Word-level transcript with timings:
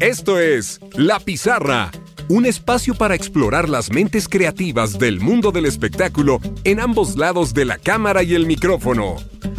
Esto 0.00 0.38
es 0.38 0.80
La 0.94 1.18
Pizarra, 1.18 1.90
un 2.28 2.46
espacio 2.46 2.94
para 2.94 3.14
explorar 3.14 3.68
las 3.68 3.90
mentes 3.90 4.28
creativas 4.28 4.98
del 4.98 5.20
mundo 5.20 5.50
del 5.50 5.66
espectáculo 5.66 6.40
en 6.64 6.80
ambos 6.80 7.16
lados 7.16 7.54
de 7.54 7.64
la 7.64 7.78
cámara 7.78 8.22
y 8.22 8.34
el 8.34 8.46
micrófono. 8.46 9.16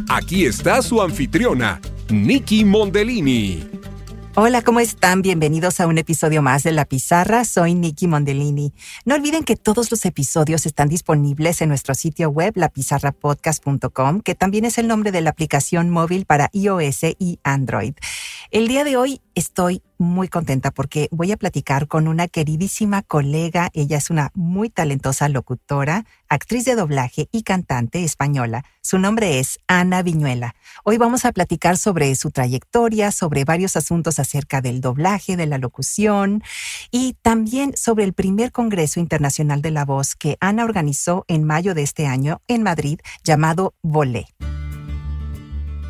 Aquí 0.08 0.46
está 0.46 0.82
su 0.82 1.02
anfitriona, 1.02 1.82
Nikki 2.10 2.64
Mondellini. 2.66 3.79
Hola, 4.36 4.62
¿cómo 4.62 4.80
están? 4.80 5.24
Bienvenidos 5.24 5.80
a 5.80 5.88
un 5.88 5.98
episodio 5.98 6.44
más 6.44 6.62
de 6.62 6.72
La 6.72 6.86
Pizarra. 6.86 7.44
Soy 7.46 7.74
Nikki 7.74 8.08
Mondellini. 8.08 8.74
No 9.04 9.16
olviden 9.16 9.44
que 9.44 9.56
todos 9.56 9.90
los 9.90 10.06
episodios 10.06 10.68
están 10.68 10.88
disponibles 10.88 11.62
en 11.62 11.70
nuestro 11.70 11.96
sitio 11.96 12.30
web, 12.30 12.54
lapizarrapodcast.com, 12.56 14.22
que 14.22 14.36
también 14.36 14.66
es 14.66 14.78
el 14.78 14.88
nombre 14.88 15.12
de 15.12 15.22
la 15.22 15.32
aplicación 15.32 15.90
móvil 15.90 16.26
para 16.26 16.50
iOS 16.54 17.04
y 17.18 17.40
Android. 17.44 17.96
El 18.52 18.68
día 18.68 18.84
de 18.84 18.98
hoy 18.98 19.20
estoy 19.34 19.82
muy 20.00 20.30
contenta 20.30 20.72
porque 20.72 21.10
voy 21.12 21.32
a 21.32 21.38
platicar 21.38 21.88
con 21.88 22.08
una 22.08 22.28
queridísima 22.28 23.04
colega. 23.04 23.70
Ella 23.74 23.98
es 23.98 24.10
una 24.10 24.32
muy 24.34 24.70
talentosa 24.70 25.30
locutora, 25.30 26.06
actriz 26.30 26.66
de 26.66 26.76
doblaje 26.76 27.28
y 27.32 27.44
cantante 27.44 28.04
española. 28.04 28.64
Su 28.82 28.98
nombre 28.98 29.40
es 29.40 29.60
Ana 29.68 30.02
Viñuela. 30.02 30.56
Hoy 30.84 30.98
vamos 30.98 31.26
a 31.26 31.34
platicar 31.34 31.78
sobre 31.78 32.16
su 32.16 32.32
trayectoria, 32.32 33.12
sobre 33.12 33.44
varios 33.44 33.76
asuntos 33.76 34.18
acerca 34.20 34.62
del 34.62 34.82
doblaje, 34.82 35.36
de 35.36 35.46
la 35.46 35.58
locución 35.58 36.42
y 36.90 37.16
también 37.22 37.76
sobre 37.76 38.06
el 38.06 38.14
primer 38.14 38.52
Congreso 38.52 39.00
Internacional 39.00 39.62
de 39.62 39.72
la 39.72 39.86
Voz 39.86 40.16
que 40.16 40.38
Ana 40.40 40.64
organizó 40.64 41.26
en 41.28 41.44
mayo 41.44 41.74
de 41.74 41.84
este 41.84 42.08
año 42.08 42.42
en 42.48 42.64
Madrid 42.64 43.00
llamado 43.24 43.74
Volé. 43.82 44.28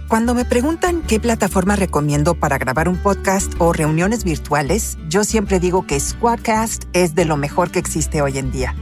Cuando 0.10 0.34
me 0.34 0.44
preguntan 0.44 1.04
qué 1.04 1.20
plataforma 1.20 1.76
recomiendo 1.76 2.34
para 2.34 2.58
grabar 2.58 2.90
un 2.90 2.98
podcast 2.98 3.54
o 3.60 3.74
reuniones 3.74 4.24
virtuales, 4.24 4.98
yo 5.08 5.24
siempre 5.24 5.60
digo 5.60 5.86
que 5.86 6.00
Squadcast 6.00 6.86
es 6.94 7.14
de 7.14 7.26
lo 7.26 7.38
mejor 7.38 7.70
que 7.70 7.78
existe 7.78 8.24
hoy 8.24 8.40
en 8.40 8.50
día, 8.50 8.74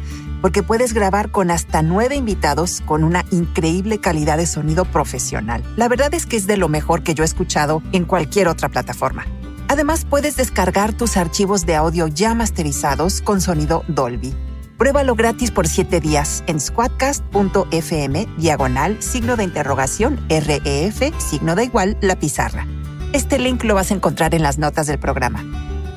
porque 0.41 0.63
puedes 0.63 0.93
grabar 0.93 1.29
con 1.29 1.51
hasta 1.51 1.81
nueve 1.81 2.15
invitados 2.15 2.81
con 2.85 3.03
una 3.03 3.25
increíble 3.29 3.97
calidad 3.97 4.37
de 4.37 4.47
sonido 4.47 4.85
profesional. 4.85 5.65
La 5.75 5.89
verdad 5.89 6.13
es 6.13 6.25
que 6.25 6.37
es 6.37 6.47
de 6.47 6.55
lo 6.55 6.69
mejor 6.69 7.03
que 7.03 7.13
yo 7.13 7.23
he 7.23 7.25
escuchado 7.25 7.83
en 7.91 8.05
cualquier 8.05 8.47
otra 8.47 8.69
plataforma. 8.69 9.25
Además, 9.67 10.05
puedes 10.09 10.37
descargar 10.37 10.93
tus 10.93 11.17
archivos 11.17 11.65
de 11.65 11.75
audio 11.75 12.07
ya 12.07 12.35
masterizados 12.35 13.21
con 13.21 13.41
sonido 13.41 13.83
Dolby 13.89 14.33
Pruébalo 14.77 15.15
gratis 15.15 15.49
por 15.49 15.67
7 15.67 15.99
días 15.99 16.43
en 16.45 16.61
squadcast.fm, 16.61 18.27
diagonal, 18.37 19.01
signo 19.01 19.35
de 19.35 19.43
interrogación, 19.43 20.19
REF, 20.29 21.01
signo 21.17 21.55
de 21.55 21.63
igual, 21.63 21.97
la 22.01 22.15
pizarra. 22.19 22.67
Este 23.11 23.39
link 23.39 23.63
lo 23.63 23.73
vas 23.73 23.89
a 23.89 23.95
encontrar 23.95 24.35
en 24.35 24.43
las 24.43 24.59
notas 24.59 24.85
del 24.85 24.99
programa. 24.99 25.43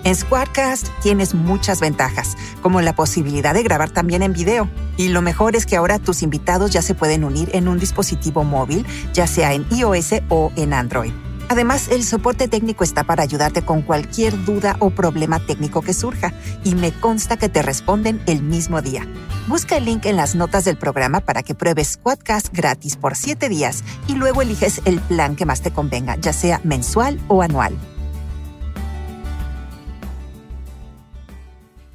En 0.02 0.14
Squadcast 0.16 0.88
tienes 1.02 1.34
muchas 1.34 1.80
ventajas, 1.80 2.38
como 2.62 2.80
la 2.80 2.94
posibilidad 2.94 3.52
de 3.52 3.62
grabar 3.62 3.90
también 3.90 4.22
en 4.22 4.32
video. 4.32 4.66
Y 4.96 5.08
lo 5.08 5.20
mejor 5.20 5.56
es 5.56 5.66
que 5.66 5.76
ahora 5.76 5.98
tus 5.98 6.22
invitados 6.22 6.70
ya 6.70 6.80
se 6.80 6.94
pueden 6.94 7.22
unir 7.22 7.50
en 7.52 7.68
un 7.68 7.78
dispositivo 7.78 8.44
móvil, 8.44 8.86
ya 9.12 9.26
sea 9.26 9.52
en 9.52 9.66
iOS 9.70 10.14
o 10.30 10.52
en 10.56 10.72
Android. 10.72 11.12
Además, 11.50 11.88
el 11.88 12.04
soporte 12.04 12.46
técnico 12.46 12.84
está 12.84 13.02
para 13.02 13.24
ayudarte 13.24 13.62
con 13.62 13.82
cualquier 13.82 14.44
duda 14.44 14.76
o 14.78 14.90
problema 14.90 15.44
técnico 15.44 15.82
que 15.82 15.92
surja 15.92 16.32
y 16.62 16.76
me 16.76 16.92
consta 16.92 17.36
que 17.38 17.48
te 17.48 17.60
responden 17.60 18.22
el 18.26 18.40
mismo 18.40 18.82
día. 18.82 19.04
Busca 19.48 19.76
el 19.76 19.86
link 19.86 20.06
en 20.06 20.14
las 20.14 20.36
notas 20.36 20.64
del 20.64 20.78
programa 20.78 21.18
para 21.18 21.42
que 21.42 21.56
pruebes 21.56 21.96
Quadcast 21.96 22.54
gratis 22.54 22.96
por 22.96 23.16
7 23.16 23.48
días 23.48 23.82
y 24.06 24.14
luego 24.14 24.42
eliges 24.42 24.80
el 24.84 25.00
plan 25.00 25.34
que 25.34 25.44
más 25.44 25.60
te 25.60 25.72
convenga, 25.72 26.14
ya 26.20 26.32
sea 26.32 26.60
mensual 26.62 27.20
o 27.26 27.42
anual. 27.42 27.76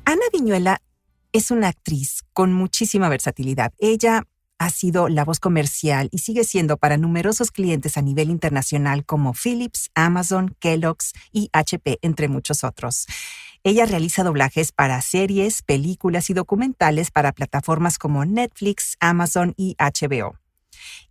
Ana 0.03 0.25
Viñuela 0.34 0.81
es 1.31 1.50
una 1.50 1.69
actriz 1.69 2.25
con 2.34 2.52
muchísima 2.52 3.08
versatilidad. 3.08 3.72
Ella 3.78 4.24
ha 4.57 4.69
sido 4.69 5.09
la 5.09 5.25
voz 5.25 5.39
comercial 5.39 6.09
y 6.11 6.19
sigue 6.19 6.43
siendo 6.43 6.77
para 6.77 6.97
numerosos 6.97 7.51
clientes 7.51 7.97
a 7.97 8.01
nivel 8.01 8.29
internacional 8.29 9.05
como 9.05 9.33
Philips, 9.33 9.89
Amazon, 9.95 10.55
Kellogg's 10.59 11.13
y 11.31 11.49
HP, 11.53 11.99
entre 12.01 12.27
muchos 12.27 12.63
otros. 12.63 13.07
Ella 13.63 13.85
realiza 13.85 14.23
doblajes 14.23 14.71
para 14.71 15.01
series, 15.01 15.63
películas 15.63 16.29
y 16.29 16.33
documentales 16.33 17.09
para 17.11 17.31
plataformas 17.31 17.97
como 17.97 18.23
Netflix, 18.23 18.95
Amazon 18.99 19.53
y 19.57 19.75
HBO. 19.79 20.38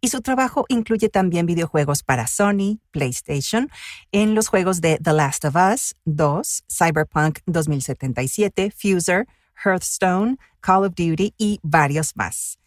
Y 0.01 0.09
su 0.09 0.21
trabajo 0.21 0.65
incluye 0.69 1.09
también 1.09 1.47
videojuegos 1.47 2.03
para 2.03 2.27
Sony, 2.27 2.79
PlayStation, 2.91 3.71
en 4.13 4.35
los 4.35 4.49
juegos 4.49 4.81
de 4.81 4.99
The 5.03 5.13
Last 5.13 5.45
of 5.45 5.57
Us 5.57 5.97
2, 6.05 6.65
Cyberpunk 6.69 7.41
2077, 7.47 8.71
Fuser, 8.71 9.27
Hearthstone, 9.65 10.39
Call 10.61 10.85
of 10.85 10.95
Duty 10.95 11.35
y 11.37 11.59
varios 11.63 12.17
más. 12.17 12.59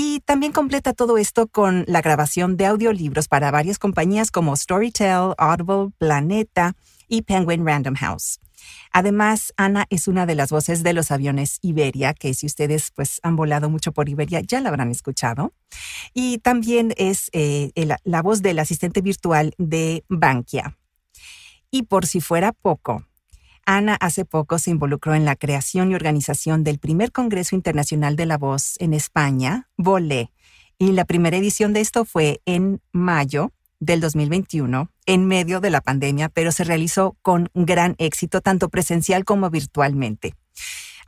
Y 0.00 0.20
también 0.20 0.52
completa 0.52 0.92
todo 0.92 1.18
esto 1.18 1.48
con 1.48 1.84
la 1.88 2.00
grabación 2.00 2.56
de 2.56 2.66
audiolibros 2.66 3.26
para 3.26 3.50
varias 3.50 3.80
compañías 3.80 4.30
como 4.30 4.54
Storytel, 4.54 5.34
Audible, 5.36 5.90
Planeta 5.98 6.76
y 7.08 7.22
Penguin 7.22 7.66
Random 7.66 7.96
House. 7.96 8.38
Además, 8.92 9.52
Ana 9.56 9.86
es 9.90 10.06
una 10.06 10.24
de 10.24 10.36
las 10.36 10.50
voces 10.50 10.84
de 10.84 10.92
los 10.92 11.10
aviones 11.10 11.58
Iberia, 11.62 12.14
que 12.14 12.32
si 12.34 12.46
ustedes 12.46 12.92
pues 12.94 13.18
han 13.24 13.34
volado 13.34 13.70
mucho 13.70 13.90
por 13.90 14.08
Iberia 14.08 14.40
ya 14.40 14.60
la 14.60 14.68
habrán 14.68 14.92
escuchado. 14.92 15.52
Y 16.14 16.38
también 16.38 16.94
es 16.96 17.28
eh, 17.32 17.72
la 18.04 18.22
voz 18.22 18.40
del 18.40 18.60
asistente 18.60 19.00
virtual 19.00 19.52
de 19.58 20.04
Bankia. 20.08 20.78
Y 21.72 21.82
por 21.82 22.06
si 22.06 22.20
fuera 22.20 22.52
poco, 22.52 23.04
Ana 23.68 23.98
hace 24.00 24.24
poco 24.24 24.58
se 24.58 24.70
involucró 24.70 25.14
en 25.14 25.26
la 25.26 25.36
creación 25.36 25.90
y 25.90 25.94
organización 25.94 26.64
del 26.64 26.78
primer 26.78 27.12
Congreso 27.12 27.54
Internacional 27.54 28.16
de 28.16 28.24
la 28.24 28.38
Voz 28.38 28.76
en 28.78 28.94
España, 28.94 29.68
VOLE, 29.76 30.32
y 30.78 30.92
la 30.92 31.04
primera 31.04 31.36
edición 31.36 31.74
de 31.74 31.80
esto 31.80 32.06
fue 32.06 32.40
en 32.46 32.80
mayo 32.92 33.52
del 33.78 34.00
2021, 34.00 34.90
en 35.04 35.26
medio 35.26 35.60
de 35.60 35.68
la 35.68 35.82
pandemia, 35.82 36.30
pero 36.30 36.50
se 36.50 36.64
realizó 36.64 37.18
con 37.20 37.50
gran 37.52 37.94
éxito, 37.98 38.40
tanto 38.40 38.70
presencial 38.70 39.26
como 39.26 39.50
virtualmente. 39.50 40.34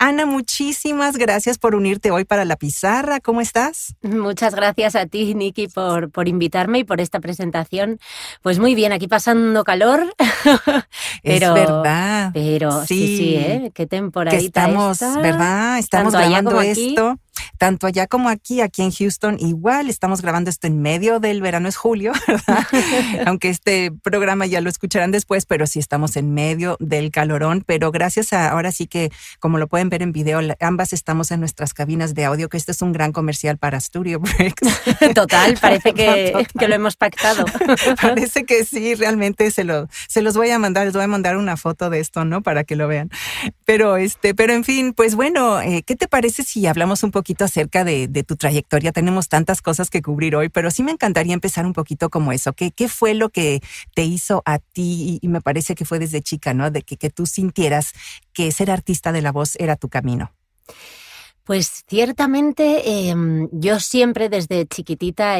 Ana, 0.02 0.24
muchísimas 0.24 1.18
gracias 1.18 1.58
por 1.58 1.74
unirte 1.74 2.10
hoy 2.10 2.24
para 2.24 2.46
la 2.46 2.56
pizarra. 2.56 3.20
¿Cómo 3.20 3.42
estás? 3.42 3.94
Muchas 4.00 4.54
gracias 4.54 4.96
a 4.96 5.04
ti, 5.04 5.34
Nikki, 5.34 5.68
por, 5.68 6.10
por 6.10 6.26
invitarme 6.26 6.78
y 6.78 6.84
por 6.84 7.02
esta 7.02 7.20
presentación. 7.20 8.00
Pues 8.40 8.58
muy 8.58 8.74
bien, 8.74 8.92
aquí 8.92 9.08
pasando 9.08 9.62
calor. 9.62 10.14
pero, 11.22 11.48
es 11.48 11.52
verdad. 11.52 12.30
Pero 12.32 12.86
sí, 12.86 13.18
sí, 13.18 13.34
¿eh? 13.36 13.72
Qué 13.74 13.86
temporada. 13.86 14.38
estamos, 14.38 15.00
¿verdad? 15.00 15.78
Estamos 15.78 16.14
grabando 16.14 16.62
esto 16.62 17.18
tanto 17.60 17.86
allá 17.86 18.06
como 18.06 18.30
aquí, 18.30 18.62
aquí 18.62 18.80
en 18.80 18.90
Houston, 18.90 19.36
igual 19.38 19.90
estamos 19.90 20.22
grabando 20.22 20.48
esto 20.48 20.66
en 20.66 20.80
medio 20.80 21.20
del 21.20 21.42
verano, 21.42 21.68
es 21.68 21.76
julio, 21.76 22.12
¿verdad? 22.26 22.66
aunque 23.26 23.50
este 23.50 23.92
programa 24.02 24.46
ya 24.46 24.62
lo 24.62 24.70
escucharán 24.70 25.10
después, 25.10 25.44
pero 25.44 25.66
sí 25.66 25.78
estamos 25.78 26.16
en 26.16 26.32
medio 26.32 26.78
del 26.80 27.10
calorón, 27.10 27.62
pero 27.66 27.92
gracias 27.92 28.32
a, 28.32 28.48
ahora 28.48 28.72
sí 28.72 28.86
que, 28.86 29.12
como 29.40 29.58
lo 29.58 29.68
pueden 29.68 29.90
ver 29.90 30.00
en 30.00 30.12
video, 30.12 30.40
ambas 30.58 30.94
estamos 30.94 31.30
en 31.32 31.40
nuestras 31.40 31.74
cabinas 31.74 32.14
de 32.14 32.24
audio, 32.24 32.48
que 32.48 32.56
este 32.56 32.72
es 32.72 32.80
un 32.80 32.92
gran 32.92 33.12
comercial 33.12 33.58
para 33.58 33.78
Studio 33.78 34.20
Breaks. 34.20 34.62
Total, 35.14 35.58
parece 35.60 35.92
que, 35.92 36.46
que 36.58 36.66
lo 36.66 36.74
hemos 36.74 36.96
pactado. 36.96 37.44
parece 38.00 38.46
que 38.46 38.64
sí, 38.64 38.94
realmente 38.94 39.50
se, 39.50 39.64
lo, 39.64 39.86
se 40.08 40.22
los 40.22 40.34
voy 40.34 40.48
a 40.48 40.58
mandar, 40.58 40.86
les 40.86 40.94
voy 40.94 41.04
a 41.04 41.08
mandar 41.08 41.36
una 41.36 41.58
foto 41.58 41.90
de 41.90 42.00
esto, 42.00 42.24
¿no? 42.24 42.42
Para 42.42 42.64
que 42.64 42.74
lo 42.74 42.88
vean. 42.88 43.10
Pero, 43.66 43.98
este, 43.98 44.34
pero 44.34 44.54
en 44.54 44.64
fin, 44.64 44.94
pues 44.94 45.14
bueno, 45.14 45.60
eh, 45.60 45.82
¿qué 45.86 45.94
te 45.94 46.08
parece 46.08 46.42
si 46.42 46.66
hablamos 46.66 47.02
un 47.02 47.10
poquito 47.10 47.49
acerca 47.50 47.84
de, 47.84 48.08
tu 48.26 48.36
trayectoria. 48.36 48.92
Tenemos 48.92 49.28
tantas 49.28 49.60
cosas 49.60 49.90
que 49.90 50.02
cubrir 50.02 50.36
hoy, 50.36 50.48
pero 50.48 50.70
sí 50.70 50.82
me 50.82 50.92
encantaría 50.92 51.34
empezar 51.34 51.66
un 51.66 51.72
poquito 51.72 52.08
como 52.08 52.32
eso. 52.32 52.52
¿Qué, 52.52 52.70
qué 52.70 52.88
fue 52.88 53.14
lo 53.14 53.28
que 53.28 53.60
te 53.94 54.04
hizo 54.04 54.42
a 54.46 54.58
ti? 54.58 55.18
Y, 55.20 55.28
me 55.28 55.40
parece 55.40 55.74
que 55.74 55.84
fue 55.84 55.98
desde 55.98 56.22
chica, 56.22 56.54
¿no? 56.54 56.70
De 56.70 56.82
que, 56.82 56.96
que 56.96 57.10
tú 57.10 57.26
sintieras 57.26 57.92
que 58.32 58.50
ser 58.52 58.70
artista 58.70 59.12
de 59.12 59.22
la 59.22 59.32
voz 59.32 59.56
era 59.56 59.76
tu 59.76 59.88
camino. 59.88 60.32
Pues 61.50 61.82
ciertamente 61.88 63.08
em, 63.08 63.48
yo 63.50 63.80
siempre 63.80 64.28
desde 64.28 64.68
chiquitita 64.68 65.34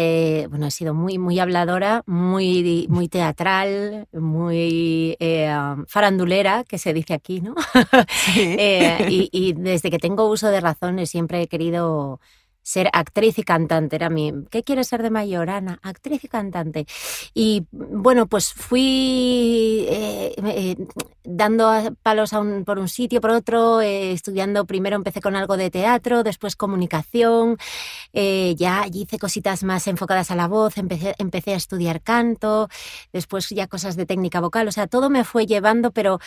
bueno, 0.49 0.67
he 0.67 0.71
sido 0.73 0.93
muy, 0.93 1.19
muy 1.19 1.39
habladora, 1.39 2.03
muy, 2.05 2.89
muy 2.91 3.09
teatral, 3.09 4.09
muy 4.13 5.17
eh, 5.21 5.55
farandulera, 5.87 6.65
que 6.65 6.79
se 6.79 6.93
dice 6.93 7.15
aquí, 7.15 7.41
¿no? 7.41 7.55
Eh, 8.37 9.07
y, 9.09 9.29
y, 9.31 9.53
desde 9.53 9.89
que 9.89 9.99
tengo 9.99 10.29
uso 10.29 10.49
de 10.49 10.61
razones 10.61 11.11
siempre 11.11 11.43
he 11.43 11.47
querido 11.47 12.19
ser 12.63 12.89
actriz 12.93 13.39
y 13.39 13.43
cantante. 13.43 13.97
Era 13.97 14.11
mi, 14.11 14.33
¿qué 14.51 14.63
quieres 14.63 14.89
ser 14.89 15.03
de 15.03 15.11
mayor, 15.11 15.51
Ana? 15.51 15.79
Actriz 15.83 16.25
y 16.25 16.29
cantante. 16.29 16.87
Y 17.35 17.67
bueno, 17.71 18.27
pues 18.27 18.53
fui, 18.53 19.87
eh, 19.89 20.35
eh, 20.37 20.77
dando 21.25 21.71
palos 22.03 22.31
por 22.65 22.79
un 22.79 22.89
sitio, 22.89 23.21
por 23.21 23.31
otro, 23.31 23.81
eh, 23.81 24.13
estudiando, 24.13 24.67
primero 24.67 24.97
empecé 24.97 25.21
con 25.21 25.37
algo 25.37 25.57
de 25.57 25.71
teatro, 25.71 26.23
después 26.23 26.57
comunicación, 26.57 27.57
ya 28.13 28.87
hice 28.93 29.19
cositas 29.19 29.63
más 29.63 29.87
enfocadas 29.87 30.31
a 30.31 30.37
la 30.37 30.49
voz, 30.49 30.77
empecé, 30.79 31.15
empecé 31.19 31.55
a 31.55 31.57
estudiar 31.57 32.03
canto, 32.03 32.69
después 33.13 33.49
ya 33.51 33.67
cosas 33.67 33.97
de 33.97 34.07
técnica 34.07 34.41
vocal, 34.41 34.69
o 34.69 34.73
sea, 34.73 34.87
todo 34.87 35.11
me 35.11 35.25
fue 35.25 35.47
llevando, 35.47 35.91
pero 35.93 36.19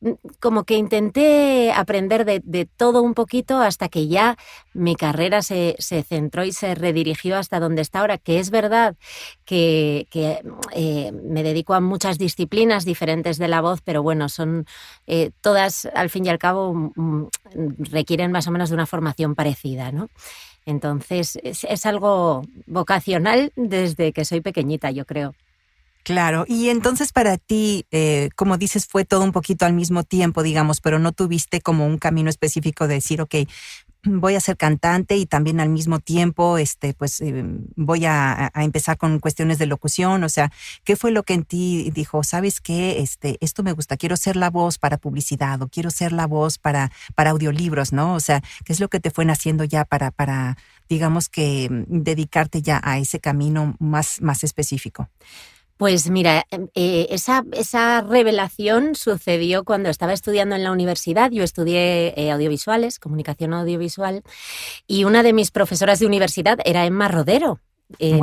mm, 0.00 0.10
como 0.40 0.64
que 0.64 0.76
intenté 0.76 1.72
aprender 1.72 2.24
de, 2.24 2.40
de 2.44 2.66
todo 2.66 3.02
un 3.02 3.14
poquito 3.14 3.58
hasta 3.60 3.88
que 3.88 4.08
ya 4.08 4.36
mi 4.74 4.96
carrera 4.96 5.42
se, 5.42 5.76
se, 5.82 6.02
centró 6.02 6.44
y 6.44 6.52
se 6.52 6.74
redirigió 6.74 7.36
hasta 7.36 7.60
donde 7.60 7.82
está 7.82 8.00
ahora, 8.00 8.18
que 8.18 8.38
es 8.38 8.50
verdad 8.50 8.96
que, 9.44 10.06
que 10.10 10.42
eh, 10.74 11.12
me 11.12 11.42
dedico 11.42 11.74
a 11.74 11.80
muchas 11.80 12.18
disciplinas 12.18 12.84
diferentes 12.84 13.38
de 13.38 13.48
la 13.48 13.60
voz, 13.60 13.80
pero 13.82 14.02
bueno, 14.02 14.28
son 14.28 14.66
eh, 15.06 15.30
todas, 15.40 15.86
al 15.94 16.10
fin 16.10 16.26
y 16.26 16.28
al 16.28 16.38
cabo, 16.38 16.74
mm, 16.74 16.92
mm, 16.96 17.28
requieren 17.90 18.32
más 18.32 18.46
o 18.46 18.50
menos 18.50 18.70
de 18.70 18.74
una 18.74 18.86
formación 18.86 19.34
parecida, 19.34 19.92
¿no? 19.92 20.08
Entonces, 20.64 21.38
es, 21.42 21.86
algo 21.86 22.42
vocacional 22.66 23.52
desde 23.56 24.12
que 24.12 24.24
soy 24.24 24.40
pequeñita, 24.40 24.90
yo 24.90 25.04
creo. 25.04 25.34
Claro, 26.04 26.44
y 26.48 26.68
entonces 26.68 27.12
para 27.12 27.38
ti, 27.38 27.86
eh, 27.92 28.30
como 28.34 28.58
dices, 28.58 28.86
fue 28.86 29.04
todo 29.04 29.22
un 29.22 29.30
poquito 29.30 29.66
al 29.66 29.72
mismo 29.72 30.02
tiempo, 30.02 30.42
digamos, 30.42 30.80
pero 30.80 30.98
no 30.98 31.12
tuviste 31.12 31.60
como 31.60 31.86
un 31.86 31.98
camino 31.98 32.28
específico 32.28 32.88
de 32.88 32.94
decir, 32.94 33.20
ok, 33.22 33.34
voy 34.04 34.34
a 34.34 34.40
ser 34.40 34.56
cantante 34.56 35.16
y 35.16 35.26
también 35.26 35.60
al 35.60 35.68
mismo 35.68 36.00
tiempo, 36.00 36.58
este, 36.58 36.94
pues 36.94 37.20
eh, 37.20 37.44
voy 37.76 38.04
a, 38.04 38.50
empezar 38.54 38.98
con 38.98 39.20
cuestiones 39.20 39.58
de 39.58 39.66
locución. 39.66 40.24
O 40.24 40.28
sea, 40.28 40.52
¿qué 40.84 40.96
fue 40.96 41.12
lo 41.12 41.22
que 41.22 41.34
en 41.34 41.44
ti 41.44 41.90
dijo? 41.94 42.24
¿Sabes 42.24 42.60
qué? 42.60 43.00
Este, 43.00 43.38
esto 43.40 43.62
me 43.62 43.72
gusta. 43.72 43.96
Quiero 43.96 44.16
ser 44.16 44.36
la 44.36 44.50
voz 44.50 44.78
para 44.78 44.98
publicidad 44.98 45.62
o 45.62 45.68
quiero 45.68 45.90
ser 45.90 46.12
la 46.12 46.26
voz 46.26 46.58
para, 46.58 46.90
para 47.14 47.30
audiolibros, 47.30 47.92
¿no? 47.92 48.14
O 48.14 48.20
sea, 48.20 48.42
¿qué 48.64 48.72
es 48.72 48.80
lo 48.80 48.88
que 48.88 49.00
te 49.00 49.10
fue 49.10 49.24
naciendo 49.24 49.64
ya 49.64 49.84
para, 49.84 50.10
para, 50.10 50.56
digamos 50.88 51.28
que 51.28 51.68
dedicarte 51.88 52.62
ya 52.62 52.80
a 52.82 52.98
ese 52.98 53.20
camino 53.20 53.76
más, 53.78 54.20
más 54.20 54.42
específico? 54.44 55.08
Pues 55.76 56.10
mira, 56.10 56.44
em, 56.50 56.68
eh, 56.74 57.08
esa, 57.10 57.44
esa, 57.52 58.02
revelación 58.02 58.94
sucedió 58.94 59.64
cuando 59.64 59.88
estaba 59.88 60.12
estudiando 60.12 60.54
en 60.54 60.62
la 60.62 60.72
universidad. 60.72 61.30
Yo 61.30 61.42
estudié 61.42 62.14
eh, 62.16 62.30
audiovisuales, 62.30 62.98
comunicación 62.98 63.52
audiovisual, 63.54 64.22
y 64.86 65.04
una 65.04 65.22
de 65.22 65.32
mis 65.32 65.50
profesoras 65.50 65.98
de 65.98 66.06
universidad 66.06 66.58
era 66.64 66.86
Emma 66.86 67.08
Rodero. 67.08 67.60
Eh, 67.98 68.20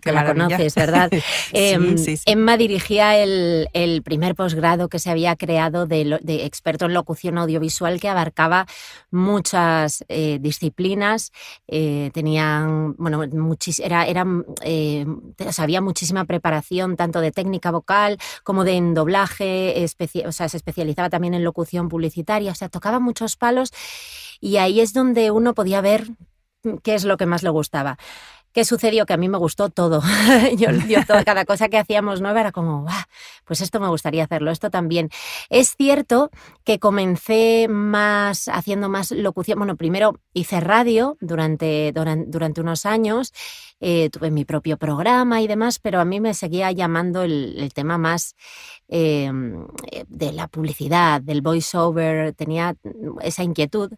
que, 0.00 0.12
la 0.12 0.26
conoces, 0.26 0.74
¿verdad? 0.74 1.10
Em, 1.52 1.96
Emma 2.26 2.56
dirigía 2.56 3.16
el, 3.16 4.02
primer 4.04 4.34
posgrado 4.34 4.88
que 4.88 4.98
se 4.98 5.10
había 5.10 5.36
creado 5.36 5.86
de, 5.86 6.18
experto 6.44 6.86
en 6.86 6.94
locución 6.94 7.38
audiovisual 7.38 8.00
que 8.00 8.08
abarcaba 8.08 8.66
muchas 9.10 10.04
eh, 10.08 10.38
disciplinas. 10.40 11.32
Eh, 11.68 12.10
tenían, 12.12 12.94
bueno, 12.96 13.22
era, 13.82 14.06
había 15.58 15.80
muchísima 15.80 16.24
preparación 16.24 16.96
tanto 16.96 17.20
de 17.20 17.32
técnica 17.32 17.70
vocal 17.70 18.18
como 18.44 18.64
de 18.64 18.76
en 18.76 18.94
doblaje, 18.94 19.84
o 20.26 20.32
sea, 20.32 20.48
se 20.48 20.56
especializaba 20.56 21.10
también 21.10 21.34
en 21.34 21.44
locución 21.44 21.88
publicitaria, 21.88 22.52
o 22.52 22.54
sea, 22.54 22.68
tocaba 22.68 23.00
muchos 23.00 23.36
palos 23.36 23.72
y 24.40 24.58
ahí 24.58 24.80
es 24.80 24.92
donde 24.92 25.30
uno 25.30 25.54
podía 25.54 25.80
ver 25.80 26.08
qué 26.82 26.94
es 26.94 27.04
lo 27.04 27.16
que 27.16 27.26
más 27.26 27.42
le 27.42 27.50
gustaba. 27.50 27.98
¿Qué 28.56 28.64
sucedió? 28.64 29.04
Que 29.04 29.12
a 29.12 29.18
mí 29.18 29.28
me 29.28 29.36
gustó 29.36 29.68
todo. 29.68 30.00
yo, 30.56 30.68
cada 31.26 31.44
cosa 31.44 31.68
que 31.68 31.76
hacíamos 31.76 32.22
nueva 32.22 32.40
era 32.40 32.52
como, 32.52 32.86
pues 33.44 33.60
esto 33.60 33.80
me 33.80 33.88
gustaría 33.88 34.24
hacerlo, 34.24 34.50
esto 34.50 34.70
también. 34.70 35.10
Es 35.50 35.76
cierto 35.76 36.30
que 36.64 36.78
comencé 36.78 37.66
más 37.68 38.48
haciendo 38.48 38.88
más 38.88 39.10
locución. 39.10 39.58
Bueno, 39.58 39.76
primero 39.76 40.20
hice 40.32 40.60
radio 40.60 41.18
durante, 41.20 41.92
durante, 41.92 42.62
unos 42.62 42.86
años, 42.86 43.34
eh, 43.80 44.08
tuve 44.10 44.30
mi 44.30 44.44
propio 44.44 44.78
programa 44.78 45.42
y 45.42 45.46
demás, 45.46 45.78
pero 45.78 46.00
a 46.00 46.04
mí 46.04 46.20
me 46.20 46.32
seguía 46.34 46.72
llamando 46.72 47.22
el, 47.22 47.70
tema 47.74 47.98
más 47.98 48.34
em, 48.88 49.66
de 50.08 50.32
la 50.32 50.48
publicidad, 50.48 51.20
del 51.20 51.42
voiceover, 51.42 52.32
tenía 52.34 52.74
esa 53.20 53.42
inquietud. 53.42 53.92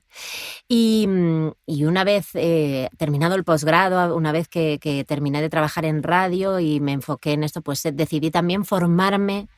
Y, 0.68 1.06
una 1.08 2.04
vez 2.04 2.30
eh, 2.34 2.88
terminado 2.98 3.34
el 3.34 3.44
posgrado, 3.44 4.14
una 4.16 4.32
vez 4.32 4.48
que, 4.48 4.78
terminé 5.06 5.40
de 5.40 5.48
trabajar 5.48 5.84
en 5.84 6.02
radio 6.02 6.58
y 6.60 6.80
me 6.80 6.92
enfoqué 6.92 7.32
en 7.32 7.44
esto, 7.44 7.62
pues 7.62 7.84
eh, 7.86 7.92
decidí 7.92 8.30
también 8.30 8.64
formarme 8.64 9.48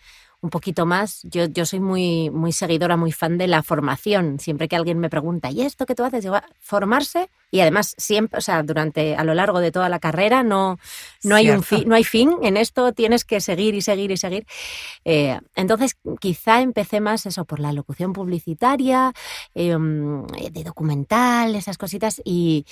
un 0.42 0.50
poquito 0.50 0.86
más. 0.86 1.20
Yo, 1.24 1.46
yo 1.46 1.66
soy 1.66 1.80
muy, 1.80 2.30
muy 2.30 2.52
seguidora, 2.52 2.96
muy 2.96 3.12
fan 3.12 3.38
de 3.38 3.46
la 3.46 3.62
formación. 3.62 4.38
Siempre 4.38 4.68
que 4.68 4.76
alguien 4.76 4.98
me 4.98 5.10
pregunta, 5.10 5.50
¿y 5.50 5.62
esto 5.62 5.86
qué 5.86 5.94
tú 5.94 6.04
haces? 6.04 6.22
Digo, 6.22 6.36
ah, 6.36 6.44
formarse. 6.58 7.28
Y 7.50 7.60
además, 7.60 7.94
siempre, 7.98 8.38
o 8.38 8.40
sea, 8.40 8.62
durante, 8.62 9.16
a 9.16 9.24
lo 9.24 9.34
largo 9.34 9.60
de 9.60 9.72
toda 9.72 9.88
la 9.88 9.98
carrera, 9.98 10.42
no, 10.42 10.78
no, 11.24 11.34
hay, 11.34 11.50
un 11.50 11.62
fin, 11.62 11.88
no 11.88 11.94
hay 11.94 12.04
fin. 12.04 12.36
En 12.42 12.56
esto 12.56 12.92
tienes 12.92 13.24
que 13.24 13.40
seguir 13.40 13.74
y 13.74 13.82
seguir 13.82 14.10
y 14.12 14.16
seguir. 14.16 14.46
Eh, 15.04 15.38
entonces, 15.56 15.96
quizá 16.20 16.60
empecé 16.60 17.00
más 17.00 17.26
eso 17.26 17.44
por 17.44 17.58
la 17.58 17.72
locución 17.72 18.12
publicitaria, 18.12 19.12
em, 19.54 20.26
de 20.26 20.64
documental, 20.64 21.54
esas 21.54 21.76
cositas. 21.76 22.22
Y, 22.24 22.64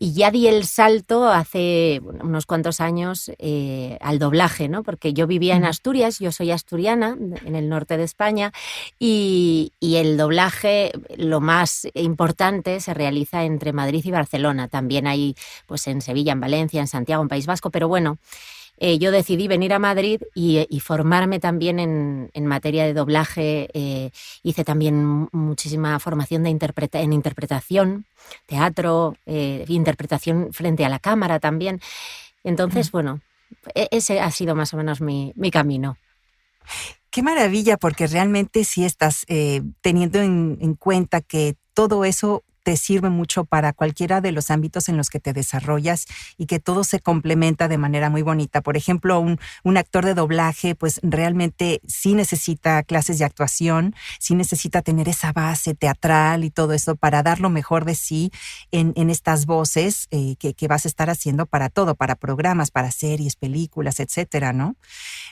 y 0.00 0.12
ya 0.12 0.30
di 0.30 0.46
el 0.46 0.64
salto 0.64 1.28
hace 1.28 2.00
unos 2.02 2.46
cuantos 2.46 2.80
años 2.80 3.32
eh, 3.38 3.98
al 4.00 4.18
doblaje, 4.18 4.68
¿no? 4.68 4.82
Porque 4.82 5.12
yo 5.12 5.26
vivía 5.26 5.56
en 5.56 5.64
Asturias, 5.64 6.18
yo 6.20 6.30
soy 6.30 6.52
asturiana, 6.52 7.16
en 7.44 7.56
el 7.56 7.68
norte 7.68 7.96
de 7.96 8.04
España, 8.04 8.52
y, 8.98 9.72
y, 9.80 9.96
el 9.96 10.16
doblaje, 10.16 10.92
lo 11.16 11.40
más 11.40 11.88
importante, 11.94 12.80
se 12.80 12.94
realiza 12.94 13.44
entre 13.44 13.72
Madrid 13.72 14.04
y 14.04 14.10
Barcelona. 14.10 14.68
También 14.68 15.06
hay, 15.06 15.34
pues, 15.66 15.86
en 15.88 16.00
Sevilla, 16.00 16.32
en 16.32 16.40
Valencia, 16.40 16.80
en 16.80 16.88
Santiago, 16.88 17.22
en 17.22 17.28
País 17.28 17.46
Vasco, 17.46 17.70
pero 17.70 17.88
bueno, 17.88 18.18
eh, 18.80 18.98
yo 18.98 19.10
decidí 19.10 19.48
venir 19.48 19.72
a 19.72 19.80
Madrid 19.80 20.22
y, 20.34 20.80
formarme 20.80 21.40
también 21.40 21.80
en, 21.80 22.46
materia 22.46 22.84
de 22.84 22.94
doblaje. 22.94 23.68
Eh, 23.74 24.10
hice 24.44 24.64
también 24.64 25.28
muchísima 25.32 25.98
formación 25.98 26.44
de 26.44 26.50
en 26.50 27.12
interpretación, 27.12 28.06
teatro, 28.46 29.16
eh, 29.26 29.64
interpretación 29.68 30.52
frente 30.52 30.84
a 30.84 30.88
la 30.88 31.00
cámara 31.00 31.40
también. 31.40 31.80
Entonces, 32.44 32.92
bueno, 32.92 33.20
e-, 33.74 33.88
ese 33.90 34.20
ha 34.20 34.30
sido 34.30 34.54
más 34.54 34.72
o 34.74 34.76
menos 34.76 35.00
mi, 35.00 35.32
camino. 35.50 35.96
Qué 37.10 37.22
maravilla, 37.22 37.78
porque 37.78 38.06
realmente 38.06 38.62
sí 38.62 38.84
estás 38.84 39.26
teniendo 39.80 40.20
en, 40.20 40.74
cuenta 40.74 41.20
que 41.20 41.56
todo 41.74 42.04
eso 42.04 42.44
te 42.68 42.76
sirve 42.76 43.08
mucho 43.08 43.46
para 43.46 43.72
cualquiera 43.72 44.20
de 44.20 44.30
los 44.30 44.50
ámbitos 44.50 44.90
en 44.90 44.98
los 44.98 45.08
que 45.08 45.20
te 45.20 45.32
desarrollas 45.32 46.04
y 46.36 46.44
que 46.44 46.60
todo 46.60 46.84
se 46.84 47.00
complementa 47.00 47.66
de 47.66 47.78
manera 47.78 48.10
muy 48.10 48.20
bonita. 48.20 48.60
Por 48.60 48.76
ejemplo, 48.76 49.20
un, 49.20 49.38
actor 49.78 50.04
de 50.04 50.12
doblaje, 50.12 50.74
pues 50.74 51.00
realmente 51.02 51.80
sí 51.86 52.12
necesita 52.12 52.82
clases 52.82 53.18
de 53.18 53.24
actuación, 53.24 53.94
sí 54.20 54.34
necesita 54.34 54.82
tener 54.82 55.08
esa 55.08 55.32
base 55.32 55.74
teatral 55.74 56.44
y 56.44 56.50
todo 56.50 56.74
eso 56.74 56.94
para 56.94 57.22
dar 57.22 57.40
lo 57.40 57.48
mejor 57.48 57.86
de 57.86 57.94
sí 57.94 58.32
en, 58.70 58.92
estas 59.08 59.46
voces 59.46 60.06
eh, 60.10 60.36
que, 60.36 60.68
vas 60.68 60.84
a 60.84 60.88
estar 60.88 61.08
haciendo 61.08 61.46
para 61.46 61.70
todo, 61.70 61.94
para 61.94 62.16
programas, 62.16 62.70
para 62.70 62.90
series, 62.90 63.36
películas, 63.36 63.98
etcétera, 63.98 64.52
¿no? 64.52 64.76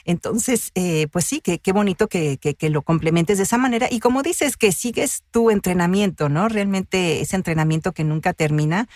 Entonces, 0.05 0.71
eh, 0.73 1.05
pues 1.11 1.25
sí, 1.25 1.41
qué 1.41 1.71
bonito 1.71 2.07
que, 2.07 2.39
que 2.39 2.69
lo 2.71 2.81
complementes 2.81 3.37
de 3.37 3.43
esa 3.43 3.59
manera. 3.59 3.89
Y 3.91 3.99
como 3.99 4.23
dices, 4.23 4.57
que 4.57 4.71
sigues 4.71 5.21
tu 5.29 5.51
entrenamiento, 5.51 6.29
¿no? 6.29 6.49
Realmente 6.49 7.26
ese 7.27 7.35
entrenamiento 7.35 7.91
que 7.91 8.03
nunca 8.03 8.33
termina, 8.33 8.87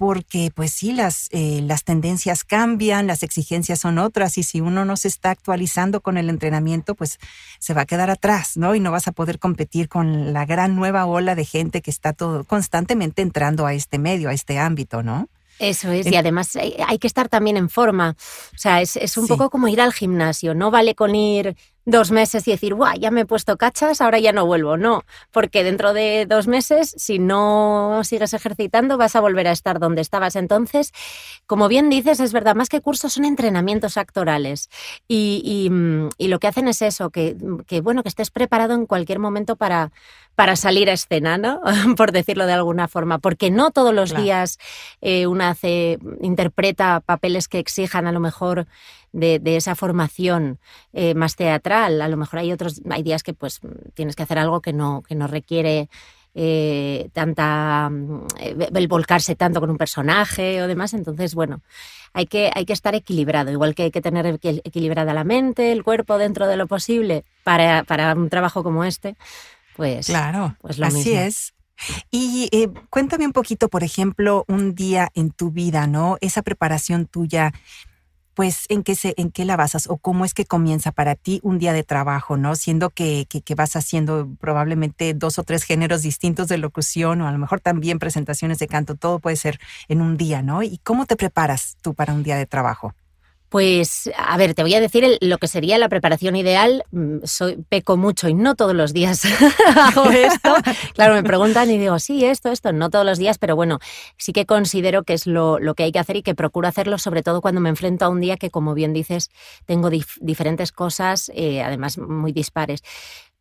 porque 0.00 0.50
pues 0.54 0.72
sí, 0.72 0.94
las, 0.94 1.28
eh, 1.30 1.60
las 1.62 1.84
tendencias 1.84 2.42
cambian, 2.42 3.06
las 3.06 3.22
exigencias 3.22 3.80
son 3.80 3.98
otras 3.98 4.38
y 4.38 4.42
si 4.44 4.62
uno 4.62 4.86
no 4.86 4.96
se 4.96 5.08
está 5.08 5.30
actualizando 5.30 6.00
con 6.00 6.16
el 6.16 6.30
entrenamiento, 6.30 6.94
pues 6.94 7.18
se 7.58 7.74
va 7.74 7.82
a 7.82 7.84
quedar 7.84 8.08
atrás, 8.08 8.56
¿no? 8.56 8.74
Y 8.74 8.80
no 8.80 8.92
vas 8.92 9.08
a 9.08 9.12
poder 9.12 9.38
competir 9.38 9.90
con 9.90 10.32
la 10.32 10.46
gran 10.46 10.74
nueva 10.74 11.04
ola 11.04 11.34
de 11.34 11.44
gente 11.44 11.82
que 11.82 11.90
está 11.90 12.14
todo 12.14 12.44
constantemente 12.44 13.20
entrando 13.20 13.66
a 13.66 13.74
este 13.74 13.98
medio, 13.98 14.30
a 14.30 14.32
este 14.32 14.58
ámbito, 14.58 15.02
¿no? 15.02 15.28
Eso 15.58 15.92
es, 15.92 16.06
y 16.06 16.16
además 16.16 16.56
hay 16.56 16.98
que 16.98 17.06
estar 17.06 17.28
también 17.28 17.58
en 17.58 17.68
forma. 17.68 18.16
O 18.54 18.58
sea, 18.58 18.80
es, 18.80 18.96
es 18.96 19.18
un 19.18 19.28
poco 19.28 19.50
como 19.50 19.68
ir 19.68 19.82
al 19.82 19.92
gimnasio. 19.92 20.54
No 20.54 20.70
vale 20.70 20.94
con 20.94 21.14
ir 21.14 21.54
dos 21.84 22.10
meses 22.10 22.46
y 22.46 22.52
decir, 22.52 22.74
guau, 22.74 22.94
ya 22.98 23.10
me 23.10 23.22
he 23.22 23.26
puesto 23.26 23.56
cachas, 23.56 24.00
ahora 24.00 24.18
ya 24.18 24.32
no 24.32 24.46
vuelvo. 24.46 24.76
No, 24.76 25.04
porque 25.30 25.64
dentro 25.64 25.92
de 25.92 26.26
dos 26.26 26.46
meses, 26.46 26.94
si 26.96 27.18
no 27.18 28.00
sigues 28.04 28.34
ejercitando, 28.34 28.98
vas 28.98 29.16
a 29.16 29.20
volver 29.20 29.48
a 29.48 29.52
estar 29.52 29.78
donde 29.78 30.02
estabas. 30.02 30.36
Entonces, 30.36 30.92
como 31.46 31.68
bien 31.68 31.90
dices, 31.90 32.20
es 32.20 32.32
verdad, 32.32 32.54
más 32.54 32.68
que 32.68 32.80
cursos 32.80 33.14
son 33.14 33.24
entrenamientos 33.24 33.96
actorales. 33.96 34.68
Y, 35.08 35.68
y, 36.18 36.28
lo 36.30 36.38
que 36.38 36.46
hacen 36.46 36.68
es 36.68 36.80
eso, 36.80 37.10
que, 37.10 37.36
que, 37.66 37.80
bueno, 37.80 38.04
que 38.04 38.08
estés 38.08 38.30
preparado 38.30 38.74
en 38.74 38.86
cualquier 38.86 39.18
momento 39.18 39.56
para, 39.56 39.90
para 40.36 40.56
salir 40.56 40.88
a 40.88 40.92
escena, 40.92 41.38
¿no? 41.38 41.60
Por 41.96 42.12
decirlo 42.12 42.46
de 42.46 42.52
alguna 42.52 42.88
forma. 42.88 43.18
Porque 43.18 43.50
no 43.50 43.72
todos 43.72 43.94
los 43.94 44.14
días 44.14 44.58
eh, 45.00 45.26
una 45.26 45.50
hace, 45.50 45.98
interpreta 46.20 47.00
papeles 47.00 47.48
que 47.48 47.58
exijan 47.58 48.06
a 48.06 48.12
lo 48.12 48.20
mejor 48.20 48.66
de, 49.12 49.40
esa 49.56 49.74
formación 49.74 50.58
eh, 50.92 51.14
más 51.14 51.36
teatral. 51.36 52.00
A 52.00 52.08
lo 52.08 52.16
mejor 52.16 52.40
hay 52.40 52.52
otros, 52.52 52.80
hay 52.90 53.02
días 53.02 53.22
que 53.22 53.34
pues 53.34 53.60
tienes 53.94 54.16
que 54.16 54.22
hacer 54.22 54.38
algo 54.38 54.60
que 54.60 54.72
no, 54.72 55.02
que 55.06 55.14
no 55.14 55.26
requiere 55.26 55.88
eh, 56.34 57.10
tanta 57.12 57.90
mm, 57.90 58.26
el 58.74 58.88
volcarse 58.88 59.34
tanto 59.34 59.60
con 59.60 59.70
un 59.70 59.78
personaje 59.78 60.62
o 60.62 60.68
demás. 60.68 60.94
Entonces, 60.94 61.34
bueno, 61.34 61.60
hay 62.12 62.26
que, 62.26 62.50
hay 62.54 62.64
que 62.64 62.72
estar 62.72 62.94
equilibrado, 62.94 63.50
igual 63.50 63.74
que 63.74 63.84
hay 63.84 63.90
que 63.90 64.00
tener 64.00 64.38
equilibrada 64.42 65.14
la 65.14 65.24
mente, 65.24 65.72
el 65.72 65.82
cuerpo 65.84 66.18
dentro 66.18 66.46
de 66.46 66.56
lo 66.56 66.66
posible 66.66 67.24
para, 67.44 67.84
para 67.84 68.14
un 68.14 68.28
trabajo 68.28 68.62
como 68.62 68.84
este. 68.84 69.16
Pues, 69.76 70.06
claro, 70.06 70.56
pues 70.60 70.78
lo 70.78 70.86
así 70.86 71.12
es. 71.12 71.54
Y 72.10 72.48
eh, 72.52 72.68
cuéntame 72.90 73.26
un 73.26 73.32
poquito, 73.32 73.68
por 73.68 73.82
ejemplo, 73.84 74.44
un 74.48 74.74
día 74.74 75.08
en 75.14 75.30
tu 75.30 75.50
vida, 75.50 75.86
¿no? 75.86 76.18
Esa 76.20 76.42
preparación 76.42 77.06
tuya, 77.06 77.52
pues, 78.40 78.64
¿en 78.70 78.82
qué, 78.84 78.94
se, 78.94 79.12
en 79.18 79.30
qué 79.30 79.44
la 79.44 79.58
basas 79.58 79.86
o 79.86 79.98
cómo 79.98 80.24
es 80.24 80.32
que 80.32 80.46
comienza 80.46 80.92
para 80.92 81.14
ti 81.14 81.40
un 81.42 81.58
día 81.58 81.74
de 81.74 81.82
trabajo, 81.82 82.38
¿no? 82.38 82.56
Siendo 82.56 82.88
que, 82.88 83.26
que, 83.28 83.54
vas 83.54 83.76
haciendo 83.76 84.30
probablemente 84.40 85.12
dos 85.12 85.38
o 85.38 85.42
tres 85.42 85.62
géneros 85.64 86.00
distintos 86.00 86.48
de 86.48 86.56
locución 86.56 87.20
o 87.20 87.28
a 87.28 87.32
lo 87.32 87.36
mejor 87.36 87.60
también 87.60 87.98
presentaciones 87.98 88.58
de 88.58 88.66
canto, 88.66 88.94
todo 88.94 89.18
puede 89.18 89.36
ser 89.36 89.60
en 89.88 90.00
un 90.00 90.16
día, 90.16 90.40
¿no? 90.40 90.62
¿Y 90.62 90.78
cómo 90.78 91.04
te 91.04 91.16
preparas 91.16 91.76
tú 91.82 91.92
para 91.92 92.14
un 92.14 92.22
día 92.22 92.36
de 92.36 92.46
trabajo? 92.46 92.94
Pues, 93.50 94.08
a 94.16 94.36
ver, 94.36 94.54
te 94.54 94.62
voy 94.62 94.72
a 94.76 94.80
decir 94.80 95.18
lo 95.20 95.38
que 95.38 95.48
sería 95.48 95.76
la 95.76 95.88
preparación 95.88 96.36
ideal. 96.36 96.84
Mm, 96.92 97.16
soy, 97.24 97.56
peco 97.68 97.96
mucho 97.96 98.28
y 98.28 98.34
no 98.34 98.54
todos 98.54 98.74
los 98.74 98.92
días 98.92 99.22
hago 99.76 100.08
esto. 100.10 100.54
Claro, 100.94 101.14
me 101.14 101.24
preguntan 101.24 101.68
y 101.68 101.76
digo, 101.76 101.98
sí, 101.98 102.24
esto, 102.24 102.52
esto, 102.52 102.72
no 102.72 102.90
todos 102.90 103.04
los 103.04 103.18
días, 103.18 103.38
pero 103.38 103.56
bueno, 103.56 103.80
sí 104.16 104.32
que 104.32 104.46
considero 104.46 105.02
que 105.02 105.14
es 105.14 105.26
lo, 105.26 105.58
lo 105.58 105.74
que 105.74 105.82
hay 105.82 105.90
que 105.90 105.98
hacer 105.98 106.14
y 106.16 106.22
que 106.22 106.36
procuro 106.36 106.68
hacerlo, 106.68 106.96
sobre 106.98 107.24
todo 107.24 107.40
cuando 107.40 107.60
me 107.60 107.70
enfrento 107.70 108.04
a 108.04 108.08
un 108.08 108.20
día 108.20 108.36
que, 108.36 108.50
como 108.50 108.72
bien 108.72 108.92
dices, 108.92 109.30
tengo 109.66 109.90
diferentes 109.90 110.70
cosas, 110.70 111.32
eh, 111.34 111.60
además 111.60 111.98
muy 111.98 112.30
dispares. 112.30 112.84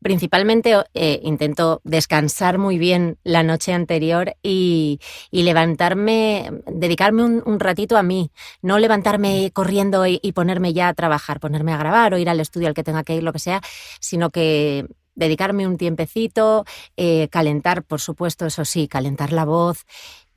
Principalmente 0.02 0.76
eh, 0.94 1.20
intento 1.24 1.82
descansar 1.84 2.58
muy 2.58 2.78
bien 2.78 3.18
la 3.24 3.44
noche 3.44 3.74
anterior 3.74 4.36
y, 4.42 5.00
levantarme, 5.32 6.52
dedicarme 6.68 7.24
un, 7.26 7.60
ratito 7.60 7.98
a 7.98 8.04
mí, 8.04 8.32
no 8.62 8.80
levantarme 8.80 9.52
corriendo 9.52 10.06
y, 10.08 10.20
ponerme 10.34 10.72
ya 10.72 10.88
a 10.88 10.94
trabajar, 10.94 11.42
ponerme 11.42 11.74
a 11.74 11.78
grabar 11.78 12.14
o 12.14 12.18
ir 12.18 12.30
al 12.30 12.40
estudio 12.40 12.70
al 12.70 12.74
que 12.74 12.84
tenga 12.84 13.04
que 13.04 13.16
ir, 13.16 13.24
lo 13.24 13.34
que 13.34 13.40
sea, 13.40 13.62
sino 14.00 14.30
que 14.30 14.86
dedicarme 15.16 15.68
un 15.68 15.78
tiempecito, 15.78 16.64
eh, 16.96 17.28
calentar, 17.30 17.84
por 17.84 18.00
supuesto, 18.00 18.46
eso 18.46 18.64
sí, 18.64 18.88
calentar 18.88 19.34
la 19.34 19.44
voz, 19.44 19.86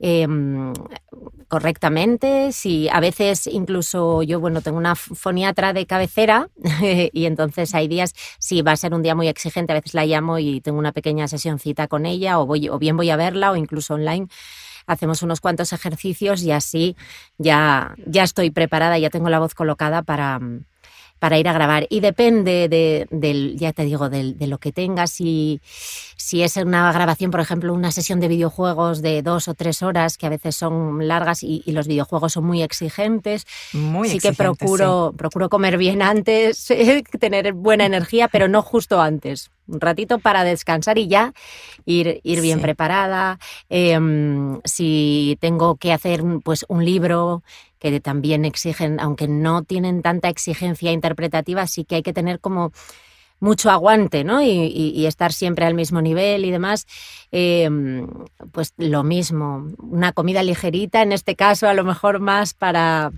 Em, 0.05 0.73
correctamente. 1.47 2.51
Si 2.51 2.89
a 2.89 2.99
veces 2.99 3.47
incluso 3.47 4.21
yo, 4.21 4.41
bueno, 4.41 4.59
tengo 4.61 4.77
una 4.77 4.95
foniatra 4.95 5.71
de 5.71 5.85
cabecera 5.85 6.49
y 7.13 7.25
entonces 7.25 7.73
hay 7.73 7.87
días, 7.87 8.13
si 8.37 8.61
va 8.61 8.73
a 8.73 8.75
ser 8.75 8.93
un 8.93 9.01
día 9.01 9.15
muy 9.15 9.29
exigente, 9.29 9.71
a 9.71 9.75
veces 9.75 9.93
la 9.93 10.05
llamo 10.05 10.39
y 10.39 10.59
tengo 10.59 10.77
una 10.77 10.91
pequeña 10.91 11.29
sesioncita 11.29 11.87
con 11.87 12.05
ella 12.05 12.37
o, 12.39 12.45
voy, 12.45 12.67
o 12.67 12.79
bien 12.79 12.97
voy 12.97 13.11
a 13.11 13.15
verla 13.15 13.51
o 13.51 13.55
incluso 13.55 13.93
online 13.93 14.27
hacemos 14.87 15.21
unos 15.21 15.39
cuantos 15.39 15.71
ejercicios 15.71 16.43
y 16.43 16.51
así 16.51 16.97
ya, 17.37 17.95
ya 18.05 18.23
estoy 18.23 18.51
preparada, 18.51 18.97
ya 18.97 19.09
tengo 19.09 19.29
la 19.29 19.39
voz 19.39 19.55
colocada 19.55 20.01
para, 20.01 20.41
para 21.23 21.39
ir 21.39 21.47
a 21.47 21.53
grabar. 21.53 21.87
Y 21.89 22.01
depende 22.01 22.67
de, 22.67 23.07
del, 23.09 23.55
ya 23.57 23.71
te 23.71 23.85
digo, 23.85 24.09
de, 24.09 24.33
de 24.33 24.47
lo 24.47 24.57
que 24.57 24.73
tengas. 24.73 25.11
Si, 25.11 25.61
si 26.23 26.41
es 26.41 26.55
una 26.55 26.89
grabación, 26.93 27.31
por 27.31 27.41
ejemplo, 27.41 27.73
una 27.73 27.91
sesión 27.91 28.21
de 28.21 28.29
videojuegos 28.29 29.01
de 29.01 29.21
dos 29.21 29.49
o 29.49 29.53
tres 29.55 29.83
horas, 29.83 30.17
que 30.17 30.25
a 30.25 30.29
veces 30.29 30.55
son 30.55 31.05
largas 31.05 31.43
y, 31.43 31.61
los 31.67 31.85
videojuegos 31.85 32.33
son 32.33 32.45
muy 32.45 32.61
exigentes, 32.61 33.45
muy 33.73 34.07
sí 34.07 34.19
que 34.19 34.31
procuro, 34.31 35.13
procuro 35.17 35.49
comer 35.49 35.77
bien 35.77 36.01
antes, 36.01 36.67
tener 37.19 37.51
buena 37.51 37.85
energía, 37.85 38.29
pero 38.29 38.47
no 38.47 38.61
justo 38.61 39.01
antes. 39.01 39.51
Un 39.67 39.81
ratito 39.81 40.19
para 40.19 40.45
descansar 40.45 40.97
y 40.97 41.07
ya 41.07 41.33
ir, 41.85 42.21
ir 42.23 42.39
bien 42.39 42.61
preparada. 42.61 43.37
Em, 43.67 44.61
si 44.63 45.37
tengo 45.41 45.75
que 45.75 45.91
hacer 45.91 46.23
pues, 46.43 46.65
un 46.69 46.85
libro, 46.85 47.43
que 47.79 47.99
también 47.99 48.45
exigen, 48.45 49.01
aunque 49.01 49.27
no 49.27 49.63
tienen 49.63 50.01
tanta 50.01 50.29
exigencia 50.29 50.93
interpretativa, 50.93 51.67
sí 51.67 51.83
que 51.83 51.95
hay 51.95 52.03
que 52.03 52.13
tener 52.13 52.39
como 52.39 52.71
mucho 53.43 53.69
aguante, 53.69 54.23
¿no? 54.23 54.41
Y, 54.41 55.05
estar 55.05 55.33
siempre 55.33 55.65
al 55.65 55.73
mismo 55.73 56.01
nivel 56.01 56.45
y 56.45 56.51
demás. 56.51 56.87
Em, 57.31 58.07
pues 58.53 58.73
lo 58.77 59.03
mismo, 59.03 59.67
una 59.79 60.13
comida 60.13 60.41
ligerita, 60.43 61.01
en 61.01 61.11
este 61.11 61.35
caso 61.35 61.67
a 61.67 61.73
lo 61.73 61.83
mejor 61.83 62.21
más 62.21 62.53
para, 62.53 63.11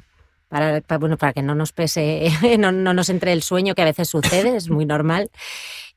para, 0.49 0.81
bueno, 0.97 1.17
para 1.17 1.31
que 1.31 1.43
no 1.43 1.53
nos 1.53 1.73
pese, 1.73 2.31
no, 2.59 2.71
nos 2.71 3.09
entre 3.09 3.33
el 3.33 3.43
sueño 3.43 3.75
que 3.75 3.83
a 3.83 3.85
veces 3.85 4.09
sucede, 4.09 4.55
es 4.55 4.67
muy 4.69 4.85
normal. 4.85 5.29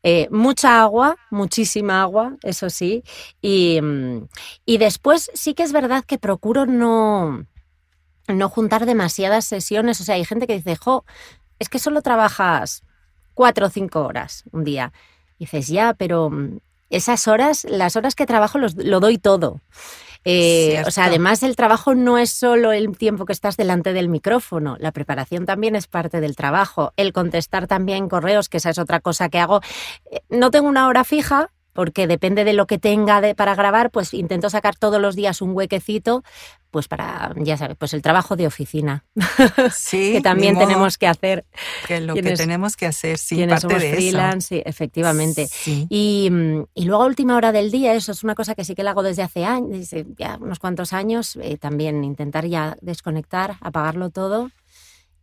Eh, 0.03 0.29
mucha 0.31 0.83
agua, 0.83 1.17
muchísima 1.31 2.03
agua, 2.03 2.37
eso 2.43 2.69
sí. 2.69 3.03
Y, 3.41 3.81
y 4.67 4.77
después 4.77 5.31
sí 5.33 5.55
que 5.55 5.63
es 5.63 5.73
verdad 5.73 6.05
que 6.05 6.19
procuro 6.19 6.67
no, 6.67 7.47
no 8.29 8.49
juntar 8.51 8.85
demasiadas 8.85 9.47
sesiones. 9.47 10.03
O 10.03 10.05
sea, 10.05 10.17
hay 10.17 10.27
gente 10.27 10.47
que 10.47 10.55
dice, 10.55 10.77
jo, 10.77 11.07
es 11.59 11.71
que 11.71 11.79
solo 11.79 12.03
trabajas 12.03 12.83
cuatro 13.39 13.67
o 13.67 13.71
cinco 13.71 14.05
horas 14.05 14.43
un 14.51 14.65
día. 14.65 14.93
dices, 15.39 15.69
ya, 15.69 15.95
pero 15.95 16.29
mm, 16.29 16.59
esas 16.91 17.29
horas, 17.29 17.65
las 17.71 17.95
horas 17.95 18.17
que 18.17 18.27
trabajo 18.27 18.59
lo 18.59 18.99
doy 18.99 19.17
todo. 19.19 19.61
Eh, 20.25 20.83
o 20.85 20.91
sea, 20.91 21.05
además 21.05 21.45
el 21.45 21.55
trabajo 21.55 21.95
no 21.95 22.19
es 22.19 22.31
solo 22.31 22.73
el 22.73 22.99
tiempo 22.99 23.27
que 23.27 23.33
estás 23.33 23.57
delante 23.57 23.93
del 23.93 24.09
micrófono, 24.09 24.77
la 24.81 24.91
preparación 24.91 25.47
también 25.47 25.77
es 25.77 25.87
parte 25.87 26.21
del 26.21 26.35
trabajo, 26.35 26.93
el 26.97 27.13
contestar 27.13 27.69
también 27.69 28.09
correos, 28.09 28.49
que 28.49 28.57
esa 28.57 28.71
es 28.71 28.79
otra 28.81 28.99
cosa 28.99 29.29
que 29.29 29.39
hago. 29.39 29.61
Eh, 30.11 30.19
no 30.31 30.51
tengo 30.51 30.69
una 30.69 30.89
hora 30.89 31.05
fija, 31.05 31.53
porque 31.79 32.09
depende 32.09 32.43
de 32.43 32.55
lo 32.55 32.67
que 32.67 32.79
tenga 32.79 33.21
de, 33.21 33.37
para 33.37 33.55
grabar, 33.55 33.93
pues 33.93 34.13
intento 34.13 34.51
sacar 34.51 34.75
todos 34.75 35.01
los 35.01 35.15
días 35.15 35.41
un 35.41 35.55
huequecito, 35.55 36.25
pues 36.71 36.89
para, 36.89 37.33
ya 37.37 37.57
sabes, 37.57 37.77
pues 37.79 37.95
el 37.95 38.03
trabajo 38.03 38.37
de 38.37 38.47
oficina. 38.47 39.05
Sí. 39.73 40.13
que 40.13 40.21
también 40.21 40.59
tenemos 40.59 40.99
que 40.99 41.07
hacer. 41.07 41.45
Que 41.87 42.01
lo 42.01 42.15
que 42.15 42.23
tenemos 42.35 42.77
que 42.77 42.87
hacer, 42.87 43.19
sí, 43.19 43.47
parte 43.47 43.79
de 43.79 43.95
freelance, 43.95 44.57
sí, 44.57 44.63
efectivamente. 44.65 45.49
Y, 45.67 46.31
y, 46.75 46.85
luego 46.85 47.03
a 47.03 47.07
última 47.07 47.37
hora 47.37 47.53
del 47.53 47.71
día, 47.71 47.95
eso 47.95 48.13
es 48.13 48.25
una 48.25 48.35
cosa 48.35 48.55
que 48.55 48.65
sí 48.65 48.75
que 48.75 48.83
lo 48.83 48.91
hago 48.91 49.03
desde 49.03 49.23
hace 49.23 49.45
años, 49.45 49.71
desde 49.71 50.07
ya 50.17 50.39
unos 50.41 50.59
cuantos 50.59 50.93
años, 50.93 51.37
eh, 51.37 51.57
también 51.59 52.05
intentar 52.05 52.47
ya 52.47 52.77
desconectar, 52.81 53.57
apagarlo 53.61 54.11
todo. 54.11 54.51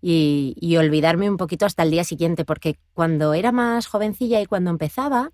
Y, 0.02 0.56
y 0.60 0.78
olvidarme 0.78 1.30
un 1.30 1.38
poquito 1.38 1.66
hasta 1.66 1.82
el 1.82 1.90
día 1.90 2.04
siguiente, 2.04 2.46
porque 2.46 2.78
cuando 2.94 3.34
era 3.34 3.52
más 3.52 3.88
jovencilla 3.88 4.40
y 4.40 4.46
cuando 4.46 4.70
empezaba, 4.70 5.32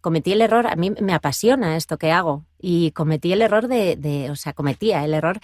cometí 0.00 0.32
el 0.32 0.40
error, 0.40 0.66
a 0.66 0.74
mí 0.74 0.90
me 1.00 1.14
apasiona 1.14 1.76
esto 1.76 1.96
que 1.96 2.10
hago, 2.10 2.44
y 2.60 2.92
cometí 2.92 3.32
el 3.32 3.42
error 3.42 3.68
de, 3.68 4.28
o 4.30 4.36
sea, 4.36 4.52
cometía 4.52 5.04
el 5.04 5.14
error 5.14 5.40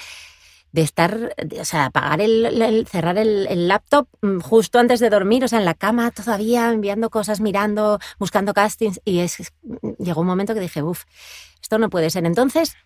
de 0.73 0.82
estar, 0.82 1.35
o 1.58 1.64
sea, 1.64 1.87
apagar 1.87 2.20
el, 2.20 2.87
cerrar 2.90 3.16
el, 3.16 3.68
laptop 3.68 4.08
mm, 4.20 4.40
justo 4.40 4.78
antes 4.78 5.00
de 5.00 5.08
dormir, 5.08 5.44
o 5.44 5.49
sea, 5.49 5.58
en 5.58 5.64
la 5.64 5.75
cama 5.75 6.11
todavía 6.11 6.70
enviando 6.70 7.08
cosas, 7.08 7.40
mirando, 7.40 7.99
buscando 8.18 8.52
castings, 8.52 9.00
y 9.04 9.20
es, 9.20 9.52
llegó 9.99 10.20
un 10.20 10.26
momento 10.26 10.54
que 10.54 10.61
dije, 10.61 10.82
uff, 10.82 11.04
esto 11.62 11.78
no 11.78 11.88
puede 11.88 12.11
ser. 12.11 12.26
Entonces, 12.26 12.76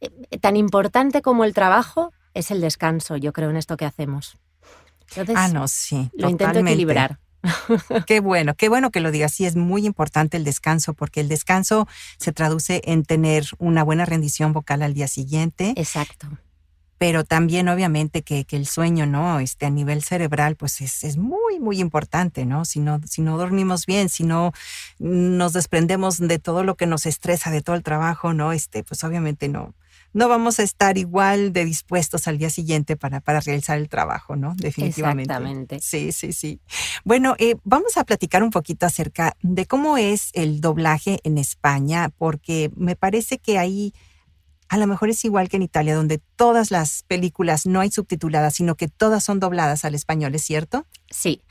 eh, 0.00 0.38
tan 0.38 0.56
importante 0.56 1.22
como 1.22 1.44
el 1.44 1.54
trabajo 1.54 2.12
es 2.34 2.50
el 2.50 2.60
descanso, 2.60 3.16
yo 3.16 3.32
creo, 3.32 3.50
en 3.50 3.56
esto 3.56 3.76
que 3.76 3.86
hacemos. 3.86 4.36
Entonces, 5.10 5.36
ah, 5.38 5.48
no, 5.48 5.68
sí. 5.68 6.10
Lo 6.14 6.28
intento 6.28 6.58
equilibrar. 6.58 7.18
qué 8.06 8.20
bueno, 8.20 8.54
qué 8.54 8.68
bueno 8.68 8.90
que 8.90 9.00
lo 9.00 9.10
digas. 9.10 9.32
Sí, 9.32 9.46
es 9.46 9.56
muy 9.56 9.86
importante 9.86 10.36
el 10.36 10.44
descanso 10.44 10.94
porque 10.94 11.20
el 11.20 11.28
descanso 11.28 11.86
se 12.18 12.32
traduce 12.32 12.82
en 12.84 13.04
tener 13.04 13.44
una 13.58 13.82
buena 13.82 14.04
rendición 14.04 14.52
vocal 14.52 14.82
al 14.82 14.94
día 14.94 15.08
siguiente. 15.08 15.74
Exacto. 15.76 16.28
Pero 16.96 17.24
también, 17.24 17.68
obviamente, 17.68 18.22
que, 18.22 18.46
el 18.50 18.66
sueño, 18.66 19.04
¿no? 19.04 19.40
Este, 19.40 19.66
a 19.66 19.70
nivel 19.70 20.02
cerebral, 20.02 20.56
pues 20.56 20.80
es, 20.80 21.04
es, 21.04 21.16
muy, 21.16 21.58
muy 21.58 21.80
importante, 21.80 22.46
¿no? 22.46 22.64
Si, 22.64 22.78
¿no? 22.78 23.00
si 23.04 23.20
no 23.20 23.36
dormimos 23.36 23.84
bien, 23.84 24.08
si 24.08 24.22
no 24.22 24.52
nos 24.98 25.52
desprendemos 25.52 26.18
de 26.18 26.38
todo 26.38 26.62
lo 26.62 26.76
que 26.76 26.86
nos 26.86 27.04
estresa, 27.04 27.50
de 27.50 27.62
todo 27.62 27.76
el 27.76 27.82
trabajo, 27.82 28.32
¿no? 28.32 28.52
Este, 28.52 28.84
pues 28.84 29.02
obviamente 29.02 29.48
no, 29.48 29.74
no 30.14 30.28
vamos 30.28 30.60
a 30.60 30.62
estar 30.62 30.96
igual 30.96 31.52
de 31.52 31.64
dispuestos 31.64 32.26
al 32.28 32.38
día 32.38 32.48
siguiente 32.48 32.96
para, 32.96 33.20
para 33.20 33.40
realizar 33.40 33.76
el 33.78 33.88
trabajo, 33.88 34.36
¿no? 34.36 34.54
Definitivamente. 34.56 35.32
Exactamente. 35.32 35.80
Sí, 35.80 36.12
sí, 36.12 36.32
sí. 36.32 36.60
Bueno, 37.04 37.34
eh, 37.38 37.56
vamos 37.64 37.96
a 37.96 38.04
platicar 38.04 38.42
un 38.42 38.50
poquito 38.50 38.86
acerca 38.86 39.36
de 39.42 39.66
cómo 39.66 39.98
es 39.98 40.30
el 40.32 40.60
doblaje 40.60 41.18
en 41.24 41.36
España, 41.36 42.10
porque 42.16 42.70
me 42.76 42.96
parece 42.96 43.38
que 43.38 43.58
ahí 43.58 43.92
a 44.68 44.78
lo 44.78 44.86
mejor 44.86 45.10
es 45.10 45.24
igual 45.24 45.48
que 45.48 45.56
en 45.56 45.62
Italia, 45.62 45.94
donde 45.94 46.20
todas 46.36 46.70
las 46.70 47.02
películas 47.02 47.66
no 47.66 47.80
hay 47.80 47.90
subtituladas, 47.90 48.54
sino 48.54 48.76
que 48.76 48.88
todas 48.88 49.22
son 49.22 49.40
dobladas 49.40 49.84
al 49.84 49.94
español, 49.94 50.34
¿es 50.34 50.42
cierto? 50.42 50.86
Sí. 51.10 51.42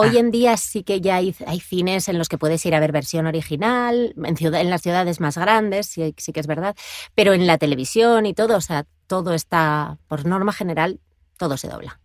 Hoy 0.00 0.16
ah. 0.16 0.20
en 0.20 0.30
día 0.30 0.56
sí 0.56 0.82
que 0.82 1.02
ya 1.02 1.16
hay, 1.16 1.32
cines 1.60 2.08
en 2.08 2.16
los 2.16 2.28
que 2.28 2.38
puedes 2.38 2.64
ir 2.64 2.74
a 2.74 2.80
ver 2.80 2.90
versión 2.90 3.26
original, 3.26 4.14
en, 4.16 4.54
en 4.54 4.70
las 4.70 4.80
ciudades 4.80 5.20
más 5.20 5.36
grandes, 5.36 5.88
sí, 5.88 6.14
sí 6.16 6.32
que 6.32 6.40
es 6.40 6.46
verdad, 6.46 6.74
pero 7.14 7.34
en 7.34 7.46
la 7.46 7.58
televisión 7.58 8.24
y 8.24 8.32
todo, 8.32 8.56
o 8.56 8.60
sea, 8.62 8.86
todo 9.06 9.34
está, 9.34 9.98
por 10.08 10.24
norma 10.24 10.54
general, 10.54 11.00
todo 11.36 11.58
se 11.58 11.68
dobla. 11.68 12.00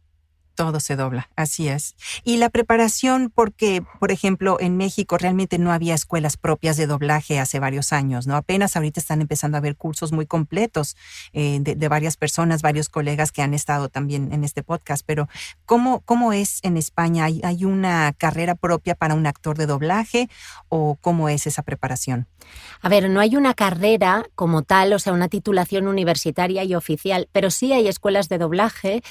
Todo 0.55 0.79
se 0.79 0.95
dobla, 0.95 1.29
así 1.35 1.67
es. 1.67 1.95
Y 2.23 2.37
la 2.37 2.49
preparación, 2.49 3.29
porque, 3.33 3.83
por 3.99 4.11
ejemplo, 4.11 4.57
en 4.61 4.77
México 4.77 5.17
realmente 5.17 5.57
no 5.57 5.73
había 5.73 5.93
escuelas 5.93 6.37
propias 6.37 6.77
de 6.77 6.87
doblaje 6.87 7.39
hace 7.39 7.59
varios 7.59 7.91
años, 7.91 8.25
¿no? 8.25 8.37
Apenas 8.37 8.77
ahorita 8.77 9.01
están 9.01 9.19
empezando 9.19 9.57
a 9.57 9.59
haber 9.59 9.75
cursos 9.75 10.13
muy 10.13 10.25
completos 10.25 10.95
eh, 11.33 11.59
de, 11.61 11.87
varias 11.89 12.15
personas, 12.15 12.61
varios 12.61 12.87
colegas 12.87 13.33
que 13.33 13.41
han 13.41 13.53
estado 13.53 13.89
también 13.89 14.31
en 14.31 14.45
este 14.45 14.63
podcast, 14.63 15.03
pero 15.05 15.27
¿cómo, 15.65 15.99
cómo 16.01 16.31
es 16.31 16.59
en 16.63 16.77
España? 16.77 17.25
¿Hay, 17.25 17.41
¿Hay 17.43 17.65
una 17.65 18.13
carrera 18.13 18.55
propia 18.55 18.95
para 18.95 19.13
un 19.13 19.27
actor 19.27 19.57
de 19.57 19.65
doblaje 19.65 20.29
o 20.69 20.97
cómo 21.01 21.27
es 21.27 21.47
esa 21.47 21.63
preparación? 21.63 22.27
A 22.81 22.87
ver, 22.87 23.09
no 23.09 23.19
hay 23.19 23.35
una 23.35 23.53
carrera 23.53 24.25
como 24.35 24.61
tal, 24.61 24.93
o 24.93 24.99
sea, 24.99 25.11
una 25.11 25.27
titulación 25.27 25.87
universitaria 25.87 26.63
y 26.63 26.75
oficial, 26.75 27.27
pero 27.31 27.51
sí 27.51 27.73
hay 27.73 27.87
escuelas 27.87 28.29
de 28.29 28.37
doblaje 28.37 29.03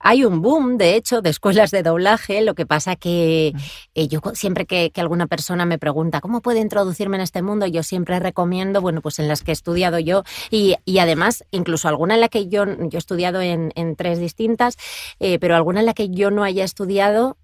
hay 0.00 0.24
un 0.24 0.40
boom, 0.40 0.78
de 0.78 0.96
hecho, 0.96 1.20
de 1.20 1.30
escuelas 1.30 1.70
de 1.70 1.82
doblaje. 1.82 2.40
Lo 2.40 2.54
que 2.54 2.66
pasa 2.66 2.96
que 2.96 3.52
eh, 3.94 4.08
yo 4.08 4.20
siempre 4.34 4.66
que, 4.66 4.90
alguna 4.96 5.26
persona 5.26 5.66
me 5.66 5.78
pregunta 5.78 6.20
cómo 6.20 6.40
puede 6.40 6.60
introducirme 6.60 7.16
en 7.16 7.22
este 7.22 7.42
mundo, 7.42 7.66
yo 7.66 7.82
siempre 7.82 8.18
recomiendo, 8.18 8.80
bueno, 8.80 9.02
pues 9.02 9.18
en 9.18 9.28
las 9.28 9.42
que 9.42 9.52
he 9.52 9.54
estudiado 9.54 9.98
yo 9.98 10.24
y, 10.50 10.76
además 10.98 11.44
incluso 11.50 11.88
alguna 11.88 12.14
en 12.14 12.20
la 12.20 12.28
que 12.28 12.48
yo, 12.48 12.64
yo 12.66 12.90
he 12.94 12.98
estudiado 12.98 13.40
en, 13.40 13.70
tres 13.96 14.18
distintas, 14.18 14.76
eh, 15.18 15.38
pero 15.38 15.56
alguna 15.56 15.80
en 15.80 15.86
la 15.86 15.94
que 15.94 16.08
yo 16.10 16.30
no 16.30 16.44
haya 16.44 16.64
estudiado, 16.64 17.36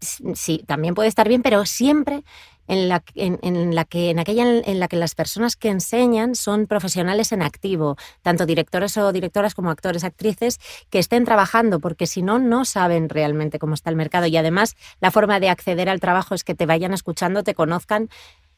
sí, 0.00 0.64
también 0.66 0.94
puede 0.94 1.08
estar 1.08 1.28
bien, 1.28 1.42
pero 1.42 1.64
siempre 1.64 2.24
en 2.68 2.88
la, 2.88 3.02
en, 3.14 3.74
la 3.74 3.84
que, 3.84 4.10
en 4.10 4.18
aquella 4.18 4.44
en 4.44 4.80
la 4.80 4.88
que 4.88 4.96
las 4.96 5.14
personas 5.14 5.56
que 5.56 5.68
enseñan 5.68 6.34
son 6.34 6.66
profesionales 6.66 7.32
en 7.32 7.42
activo, 7.42 7.96
tanto 8.22 8.46
directores 8.46 8.96
o 8.96 9.12
directoras 9.12 9.54
como 9.54 9.70
actores, 9.70 10.04
actrices, 10.04 10.58
que 10.90 10.98
estén 10.98 11.24
trabajando, 11.24 11.80
porque 11.80 12.06
si 12.06 12.22
no, 12.22 12.38
no 12.38 12.64
saben 12.64 13.08
realmente 13.08 13.58
cómo 13.58 13.74
está 13.74 13.90
el 13.90 13.96
mercado. 13.96 14.26
Y 14.26 14.36
además, 14.36 14.76
la 15.00 15.10
forma 15.10 15.40
de 15.40 15.48
acceder 15.48 15.88
al 15.88 16.00
trabajo 16.00 16.34
es 16.34 16.44
que 16.44 16.54
te 16.54 16.66
vayan 16.66 16.92
escuchando, 16.92 17.42
te 17.42 17.54
conozcan 17.54 18.08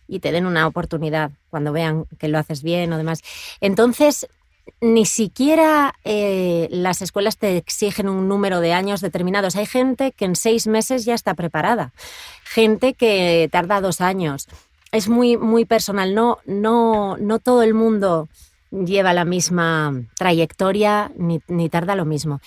y 0.06 0.20
te 0.20 0.32
den 0.32 0.46
una 0.46 0.66
oportunidad 0.66 1.32
cuando 1.48 1.72
vean 1.72 2.04
que 2.18 2.28
lo 2.28 2.38
haces 2.38 2.62
bien 2.62 2.92
o 2.92 2.98
demás. 2.98 3.20
Entonces, 3.60 4.28
ni 4.80 5.06
siquiera 5.06 5.94
eh, 6.04 6.68
las 6.70 7.02
escuelas 7.02 7.38
te 7.38 7.56
exigen 7.56 8.08
un 8.08 8.28
número 8.28 8.60
de 8.60 8.72
años 8.72 9.00
determinados. 9.00 9.56
Hay 9.56 9.66
gente 9.66 10.12
que 10.12 10.24
en 10.24 10.36
seis 10.36 10.66
meses 10.66 11.04
ya 11.04 11.14
está 11.14 11.34
preparada, 11.34 11.92
gente 12.44 12.94
que 12.94 13.48
tarda 13.50 13.80
dos 13.80 14.00
años. 14.00 14.48
Es 14.92 15.08
muy, 15.08 15.36
muy 15.36 15.64
personal. 15.64 16.14
No, 16.14 16.38
no, 16.46 17.16
no 17.16 17.38
todo 17.38 17.62
el 17.62 17.74
mundo 17.74 18.28
lleva 18.70 19.12
la 19.12 19.24
misma 19.24 20.02
trayectoria 20.16 21.10
ni, 21.16 21.68
tarda 21.68 21.94
lo 21.96 22.04
mismo. 22.04 22.40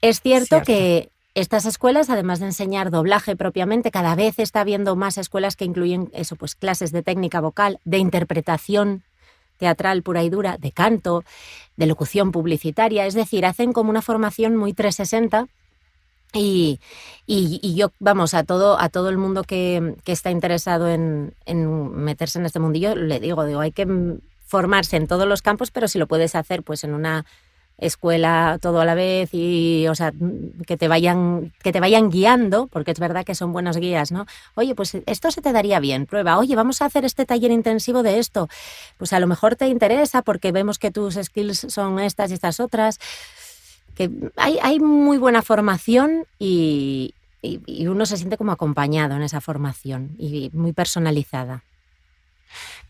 Es 0.00 0.20
cierto, 0.20 0.62
que 0.62 1.10
estas 1.34 1.64
escuelas, 1.64 2.10
además 2.10 2.40
de 2.40 2.46
enseñar 2.46 2.90
doblaje 2.90 3.36
propiamente, 3.36 3.90
cada 3.90 4.14
vez 4.14 4.38
está 4.38 4.60
habiendo 4.60 4.96
más 4.96 5.16
escuelas 5.18 5.56
que 5.56 5.64
incluyen 5.64 6.10
eso, 6.12 6.36
pues 6.36 6.54
clases 6.54 6.92
de 6.92 7.02
técnica 7.02 7.40
vocal, 7.40 7.80
de 7.84 7.98
interpretación 7.98 9.02
teatral 9.62 10.02
pura 10.02 10.24
y 10.24 10.28
dura, 10.28 10.58
de 10.58 10.72
canto, 10.72 11.22
de 11.76 11.86
locución 11.86 12.32
publicitaria, 12.32 13.06
es 13.06 13.14
decir, 13.14 13.46
hacen 13.46 13.72
como 13.72 13.90
una 13.90 14.02
formación 14.02 14.56
muy 14.56 14.72
360 14.72 15.46
y, 16.34 16.80
y, 17.26 17.76
yo, 17.76 17.92
vamos, 18.00 18.34
a 18.34 18.42
todo, 18.42 18.80
a 18.80 18.88
todo 18.88 19.08
el 19.08 19.18
mundo 19.18 19.44
que, 19.44 19.94
que 20.02 20.10
está 20.10 20.32
interesado 20.32 20.88
en, 20.88 21.34
en, 21.46 21.92
meterse 21.92 22.40
en 22.40 22.46
este 22.46 22.58
mundillo, 22.58 22.96
le 22.96 23.20
digo, 23.20 23.44
digo, 23.44 23.60
hay 23.60 23.70
que 23.70 23.86
formarse 24.44 24.96
en 24.96 25.06
todos 25.06 25.28
los 25.28 25.42
campos, 25.42 25.70
pero 25.70 25.86
si 25.86 26.00
lo 26.00 26.08
puedes 26.08 26.34
hacer 26.34 26.64
pues 26.64 26.82
en 26.82 26.94
una 26.94 27.24
escuela 27.84 28.58
todo 28.60 28.80
a 28.80 28.84
la 28.84 28.94
vez 28.94 29.30
y 29.32 29.86
o 29.88 29.94
sea 29.94 30.12
que 30.66 30.76
te 30.76 30.88
vayan 30.88 31.52
que 31.62 31.72
te 31.72 31.80
vayan 31.80 32.10
guiando 32.10 32.68
porque 32.68 32.92
es 32.92 32.98
verdad 32.98 33.24
que 33.24 33.34
son 33.34 33.52
buenos 33.52 33.76
guías 33.76 34.12
no 34.12 34.26
oye 34.54 34.74
pues 34.74 34.96
esto 35.06 35.30
se 35.30 35.42
te 35.42 35.52
daría 35.52 35.80
bien 35.80 36.06
prueba. 36.06 36.38
Oye 36.38 36.56
vamos 36.56 36.82
a 36.82 36.86
hacer 36.86 37.04
este 37.04 37.26
taller 37.26 37.50
intensivo 37.50 38.02
de 38.02 38.18
esto. 38.18 38.48
Pues 38.98 39.12
a 39.12 39.20
lo 39.20 39.26
mejor 39.26 39.56
te 39.56 39.66
interesa 39.68 40.22
porque 40.22 40.52
vemos 40.52 40.78
que 40.78 40.90
tus 40.90 41.14
skills 41.14 41.66
son 41.68 41.98
estas 42.00 42.30
y 42.30 42.34
estas 42.34 42.60
otras. 42.60 42.98
Que 43.94 44.10
hay, 44.36 44.58
hay 44.62 44.80
muy 44.80 45.18
buena 45.18 45.42
formación 45.42 46.24
y, 46.38 47.14
y 47.42 47.86
uno 47.86 48.06
se 48.06 48.16
siente 48.16 48.38
como 48.38 48.52
acompañado 48.52 49.16
en 49.16 49.22
esa 49.22 49.40
formación 49.40 50.14
y 50.18 50.50
muy 50.54 50.72
personalizada 50.72 51.62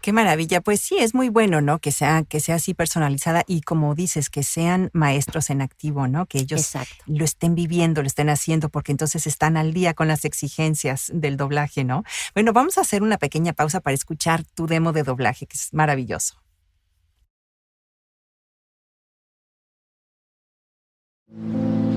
Qué 0.02 0.12
maravilla. 0.12 0.60
Pues 0.60 0.80
sí, 0.80 0.96
es 0.98 1.14
muy 1.14 1.28
bueno, 1.28 1.60
¿no? 1.60 1.78
Que 1.78 1.92
sea, 1.92 2.24
que 2.24 2.40
sea 2.40 2.56
así 2.56 2.74
personalizada 2.74 3.44
y 3.46 3.60
como 3.60 3.94
dices, 3.94 4.30
que 4.30 4.42
sean 4.42 4.90
maestros 4.92 5.48
en 5.48 5.62
activo, 5.62 6.08
¿no? 6.08 6.26
Que 6.26 6.38
ellos 6.38 6.72
lo 7.06 7.24
estén 7.24 7.54
viviendo, 7.54 8.02
lo 8.02 8.08
estén 8.08 8.28
haciendo, 8.28 8.68
porque 8.68 8.90
entonces 8.90 9.28
están 9.28 9.56
al 9.56 9.72
día 9.72 9.94
con 9.94 10.08
las 10.08 10.24
exigencias 10.24 11.12
del 11.14 11.36
doblaje, 11.36 11.84
¿no? 11.84 12.02
Bueno, 12.34 12.52
vamos 12.52 12.78
a 12.78 12.80
hacer 12.80 13.04
una 13.04 13.16
pequeña 13.16 13.52
pausa 13.52 13.80
para 13.80 13.94
escuchar 13.94 14.42
tu 14.42 14.66
demo 14.66 14.92
de 14.92 15.04
doblaje, 15.04 15.46
que 15.46 15.56
es 15.56 15.72
maravilloso. 15.72 16.34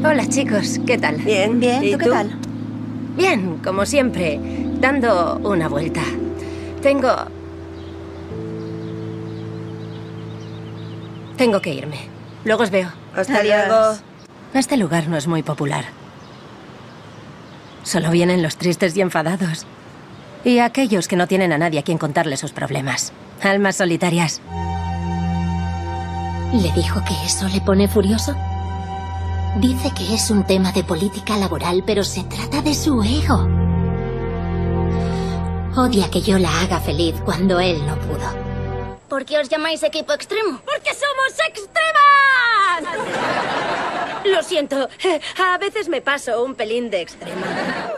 Hola 0.03 0.29
chicos, 0.29 0.79
¿qué 0.85 0.99
tal? 0.99 1.17
Bien, 1.17 1.59
bien. 1.59 1.83
¿Y 1.83 1.93
¿Tú, 1.93 1.97
qué 1.97 2.09
tal? 2.11 2.39
Bien, 3.17 3.57
como 3.63 3.87
siempre, 3.87 4.39
dando 4.79 5.37
una 5.37 5.67
vuelta. 5.67 6.03
Tengo 6.83 7.09
Tengo 11.37 11.61
que 11.61 11.73
irme. 11.73 11.99
Luego 12.43 12.63
os 12.63 12.71
veo. 12.71 12.91
Hasta 13.15 13.43
luego. 13.43 13.97
Este 14.53 14.77
lugar 14.77 15.07
no 15.07 15.17
es 15.17 15.27
muy 15.27 15.43
popular. 15.43 15.85
Solo 17.83 18.09
vienen 18.11 18.41
los 18.41 18.57
tristes 18.57 18.95
y 18.95 19.01
enfadados. 19.01 19.65
Y 20.43 20.59
aquellos 20.59 21.07
que 21.07 21.15
no 21.15 21.27
tienen 21.27 21.51
a 21.51 21.57
nadie 21.57 21.79
a 21.79 21.83
quien 21.83 21.97
contarle 21.97 22.37
sus 22.37 22.51
problemas. 22.51 23.11
Almas 23.41 23.75
solitarias. 23.75 24.41
¿Le 26.53 26.71
dijo 26.71 27.03
que 27.03 27.13
eso 27.25 27.47
le 27.49 27.61
pone 27.61 27.87
furioso? 27.87 28.35
Dice 29.57 29.91
que 29.95 30.13
es 30.13 30.29
un 30.29 30.45
tema 30.45 30.71
de 30.71 30.83
política 30.83 31.37
laboral, 31.37 31.83
pero 31.85 32.03
se 32.03 32.23
trata 32.23 32.61
de 32.61 32.73
su 32.73 33.01
ego. 33.03 33.47
Odia 35.75 36.09
que 36.09 36.21
yo 36.21 36.37
la 36.39 36.61
haga 36.61 36.79
feliz 36.79 37.15
cuando 37.25 37.59
él 37.59 37.85
no 37.85 37.95
pudo. 37.99 38.44
¿Por 39.15 39.23
qué 39.23 39.39
os 39.39 39.47
llamáis 39.47 39.81
equipo 39.81 40.11
extremo? 40.11 40.59
¡Porque 40.65 40.91
somos 40.93 41.31
extremas! 41.47 42.83
Lo 44.25 44.43
siento, 44.43 44.89
a 45.41 45.57
veces 45.57 45.87
me 45.87 46.01
paso 46.01 46.43
un 46.43 46.53
pelín 46.53 46.89
de 46.89 46.99
extrema. 46.99 47.45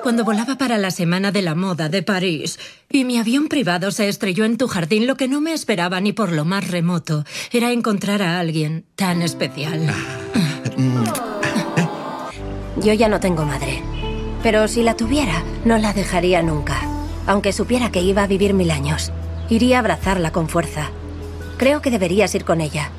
Cuando 0.04 0.24
volaba 0.24 0.60
para 0.60 0.78
la 0.78 0.92
Semana 0.92 1.32
de 1.32 1.42
la 1.42 1.56
Moda 1.56 1.90
de 1.90 2.04
París 2.04 2.60
y 2.88 3.04
mi 3.04 3.18
avión 3.18 3.48
privado 3.48 3.90
se 3.90 4.10
estrelló 4.10 4.46
en 4.46 4.58
tu 4.58 4.68
jardín, 4.68 5.08
lo 5.08 5.16
que 5.16 5.28
no 5.28 5.42
me 5.42 5.54
esperaba 5.54 6.00
ni 6.02 6.14
por 6.14 6.32
lo 6.32 6.46
más 6.46 6.70
remoto 6.70 7.24
era 7.52 7.72
encontrar 7.72 8.22
a 8.22 8.40
alguien 8.40 8.86
tan 8.96 9.24
especial. 9.24 9.88
Yo 12.78 12.94
ya 12.94 13.10
no 13.10 13.20
tengo 13.20 13.44
madre, 13.44 13.82
pero 14.44 14.68
si 14.68 14.84
la 14.84 14.96
tuviera, 14.96 15.44
no 15.66 15.80
la 15.80 15.94
dejaría 15.94 16.44
nunca, 16.44 16.80
aunque 17.26 17.54
supiera 17.54 17.92
que 17.92 18.02
iba 18.02 18.22
a 18.22 18.28
vivir 18.28 18.54
mil 18.54 18.70
años. 18.70 19.12
Iría 19.50 19.78
a 19.78 19.80
abrazarla 19.80 20.32
con 20.32 20.48
fuerza. 20.48 20.92
Creo 21.58 21.82
que 21.82 21.90
deberías 21.90 22.36
ir 22.36 22.46
con 22.46 22.62
ella. 22.62 22.92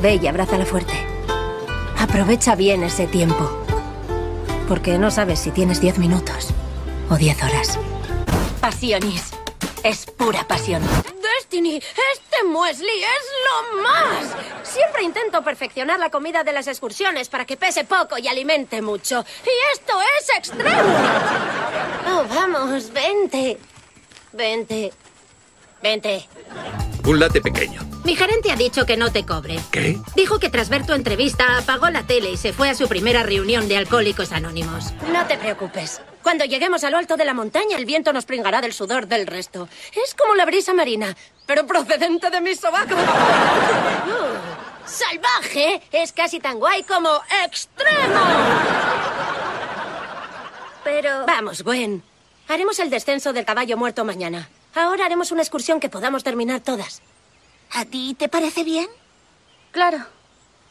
Ve 0.00 0.20
y 0.22 0.26
abrázala 0.26 0.66
fuerte. 0.66 0.92
Aprovecha 1.98 2.54
bien 2.54 2.82
ese 2.82 3.06
tiempo. 3.06 3.50
Porque 4.68 4.98
no 4.98 5.10
sabes 5.10 5.38
si 5.38 5.50
tienes 5.50 5.80
diez 5.80 5.98
minutos 5.98 6.50
o 7.08 7.16
diez 7.16 7.42
horas. 7.42 7.78
Pasionis. 8.60 9.32
Es 9.82 10.06
pura 10.06 10.46
pasión. 10.46 10.82
Destiny, 11.20 11.76
este 11.76 12.44
muesli 12.46 12.86
es 12.86 13.26
lo 13.44 13.82
más. 13.82 14.26
Siempre 14.62 15.02
intento 15.02 15.42
perfeccionar 15.42 15.98
la 15.98 16.10
comida 16.10 16.44
de 16.44 16.52
las 16.52 16.66
excursiones 16.66 17.28
para 17.28 17.44
que 17.46 17.56
pese 17.56 17.84
poco 17.84 18.18
y 18.18 18.28
alimente 18.28 18.82
mucho. 18.82 19.24
Y 19.44 19.78
esto 19.78 19.94
es 20.18 20.28
extremo. 20.36 20.92
Oh, 22.06 22.24
vamos, 22.34 22.90
vente. 22.92 23.58
Vente. 24.32 24.92
Vente. 25.84 26.26
Un 27.04 27.20
late 27.20 27.42
pequeño. 27.42 27.82
Mi 28.04 28.16
gerente 28.16 28.50
ha 28.50 28.56
dicho 28.56 28.86
que 28.86 28.96
no 28.96 29.12
te 29.12 29.26
cobre. 29.26 29.60
¿Qué? 29.70 29.98
Dijo 30.16 30.38
que 30.38 30.48
tras 30.48 30.70
ver 30.70 30.86
tu 30.86 30.94
entrevista 30.94 31.58
apagó 31.58 31.90
la 31.90 32.04
tele 32.04 32.30
y 32.30 32.38
se 32.38 32.54
fue 32.54 32.70
a 32.70 32.74
su 32.74 32.88
primera 32.88 33.22
reunión 33.22 33.68
de 33.68 33.76
Alcohólicos 33.76 34.32
Anónimos. 34.32 34.94
No 35.12 35.26
te 35.26 35.36
preocupes. 35.36 36.00
Cuando 36.22 36.46
lleguemos 36.46 36.84
a 36.84 36.90
lo 36.90 36.96
alto 36.96 37.18
de 37.18 37.26
la 37.26 37.34
montaña, 37.34 37.76
el 37.76 37.84
viento 37.84 38.14
nos 38.14 38.24
pringará 38.24 38.62
del 38.62 38.72
sudor 38.72 39.08
del 39.08 39.26
resto. 39.26 39.68
Es 40.02 40.14
como 40.14 40.34
la 40.34 40.46
brisa 40.46 40.72
marina, 40.72 41.14
pero 41.44 41.66
procedente 41.66 42.30
de 42.30 42.40
mis 42.40 42.58
sobacos. 42.60 42.98
Uh, 44.04 44.86
salvaje 44.86 45.82
es 45.90 46.12
casi 46.12 46.38
tan 46.38 46.58
guay 46.58 46.82
como 46.82 47.08
extremo. 47.44 48.20
Pero... 50.84 51.24
Vamos, 51.26 51.62
Gwen. 51.62 52.02
Haremos 52.48 52.78
el 52.78 52.90
descenso 52.90 53.32
del 53.32 53.46
caballo 53.46 53.78
muerto 53.78 54.04
mañana. 54.04 54.48
Ahora 54.74 55.06
haremos 55.06 55.30
una 55.32 55.42
excursión 55.42 55.80
que 55.80 55.88
podamos 55.88 56.24
terminar 56.24 56.60
todas. 56.60 57.02
¿A 57.72 57.84
ti 57.84 58.14
te 58.18 58.28
parece 58.28 58.64
bien? 58.64 58.86
Claro. 59.70 59.98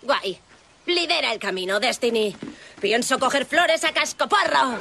Guay. 0.02 0.40
Lidera 0.86 1.32
el 1.32 1.40
camino, 1.40 1.80
Destiny. 1.80 2.36
Pienso 2.82 3.18
coger 3.18 3.46
flores 3.46 3.84
a 3.86 3.94
cascoporro. 3.94 4.78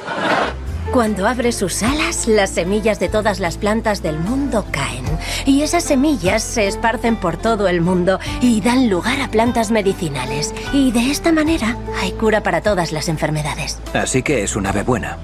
Cuando 0.91 1.27
abre 1.27 1.53
sus 1.53 1.81
alas, 1.81 2.27
las 2.27 2.51
semillas 2.51 2.99
de 2.99 3.07
todas 3.07 3.39
las 3.39 3.57
plantas 3.57 4.03
del 4.03 4.19
mundo 4.19 4.65
caen. 4.69 5.05
Y 5.45 5.63
esas 5.63 5.85
semillas 5.85 6.43
se 6.43 6.67
esparcen 6.67 7.15
por 7.15 7.37
todo 7.37 7.67
el 7.69 7.79
mundo 7.81 8.19
y 8.41 8.59
dan 8.59 8.89
lugar 8.89 9.21
a 9.21 9.31
plantas 9.31 9.71
medicinales. 9.71 10.53
Y 10.73 10.91
de 10.91 11.09
esta 11.09 11.31
manera 11.31 11.77
hay 12.01 12.11
cura 12.11 12.43
para 12.43 12.61
todas 12.61 12.91
las 12.91 13.07
enfermedades. 13.07 13.79
Así 13.93 14.21
que 14.21 14.43
es 14.43 14.55
una 14.57 14.69
ave 14.69 14.83
buena. 14.83 15.17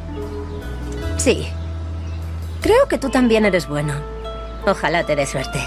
Sí. 1.18 1.50
Creo 2.62 2.88
que 2.88 2.98
tú 2.98 3.10
también 3.10 3.46
eres 3.46 3.68
bueno. 3.68 3.94
Ojalá 4.66 5.06
te 5.06 5.16
dé 5.16 5.26
suerte. 5.26 5.60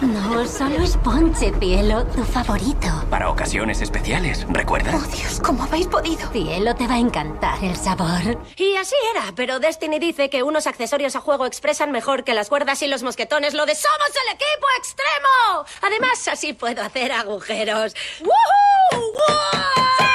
No, 0.00 0.46
solo 0.46 0.82
es 0.82 0.96
ponche, 0.98 1.52
cielo, 1.60 2.04
tu 2.06 2.24
favorito. 2.24 2.88
Para 3.10 3.30
ocasiones 3.30 3.80
especiales, 3.80 4.44
¿recuerdas? 4.48 4.94
Oh, 4.94 5.16
Dios, 5.16 5.40
¿cómo 5.40 5.62
habéis 5.64 5.86
podido? 5.86 6.28
Cielo, 6.30 6.74
te 6.74 6.86
va 6.86 6.94
a 6.94 6.98
encantar 6.98 7.62
el 7.62 7.76
sabor. 7.76 8.38
Y 8.56 8.76
así 8.76 8.94
era, 9.14 9.32
pero 9.36 9.60
Destiny 9.60 9.98
dice 9.98 10.30
que 10.30 10.42
unos 10.42 10.66
accesorios 10.66 11.16
a 11.16 11.20
juego 11.20 11.46
expresan 11.46 11.92
mejor 11.92 12.24
que 12.24 12.34
las 12.34 12.48
cuerdas 12.48 12.82
y 12.82 12.86
los 12.86 13.02
mosquetones 13.02 13.54
lo 13.54 13.66
de 13.66 13.74
¡Somos 13.74 14.08
el 14.08 14.34
equipo 14.34 14.66
extremo! 14.78 15.64
Además, 15.82 16.28
así 16.28 16.52
puedo 16.54 16.82
hacer 16.82 17.12
agujeros. 17.12 17.94
¡Woohoo! 18.20 20.13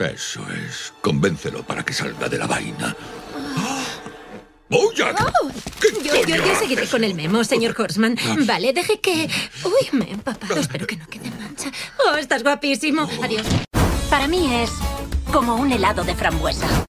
Eso 0.00 0.44
es. 0.52 0.92
Convéncelo 1.00 1.62
para 1.62 1.84
que 1.84 1.92
salga 1.92 2.28
de 2.28 2.38
la 2.38 2.46
vaina. 2.46 2.96
¡Boya! 4.68 5.14
Yo, 6.02 6.24
yo, 6.26 6.36
yo 6.36 6.58
seguiré 6.58 6.86
con 6.88 7.04
el 7.04 7.14
memo, 7.14 7.44
señor 7.44 7.74
Horseman. 7.78 8.16
Vale, 8.46 8.72
deje 8.72 9.00
que... 9.00 9.28
Uy, 9.64 9.88
me 9.92 10.06
he 10.06 10.12
empapado. 10.12 10.56
Espero 10.56 10.86
que 10.86 10.96
no 10.96 11.06
quede 11.06 11.30
mancha. 11.30 11.70
Oh, 12.04 12.14
estás 12.16 12.42
guapísimo. 12.42 13.08
Adiós. 13.22 13.46
Para 14.10 14.26
mí 14.26 14.54
es 14.54 14.70
como 15.32 15.56
un 15.56 15.70
helado 15.70 16.02
de 16.02 16.14
frambuesa. 16.14 16.86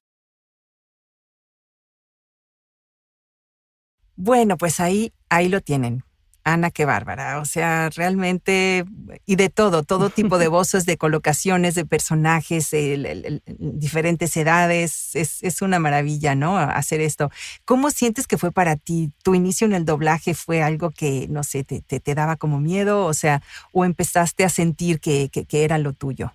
Bueno, 4.16 4.56
pues 4.56 4.80
ahí, 4.80 5.12
ahí 5.28 5.48
lo 5.48 5.60
tienen. 5.60 6.05
Ana, 6.48 6.70
qué 6.70 6.84
bárbara. 6.84 7.40
O 7.40 7.44
sea, 7.44 7.90
realmente, 7.90 8.84
y 9.26 9.34
de 9.34 9.50
todo, 9.50 9.82
todo 9.82 10.10
tipo 10.10 10.38
de 10.38 10.46
voces, 10.48 10.86
de 10.86 10.96
colocaciones, 10.96 11.74
de 11.74 11.84
personajes, 11.84 12.72
el- 12.72 13.04
el- 13.04 13.24
el- 13.24 13.42
diferentes 13.80 14.36
edades. 14.36 15.16
Es, 15.16 15.42
es 15.42 15.60
una 15.60 15.80
maravilla, 15.80 16.36
¿no? 16.36 16.56
Hacer 16.56 17.00
esto. 17.00 17.32
¿Cómo 17.64 17.90
sientes 17.90 18.28
que 18.28 18.38
fue 18.38 18.52
para 18.52 18.76
ti? 18.76 19.10
¿Tu 19.24 19.34
inicio 19.34 19.66
en 19.66 19.72
el 19.72 19.84
doblaje 19.84 20.34
fue 20.34 20.62
algo 20.62 20.90
que, 20.92 21.26
no 21.28 21.42
sé, 21.42 21.64
te, 21.64 21.80
te- 21.80 21.98
te 21.98 22.14
daba 22.14 22.36
como 22.36 22.60
miedo? 22.60 23.06
O 23.06 23.12
sea, 23.14 23.42
¿o 23.72 23.84
empezaste 23.84 24.44
a 24.44 24.48
sentir 24.48 25.00
que, 25.00 25.28
que- 25.32 25.46
que 25.46 25.64
era 25.64 25.78
lo 25.78 25.94
tuyo? 25.94 26.32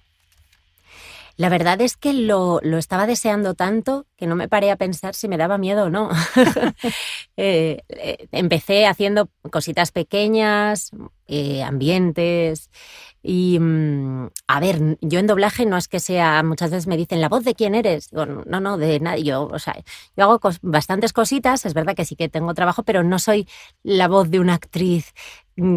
La 1.42 1.50
verdad 1.50 1.82
es 1.82 1.98
que 1.98 2.14
lo, 2.14 2.60
lo 2.62 2.78
estaba 2.78 3.08
deseando 3.08 3.56
tanto 3.56 4.06
que 4.16 4.28
no 4.28 4.36
me 4.36 4.48
paré 4.48 4.70
a 4.70 4.76
pensar 4.76 5.16
si 5.16 5.28
me 5.28 5.38
daba 5.38 5.58
miedo 5.58 5.86
o 5.86 5.90
no. 5.90 6.10
Eh, 7.38 7.82
eh, 7.90 8.28
empecé 8.32 8.86
haciendo 8.86 9.30
cositas 9.50 9.92
pequeñas, 9.92 10.92
eh, 11.26 11.64
ambientes. 11.64 12.70
Y 13.24 13.58
mm, 13.60 14.28
a 14.48 14.60
ver, 14.60 14.98
yo 15.02 15.18
en 15.18 15.26
doblaje 15.26 15.66
no 15.66 15.78
es 15.78 15.88
que 15.88 16.00
sea, 16.00 16.44
muchas 16.44 16.70
veces 16.70 16.86
me 16.86 16.98
dicen, 16.98 17.20
¿la 17.22 17.30
voz 17.30 17.44
de 17.44 17.56
quién 17.56 17.74
eres? 17.74 18.14
No, 18.14 18.26
no, 18.26 18.78
de 18.78 19.00
nadie. 19.00 19.24
Yo, 19.24 19.48
o 19.48 19.58
sea, 19.58 19.76
yo 20.16 20.24
hago 20.24 20.40
bastantes 20.62 21.14
cositas, 21.14 21.66
es 21.66 21.74
verdad 21.74 21.96
que 21.96 22.06
sí 22.06 22.16
que 22.16 22.30
tengo 22.30 22.54
trabajo, 22.54 22.84
pero 22.84 23.02
no 23.04 23.18
soy 23.18 23.48
la 23.82 24.08
voz 24.08 24.30
de 24.30 24.40
una 24.40 24.54
actriz 24.54 25.14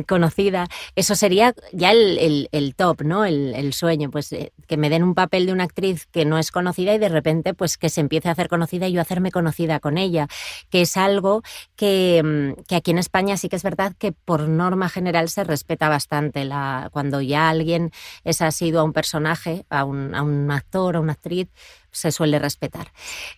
conocida. 0.06 0.66
Eso 0.96 1.14
sería 1.14 1.54
ya 1.72 1.92
el, 1.92 2.48
el- 2.52 2.74
top, 2.74 3.02
¿no? 3.02 3.24
El, 3.24 3.54
el 3.54 3.72
sueño, 3.72 4.10
pues 4.10 4.32
eh, 4.32 4.52
que 4.66 4.76
me 4.76 4.90
den 4.90 5.02
un 5.04 5.14
papel 5.14 5.46
de 5.46 5.52
una 5.52 5.64
actriz 5.64 6.06
que 6.06 6.24
no 6.24 6.38
es 6.38 6.50
conocida 6.50 6.94
y 6.94 6.98
de 6.98 7.08
repente 7.08 7.54
pues 7.54 7.76
que 7.78 7.88
se 7.88 8.00
empiece 8.00 8.28
a 8.28 8.32
hacer 8.32 8.48
conocida 8.48 8.88
y 8.88 8.92
yo 8.92 9.00
hacerme 9.00 9.30
conocida 9.30 9.78
con 9.80 9.96
ella, 9.98 10.26
que 10.70 10.82
es 10.82 10.96
algo 10.96 11.42
que, 11.76 12.22
mm, 12.24 12.62
que 12.66 12.76
aquí 12.76 12.90
en 12.90 12.98
España 12.98 13.36
sí 13.36 13.48
que 13.48 13.56
es 13.56 13.62
verdad 13.62 13.92
que 13.98 14.12
por 14.12 14.48
norma 14.48 14.88
general 14.88 15.28
se 15.28 15.44
respeta 15.44 15.88
bastante 15.88 16.44
la, 16.44 16.88
cuando 16.92 17.20
ya 17.20 17.48
alguien 17.48 17.90
es 18.24 18.42
asiduo 18.42 18.80
a 18.80 18.84
un 18.84 18.92
personaje, 18.92 19.64
a 19.70 19.84
un, 19.84 20.14
a 20.14 20.22
un 20.22 20.50
actor, 20.50 20.96
a 20.96 21.00
una 21.00 21.12
actriz, 21.12 21.48
se 21.90 22.10
suele 22.10 22.38
respetar. 22.38 22.92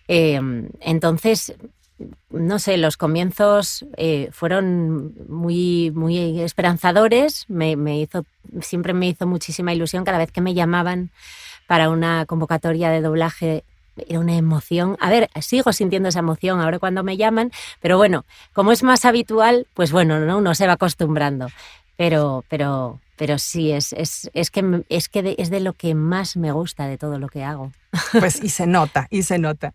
Eh, 0.07 0.39
entonces, 0.81 1.53
no 2.29 2.59
sé, 2.59 2.77
los 2.77 2.97
comienzos 2.97 3.85
eh, 3.97 4.29
fueron 4.31 5.13
muy, 5.27 5.91
muy 5.91 6.41
esperanzadores. 6.41 7.45
Me, 7.47 7.75
me 7.75 7.99
hizo, 7.99 8.25
siempre 8.61 8.93
me 8.93 9.07
hizo 9.07 9.25
muchísima 9.25 9.73
ilusión 9.73 10.03
cada 10.03 10.17
vez 10.17 10.31
que 10.31 10.41
me 10.41 10.53
llamaban 10.53 11.09
para 11.65 11.89
una 11.89 12.25
convocatoria 12.25 12.89
de 12.89 13.01
doblaje. 13.01 13.63
Era 14.07 14.19
una 14.19 14.35
emoción. 14.35 14.95
A 14.99 15.09
ver, 15.09 15.29
sigo 15.41 15.73
sintiendo 15.73 16.09
esa 16.09 16.19
emoción 16.19 16.59
ahora 16.59 16.77
cuando 16.77 17.03
me 17.03 17.17
llaman, 17.17 17.51
pero 17.81 17.97
bueno, 17.97 18.25
como 18.53 18.71
es 18.71 18.83
más 18.83 19.05
habitual, 19.05 19.65
pues 19.73 19.91
bueno, 19.91 20.19
¿no? 20.19 20.37
uno 20.37 20.53
se 20.53 20.67
va 20.67 20.73
acostumbrando. 20.73 21.47
Pero, 21.95 22.45
pero, 22.47 22.99
pero 23.15 23.39
sí, 23.39 23.71
es, 23.71 23.93
es, 23.93 24.29
es 24.35 24.51
que, 24.51 24.83
es, 24.89 25.09
que 25.09 25.35
es 25.39 25.49
de 25.49 25.59
lo 25.61 25.73
que 25.73 25.95
más 25.95 26.37
me 26.37 26.51
gusta 26.51 26.85
de 26.87 26.99
todo 26.99 27.17
lo 27.17 27.27
que 27.27 27.43
hago. 27.43 27.71
Pues 28.19 28.43
y 28.43 28.49
se 28.49 28.67
nota, 28.67 29.07
y 29.09 29.23
se 29.23 29.39
nota. 29.39 29.73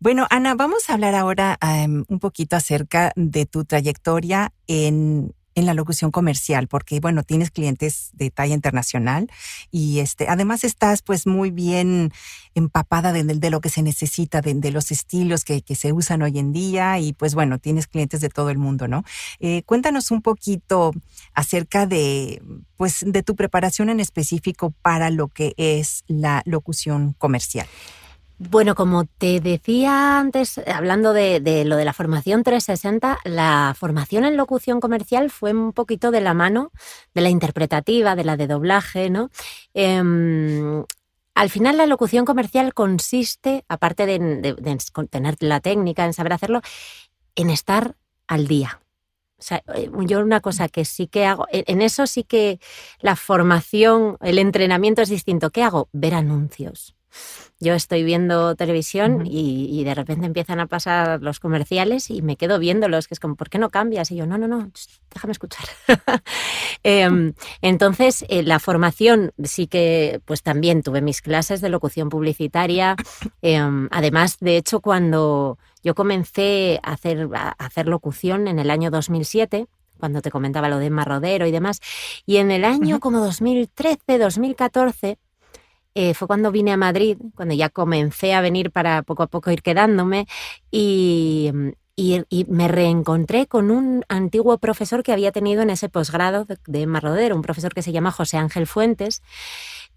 Bueno, 0.00 0.26
Ana, 0.30 0.54
vamos 0.54 0.88
a 0.88 0.94
hablar 0.94 1.14
ahora 1.14 1.58
em, 1.60 2.04
un 2.08 2.18
poquito 2.18 2.56
acerca 2.56 3.12
de 3.16 3.46
tu 3.46 3.64
trayectoria 3.64 4.52
en, 4.66 5.34
en 5.58 5.66
la 5.66 5.74
locución 5.74 6.12
comercial, 6.12 6.68
porque 6.68 7.00
bueno, 7.00 7.24
tienes 7.24 7.50
clientes 7.50 8.10
de 8.12 8.30
talla 8.30 8.54
internacional 8.54 9.28
y 9.72 9.98
este, 9.98 10.28
además 10.28 10.62
estás 10.62 11.02
pues 11.02 11.26
muy 11.26 11.50
bien 11.50 12.12
empapada 12.54 13.12
de, 13.12 13.50
lo 13.50 13.60
que 13.60 13.68
se 13.68 13.82
necesita, 13.82 14.40
de, 14.40 14.70
los 14.70 14.92
estilos 14.92 15.44
que, 15.44 15.62
que 15.62 15.74
se 15.74 15.92
usan 15.92 16.22
hoy 16.22 16.38
en 16.38 16.52
día 16.52 17.00
y 17.00 17.12
pues 17.12 17.34
bueno, 17.34 17.58
tienes 17.58 17.88
clientes 17.88 18.20
de 18.20 18.28
todo 18.28 18.50
el 18.50 18.58
mundo, 18.58 18.86
¿no? 18.86 19.02
Eh, 19.40 19.64
cuéntanos 19.64 20.12
un 20.12 20.22
poquito 20.22 20.92
acerca 21.34 21.86
de 21.86 22.40
pues 22.76 23.04
de 23.04 23.24
tu 23.24 23.34
preparación 23.34 23.90
en 23.90 23.98
específico 23.98 24.72
para 24.82 25.10
lo 25.10 25.26
que 25.26 25.54
es 25.56 26.04
la 26.06 26.42
locución 26.44 27.14
comercial. 27.14 27.66
Bueno, 28.40 28.76
como 28.76 29.04
te 29.04 29.40
decía 29.40 30.20
antes, 30.20 30.58
hablando 30.58 31.12
de, 31.12 31.40
lo 31.64 31.74
de 31.76 31.84
la 31.84 31.92
formación 31.92 32.44
360, 32.44 33.18
la 33.24 33.74
formación 33.76 34.24
en 34.24 34.36
locución 34.36 34.78
comercial 34.78 35.28
fue 35.30 35.52
un 35.52 35.72
poquito 35.72 36.12
de 36.12 36.20
la 36.20 36.34
mano 36.34 36.70
de 37.14 37.22
la 37.22 37.30
interpretativa, 37.30 38.14
de 38.14 38.22
la 38.24 38.36
de 38.36 38.46
doblaje, 38.46 39.10
¿no? 39.10 39.30
Em, 39.74 40.84
al 41.34 41.50
final 41.50 41.78
la 41.78 41.86
locución 41.86 42.24
comercial 42.24 42.74
consiste, 42.74 43.64
aparte 43.68 44.06
de, 44.06 44.18
de- 44.20 44.78
tener 45.10 45.36
la 45.40 45.58
técnica, 45.60 46.04
en 46.04 46.12
saber 46.12 46.32
hacerlo, 46.32 46.60
en 47.36 47.50
estar 47.50 47.96
al 48.28 48.48
día. 48.48 48.80
O 49.38 49.42
sea, 49.42 49.62
eh, 49.76 49.90
yo 50.06 50.20
una 50.20 50.40
cosa 50.40 50.68
que 50.68 50.84
sí 50.84 51.08
que 51.08 51.26
hago, 51.26 51.46
en 51.52 51.82
eso 51.82 52.06
sí 52.08 52.24
que 52.24 52.60
la 53.00 53.16
formación, 53.16 54.18
el 54.22 54.38
entrenamiento 54.38 55.02
es 55.02 55.10
distinto. 55.10 55.50
¿Qué 55.50 55.62
hago? 55.64 55.88
Ver 55.92 56.14
anuncios. 56.14 56.97
Yo 57.60 57.74
estoy 57.74 58.04
viendo 58.04 58.54
televisión 58.54 59.26
y, 59.26 59.68
y 59.72 59.82
de 59.82 59.94
repente 59.94 60.26
empiezan 60.26 60.60
a 60.60 60.66
pasar 60.66 61.20
los 61.22 61.40
comerciales 61.40 62.08
y 62.08 62.22
me 62.22 62.36
quedo 62.36 62.60
viéndolos, 62.60 63.08
que 63.08 63.14
es 63.14 63.20
como, 63.20 63.34
¿por 63.34 63.50
qué 63.50 63.58
no 63.58 63.70
cambias? 63.70 64.12
Y 64.12 64.16
yo, 64.16 64.26
no, 64.26 64.38
no, 64.38 64.46
no, 64.46 64.70
déjame 65.12 65.32
escuchar. 65.32 65.66
Em, 66.84 67.34
entonces, 67.60 68.24
eh, 68.28 68.44
la 68.44 68.60
formación 68.60 69.32
sí 69.42 69.66
que, 69.66 70.20
pues 70.24 70.42
también 70.42 70.82
tuve 70.82 71.00
mis 71.00 71.20
clases 71.20 71.60
de 71.60 71.68
locución 71.68 72.08
publicitaria. 72.08 72.94
Em, 73.42 73.88
además, 73.90 74.38
de 74.38 74.56
hecho, 74.56 74.80
cuando 74.80 75.58
yo 75.82 75.96
comencé 75.96 76.78
a 76.84 76.92
hacer, 76.92 77.28
a 77.34 77.50
hacer 77.58 77.88
locución 77.88 78.46
en 78.46 78.60
el 78.60 78.70
año 78.70 78.90
2007, 78.90 79.66
cuando 79.98 80.22
te 80.22 80.30
comentaba 80.30 80.68
lo 80.68 80.78
de 80.78 80.86
Emma 80.86 81.04
Rodero 81.04 81.46
y 81.46 81.50
demás, 81.50 81.80
y 82.24 82.36
en 82.36 82.50
el 82.50 82.64
año 82.64 83.00
como 83.00 83.18
2013, 83.18 84.18
2014, 84.18 85.18
eh, 86.00 86.14
fue 86.14 86.28
cuando 86.28 86.52
vine 86.52 86.70
a 86.70 86.76
Madrid, 86.76 87.18
cuando 87.34 87.56
ya 87.56 87.70
comencé 87.70 88.32
a 88.32 88.40
venir 88.40 88.70
para 88.70 89.02
poco 89.02 89.24
a 89.24 89.26
poco 89.26 89.50
ir 89.50 89.62
quedándome 89.62 90.28
y, 90.70 91.50
me 92.46 92.68
reencontré 92.68 93.48
con 93.48 93.72
un 93.72 94.04
antiguo 94.08 94.58
profesor 94.58 95.02
que 95.02 95.10
había 95.10 95.32
tenido 95.32 95.60
en 95.62 95.70
ese 95.70 95.88
posgrado 95.88 96.44
de, 96.44 96.56
de 96.68 96.82
Emma 96.82 97.00
Rodero, 97.00 97.34
un 97.34 97.42
profesor 97.42 97.74
que 97.74 97.82
se 97.82 97.90
llama 97.90 98.12
José 98.12 98.36
Ángel 98.36 98.68
Fuentes. 98.68 99.22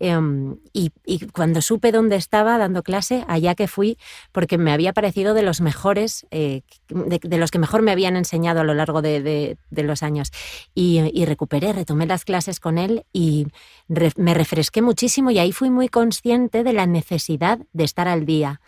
Em, 0.01 0.57
y, 0.73 0.91
y 1.05 1.27
cuando 1.27 1.61
supe 1.61 1.91
dónde 1.91 2.15
estaba 2.15 2.57
dando 2.57 2.83
clase, 2.83 3.23
allá 3.27 3.55
que 3.55 3.67
fui, 3.67 3.97
porque 4.31 4.57
me 4.57 4.71
había 4.73 4.93
parecido 4.93 5.33
de 5.33 5.43
los 5.43 5.61
mejores, 5.61 6.25
eh, 6.31 6.61
de, 6.89 7.19
de 7.23 7.37
los 7.37 7.51
que 7.51 7.59
mejor 7.59 7.81
me 7.83 7.91
habían 7.91 8.15
enseñado 8.15 8.59
a 8.61 8.63
lo 8.63 8.73
largo 8.73 9.01
de, 9.01 9.21
de- 9.21 9.57
de 9.69 9.83
los 9.83 10.03
años. 10.03 10.31
Y, 10.75 10.99
y 11.13 11.25
recuperé, 11.25 11.71
retomé 11.73 12.05
las 12.07 12.25
clases 12.25 12.59
con 12.59 12.77
él 12.77 13.05
y 13.13 13.47
re- 13.87 14.11
me 14.17 14.33
refresqué 14.33 14.81
muchísimo 14.81 15.31
y 15.31 15.39
ahí 15.39 15.51
fui 15.51 15.69
muy 15.69 15.87
consciente 15.87 16.63
de 16.63 16.73
la 16.73 16.87
necesidad 16.87 17.59
de 17.71 17.83
estar 17.83 18.07
al 18.07 18.25
día. 18.25 18.59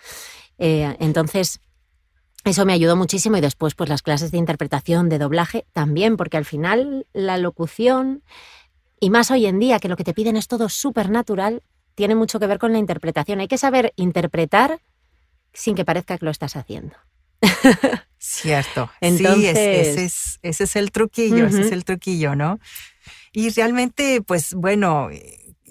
Eh, 0.60 0.96
entonces, 1.00 1.60
eso 2.46 2.66
me 2.66 2.74
ayudó 2.74 2.96
muchísimo 2.98 3.38
y 3.38 3.42
después 3.42 3.74
pues 3.74 3.90
las 3.90 4.02
clases 4.02 4.32
de 4.32 4.38
interpretación, 4.38 5.08
de 5.08 5.18
doblaje 5.18 5.66
también, 5.72 6.18
porque 6.18 6.36
al 6.38 6.44
final 6.46 7.08
la 7.14 7.38
locución 7.38 8.22
y 9.04 9.10
más 9.10 9.32
hoy 9.32 9.48
en 9.48 9.60
día, 9.60 9.80
que 9.80 9.90
lo 9.90 9.98
que 9.98 10.06
te 10.06 10.14
piden 10.14 10.38
es 10.38 10.48
todo 10.48 10.70
súper 10.70 11.10
natural, 11.10 11.62
tiene 11.94 12.16
mucho 12.16 12.40
que 12.40 12.48
ver 12.48 12.58
con 12.58 12.72
la 12.72 12.78
interpretación. 12.78 13.42
Hay 13.42 13.50
que 13.50 13.58
saber 13.58 13.92
interpretar 13.98 14.80
sin 15.54 15.76
que 15.76 15.84
parezca 15.84 16.18
que 16.18 16.24
lo 16.24 16.32
estás 16.32 16.56
haciendo. 16.56 16.96
Cierto. 18.18 18.90
sí, 19.02 19.46
ese, 19.46 20.06
es, 20.06 20.40
ese 20.42 20.64
es 20.64 20.76
el 20.78 20.94
truquillo, 20.94 21.48
ese 21.48 21.64
es 21.64 21.74
el 21.74 21.84
truquillo, 21.84 22.38
¿no? 22.38 22.62
Y 23.34 23.50
realmente, 23.50 24.22
pues 24.22 24.54
bueno, 24.54 25.10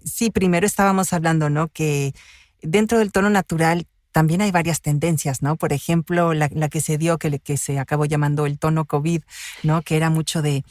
sí, 0.04 0.30
primero 0.30 0.66
estábamos 0.66 1.14
hablando, 1.14 1.48
¿no? 1.48 1.68
Que 1.68 2.12
dentro 2.60 2.98
del 2.98 3.12
tono 3.12 3.30
natural 3.30 3.86
también 4.10 4.42
hay 4.42 4.50
varias 4.50 4.82
tendencias, 4.82 5.40
¿no? 5.40 5.56
Por 5.56 5.72
ejemplo, 5.72 6.34
la, 6.34 6.50
que 6.68 6.82
se 6.82 6.98
dio, 6.98 7.16
que, 7.16 7.38
que 7.38 7.56
se 7.56 7.78
acabó 7.78 8.04
llamando 8.04 8.44
el 8.44 8.58
tono 8.58 8.84
COVID, 8.84 9.22
¿no? 9.62 9.80
Que 9.80 9.96
era 9.96 10.10
mucho 10.10 10.42
de, 10.42 10.64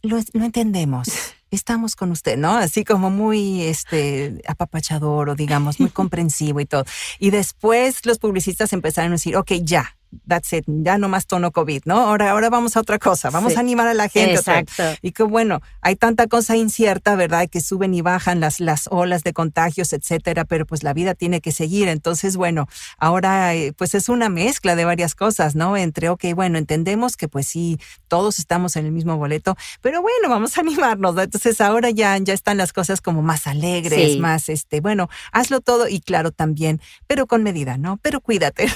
lo, 0.00 0.18
lo 0.32 0.44
entendemos, 0.46 1.08
estamos 1.56 1.96
con 1.96 2.10
usted, 2.10 2.36
¿no? 2.36 2.56
Así 2.56 2.84
como 2.84 3.10
muy 3.10 3.62
este, 3.62 4.42
apapachador 4.46 5.28
o 5.28 5.34
digamos 5.34 5.80
muy 5.80 5.90
comprensivo 6.00 6.60
y 6.60 6.66
todo. 6.66 6.84
Y 7.18 7.30
después 7.30 8.04
los 8.06 8.18
publicistas 8.18 8.72
empezaron 8.72 9.12
a 9.12 9.14
decir, 9.14 9.36
ok, 9.36 9.52
ya, 9.62 9.96
that's 10.26 10.52
it, 10.52 10.64
ya 10.66 10.98
no 10.98 11.08
más 11.08 11.26
tono 11.26 11.50
COVID, 11.50 11.82
¿no? 11.84 11.98
Ahora, 12.00 12.30
ahora 12.30 12.50
vamos 12.50 12.76
a 12.76 12.80
otra 12.80 12.98
cosa, 12.98 13.30
vamos 13.30 13.56
a 13.56 13.60
animar 13.60 13.88
a 13.88 13.94
la 13.94 14.08
gente. 14.08 14.34
Exacto. 14.34 14.82
Y 15.02 15.12
que 15.12 15.22
bueno, 15.22 15.60
hay 15.80 15.96
tanta 15.96 16.26
cosa 16.26 16.56
incierta, 16.56 17.16
¿verdad? 17.16 17.48
Que 17.48 17.60
suben 17.60 17.94
y 17.94 18.02
bajan 18.02 18.40
las, 18.40 18.60
las 18.60 18.88
olas 18.90 19.24
de 19.24 19.32
contagios, 19.32 19.92
etcétera, 19.92 20.44
pero 20.44 20.66
pues 20.66 20.82
la 20.82 20.92
vida 20.92 21.14
tiene 21.14 21.40
que 21.40 21.52
seguir. 21.52 21.88
Entonces, 21.88 22.36
bueno, 22.36 22.68
ahora 22.98 23.54
eh, 23.54 23.72
pues 23.76 23.94
es 23.94 24.08
una 24.08 24.28
mezcla 24.28 24.76
de 24.76 24.84
varias 24.84 25.14
cosas, 25.14 25.54
¿no? 25.54 25.76
Entre, 25.76 26.08
ok, 26.08 26.24
bueno, 26.34 26.58
entendemos 26.58 27.16
que 27.16 27.28
pues 27.28 27.48
sí, 27.48 27.78
todos 28.08 28.38
estamos 28.38 28.76
en 28.76 28.86
el 28.86 28.92
mismo 28.92 29.16
boleto, 29.16 29.56
pero 29.80 30.02
bueno, 30.02 30.28
vamos 30.28 30.56
a 30.58 30.60
animarnos, 30.60 31.14
¿no? 31.14 31.22
Entonces 31.22 31.60
ahora 31.60 31.90
ya, 31.90 32.16
ya 32.18 32.34
están 32.34 32.56
las 32.58 32.72
cosas 32.72 33.00
como 33.00 33.22
más 33.22 33.46
alegres, 33.46 34.18
más, 34.18 34.48
este, 34.48 34.80
bueno, 34.80 35.08
hazlo 35.32 35.60
todo 35.60 35.88
y 35.88 36.00
claro 36.00 36.30
también, 36.30 36.80
pero 37.06 37.26
con 37.26 37.42
medida, 37.42 37.78
¿no? 37.78 37.98
Pero 38.02 38.20
cuídate. 38.20 38.68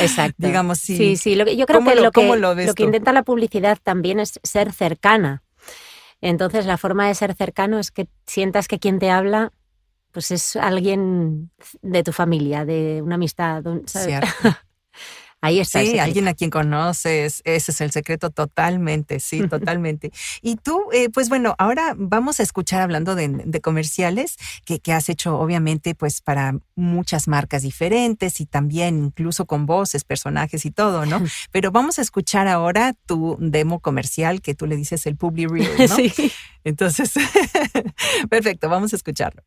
Exacto 0.00 0.39
digamos, 0.48 0.78
sí. 0.78 0.96
Sí, 0.96 1.16
sí, 1.16 1.34
lo 1.34 1.44
que, 1.44 1.56
yo 1.56 1.66
creo 1.66 1.84
que 1.84 1.94
lo, 1.94 2.10
que, 2.10 2.36
lo, 2.36 2.74
que 2.74 2.82
intenta 2.82 3.12
la 3.12 3.22
publicidad 3.22 3.78
también 3.82 4.20
es 4.20 4.40
ser 4.42 4.72
cercana. 4.72 5.42
Entonces, 6.20 6.66
la 6.66 6.76
forma 6.76 7.08
de 7.08 7.14
ser 7.14 7.34
cercano 7.34 7.78
es 7.78 7.90
que 7.90 8.08
sientas 8.26 8.68
que 8.68 8.78
quien 8.78 8.98
te 8.98 9.10
habla 9.10 9.52
pues 10.12 10.30
es 10.30 10.56
alguien 10.56 11.50
de 11.82 12.02
tu 12.02 12.12
familia, 12.12 12.64
de 12.64 13.00
una 13.02 13.14
amistad. 13.14 13.62
¿sabes? 13.86 14.20
Ahí 15.42 15.58
está. 15.58 15.80
Sí, 15.80 15.98
alguien 15.98 16.28
a 16.28 16.34
quien 16.34 16.50
conoces, 16.50 17.40
ese 17.44 17.70
es 17.70 17.80
el 17.80 17.92
secreto 17.92 18.30
totalmente, 18.30 19.20
sí, 19.20 19.40
totalmente. 19.48 20.12
Y 20.42 20.56
tú, 20.56 20.88
eh, 20.92 21.08
pues 21.08 21.28
bueno, 21.28 21.54
ahora 21.58 21.94
vamos 21.96 22.40
a 22.40 22.42
escuchar 22.42 22.82
hablando 22.82 23.14
de, 23.14 23.60
comerciales 23.62 24.36
que, 24.64 24.80
que, 24.80 24.92
has 24.92 25.08
hecho 25.08 25.38
obviamente 25.38 25.94
pues 25.94 26.20
para 26.20 26.54
muchas 26.74 27.28
marcas 27.28 27.62
diferentes 27.62 28.40
y 28.40 28.46
también 28.46 29.04
incluso 29.04 29.46
con 29.46 29.66
voces, 29.66 30.04
personajes 30.04 30.64
y 30.64 30.70
todo, 30.70 31.06
¿no? 31.06 31.22
Pero 31.52 31.70
vamos 31.70 31.98
a 31.98 32.02
escuchar 32.02 32.48
ahora 32.48 32.94
tu 33.06 33.36
demo 33.40 33.80
comercial 33.80 34.42
que 34.42 34.54
tú 34.54 34.66
le 34.66 34.76
dices 34.76 35.06
el 35.06 35.16
Publi 35.16 35.46
Reel, 35.46 35.70
¿no? 35.88 35.96
Sí. 35.96 36.12
Entonces, 36.64 37.12
perfecto, 38.30 38.68
vamos 38.68 38.92
a 38.92 38.96
escucharlo. 38.96 39.42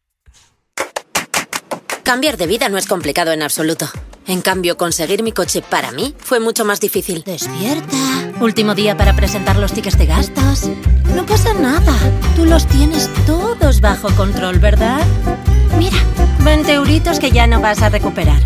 Cambiar 2.04 2.38
de 2.38 2.48
vida 2.48 2.70
no 2.70 2.78
es 2.78 2.88
complicado 2.88 3.32
en 3.32 3.44
absoluto. 3.44 3.90
En 4.26 4.42
cambio, 4.42 4.78
conseguir 4.78 5.22
mi 5.22 5.32
coche 5.32 5.62
para 5.62 5.92
mí 5.92 6.16
fue 6.18 6.40
mucho 6.40 6.64
más 6.64 6.80
difícil. 6.80 7.24
Despierta. 7.26 7.98
Último 8.40 8.74
día 8.74 8.96
para 8.96 9.16
presentar 9.16 9.58
los 9.58 9.74
tickets 9.74 9.98
de 9.98 10.06
gastos. 10.06 10.70
No 11.14 11.26
pasa 11.26 11.54
nada. 11.54 11.94
Tú 12.36 12.46
los 12.46 12.66
tienes 12.68 13.10
todos 13.26 13.82
bajo 13.82 14.10
control, 14.16 14.60
¿verdad? 14.60 15.06
Mira, 15.78 15.98
20 16.44 16.74
euritos 16.74 17.20
que 17.20 17.32
ya 17.32 17.48
no 17.48 17.60
vas 17.60 17.82
a 17.82 17.90
recuperar. 17.90 18.42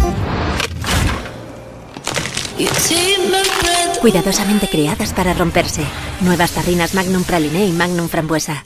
Cuidadosamente 4.01 4.67
creadas 4.67 5.13
para 5.13 5.33
romperse. 5.33 5.83
Nuevas 6.21 6.51
tarrinas 6.51 6.95
Magnum 6.95 7.23
Praliné 7.23 7.65
y 7.65 7.71
Magnum 7.71 8.07
Frambuesa. 8.07 8.65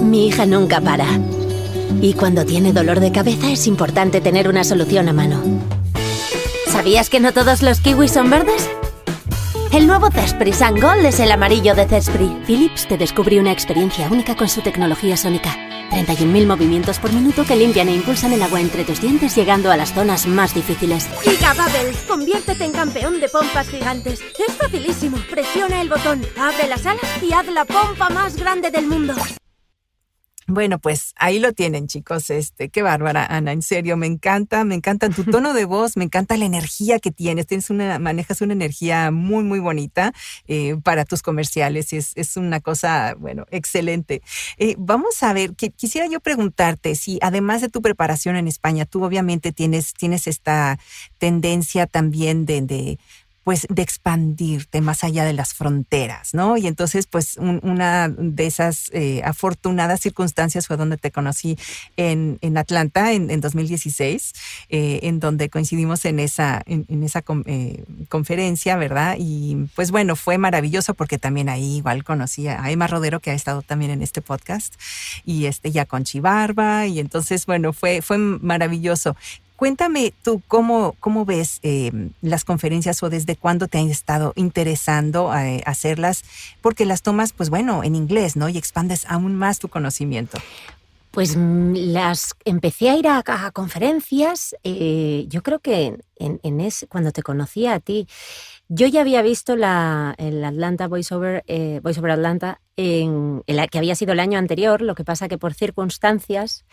Mi 0.00 0.28
hija 0.28 0.46
nunca 0.46 0.80
para. 0.80 1.06
Y 2.00 2.14
cuando 2.14 2.44
tiene 2.44 2.72
dolor 2.72 3.00
de 3.00 3.12
cabeza 3.12 3.50
es 3.50 3.66
importante 3.66 4.20
tener 4.20 4.48
una 4.48 4.64
solución 4.64 5.08
a 5.08 5.12
mano. 5.12 5.75
¿Sabías 6.76 7.08
que 7.08 7.20
no 7.20 7.32
todos 7.32 7.62
los 7.62 7.80
kiwis 7.80 8.12
son 8.12 8.28
verdes? 8.28 8.68
El 9.72 9.86
nuevo 9.86 10.10
Zespri 10.10 10.52
Sun 10.52 10.78
Gold 10.78 11.06
es 11.06 11.20
el 11.20 11.32
amarillo 11.32 11.74
de 11.74 11.88
Zespri. 11.88 12.36
Philips 12.46 12.86
te 12.86 12.98
descubrió 12.98 13.40
una 13.40 13.50
experiencia 13.50 14.06
única 14.10 14.36
con 14.36 14.46
su 14.50 14.60
tecnología 14.60 15.16
sónica. 15.16 15.56
31.000 15.90 16.46
movimientos 16.46 16.98
por 16.98 17.14
minuto 17.14 17.46
que 17.46 17.56
limpian 17.56 17.88
e 17.88 17.94
impulsan 17.94 18.34
el 18.34 18.42
agua 18.42 18.60
entre 18.60 18.84
tus 18.84 19.00
dientes 19.00 19.34
llegando 19.34 19.70
a 19.70 19.78
las 19.78 19.94
zonas 19.94 20.26
más 20.26 20.52
difíciles. 20.54 21.08
Giga 21.22 21.54
Bubble, 21.54 21.96
conviértete 22.06 22.64
en 22.66 22.72
campeón 22.72 23.20
de 23.20 23.30
pompas 23.30 23.70
gigantes. 23.70 24.20
Es 24.20 24.54
facilísimo. 24.54 25.16
Presiona 25.30 25.80
el 25.80 25.88
botón, 25.88 26.26
abre 26.38 26.68
las 26.68 26.84
alas 26.84 27.22
y 27.22 27.32
haz 27.32 27.46
la 27.46 27.64
pompa 27.64 28.10
más 28.10 28.36
grande 28.36 28.70
del 28.70 28.86
mundo. 28.86 29.14
Bueno, 30.48 30.78
pues 30.78 31.12
ahí 31.16 31.40
lo 31.40 31.52
tienen, 31.52 31.88
chicos. 31.88 32.30
Este, 32.30 32.68
qué 32.68 32.82
bárbara, 32.82 33.26
Ana. 33.26 33.50
En 33.50 33.62
serio, 33.62 33.96
me 33.96 34.06
encanta, 34.06 34.64
me 34.64 34.76
encanta 34.76 35.10
tu 35.10 35.24
tono 35.24 35.52
de 35.54 35.64
voz, 35.64 35.96
me 35.96 36.04
encanta 36.04 36.36
la 36.36 36.44
energía 36.44 37.00
que 37.00 37.10
tienes. 37.10 37.48
Tienes 37.48 37.68
una, 37.68 37.98
manejas 37.98 38.40
una 38.42 38.52
energía 38.52 39.10
muy, 39.10 39.42
muy 39.42 39.58
bonita 39.58 40.12
eh, 40.46 40.76
para 40.84 41.04
tus 41.04 41.22
comerciales. 41.22 41.92
Es, 41.92 42.12
es 42.14 42.36
una 42.36 42.60
cosa, 42.60 43.16
bueno, 43.18 43.46
excelente. 43.50 44.22
Eh, 44.56 44.76
vamos 44.78 45.20
a 45.24 45.32
ver, 45.32 45.56
que, 45.56 45.70
quisiera 45.70 46.06
yo 46.06 46.20
preguntarte 46.20 46.94
si 46.94 47.18
además 47.22 47.60
de 47.60 47.68
tu 47.68 47.82
preparación 47.82 48.36
en 48.36 48.46
España, 48.46 48.84
tú 48.84 49.02
obviamente 49.04 49.50
tienes, 49.50 49.94
tienes 49.94 50.28
esta 50.28 50.78
tendencia 51.18 51.88
también 51.88 52.46
de, 52.46 52.62
de 52.62 52.98
pues 53.46 53.64
de 53.70 53.80
expandirte 53.80 54.80
más 54.80 55.04
allá 55.04 55.24
de 55.24 55.32
las 55.32 55.54
fronteras, 55.54 56.34
¿no? 56.34 56.56
Y 56.56 56.66
entonces, 56.66 57.06
pues 57.06 57.36
una 57.38 58.08
de 58.08 58.44
esas 58.44 58.90
eh, 58.92 59.22
afortunadas 59.24 60.00
circunstancias 60.00 60.66
fue 60.66 60.76
donde 60.76 60.96
te 60.96 61.12
conocí 61.12 61.56
en, 61.96 62.38
en 62.40 62.58
Atlanta 62.58 63.12
en, 63.12 63.30
en 63.30 63.40
2016, 63.40 64.32
eh, 64.68 64.98
en 65.04 65.20
donde 65.20 65.48
coincidimos 65.48 66.04
en 66.06 66.18
esa, 66.18 66.60
en, 66.66 67.04
esa 67.04 67.22
eh, 67.44 67.84
conferencia, 68.08 68.74
¿verdad? 68.74 69.14
Y 69.16 69.68
pues 69.76 69.92
bueno, 69.92 70.16
fue 70.16 70.38
maravilloso 70.38 70.94
porque 70.94 71.16
también 71.16 71.48
ahí 71.48 71.76
igual 71.76 72.02
conocí 72.02 72.48
a 72.48 72.68
Emma 72.72 72.88
Rodero, 72.88 73.20
que 73.20 73.30
ha 73.30 73.34
estado 73.34 73.62
también 73.62 73.92
en 73.92 74.02
este 74.02 74.22
podcast, 74.22 74.74
y 75.24 75.46
este 75.46 75.70
ya 75.70 75.84
con 75.84 76.02
Chibarba, 76.02 76.88
y 76.88 76.98
entonces, 76.98 77.46
bueno, 77.46 77.72
fue, 77.72 78.02
fue 78.02 78.18
maravilloso. 78.18 79.14
Cuéntame 79.56 80.12
tú 80.22 80.42
cómo, 80.46 80.94
cómo 81.00 81.24
ves 81.24 81.60
eh, 81.62 82.10
las 82.20 82.44
conferencias 82.44 83.02
o 83.02 83.10
desde 83.10 83.36
cuándo 83.36 83.68
te 83.68 83.78
han 83.78 83.88
estado 83.88 84.32
interesando 84.36 85.34
eh, 85.34 85.62
hacerlas, 85.64 86.24
porque 86.60 86.84
las 86.84 87.02
tomas, 87.02 87.32
pues 87.32 87.50
bueno, 87.50 87.82
en 87.82 87.94
inglés, 87.94 88.36
¿no? 88.36 88.48
Y 88.48 88.58
expandes 88.58 89.06
aún 89.08 89.34
más 89.34 89.58
tu 89.58 89.68
conocimiento. 89.68 90.38
Pues 91.16 91.34
mm, 91.34 91.72
las 91.94 92.34
empecé 92.44 92.90
a 92.90 92.96
ir 92.96 93.08
a, 93.08 93.22
conferencias, 93.52 94.54
eh, 94.64 95.24
yo 95.28 95.42
creo 95.42 95.60
que 95.60 95.98
en, 96.16 96.60
ese, 96.60 96.86
cuando 96.88 97.10
te 97.10 97.22
conocí 97.22 97.66
a 97.66 97.80
ti, 97.80 98.06
yo 98.68 98.86
ya 98.86 99.00
había 99.00 99.22
visto 99.22 99.56
la, 99.56 100.14
el 100.18 100.44
Atlanta 100.44 100.88
Voiceover, 100.88 101.42
eh, 101.46 101.80
Voiceover 101.82 102.10
Atlanta, 102.10 102.60
en, 102.76 103.42
el, 103.46 103.70
que 103.70 103.78
había 103.78 103.94
sido 103.94 104.12
el 104.12 104.20
año 104.20 104.38
anterior, 104.38 104.82
lo 104.82 104.94
que 104.94 105.04
pasa 105.04 105.28
que 105.28 105.38
por 105.38 105.54
circunstancias, 105.54 106.64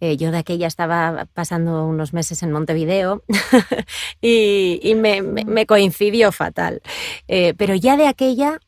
eh, 0.00 0.16
yo 0.16 0.30
de 0.30 0.38
aquella 0.38 0.66
estaba 0.66 1.26
pasando 1.32 1.84
unos 1.86 2.12
meses 2.12 2.42
en 2.42 2.52
Montevideo 2.52 3.22
y, 4.20 4.80
y 4.82 4.94
me, 4.94 5.22
me, 5.22 5.66
coincidió 5.66 6.32
fatal. 6.32 6.82
Eh, 7.28 7.54
pero 7.56 7.74
ya 7.74 7.96
de 7.96 8.08
aquella 8.08 8.58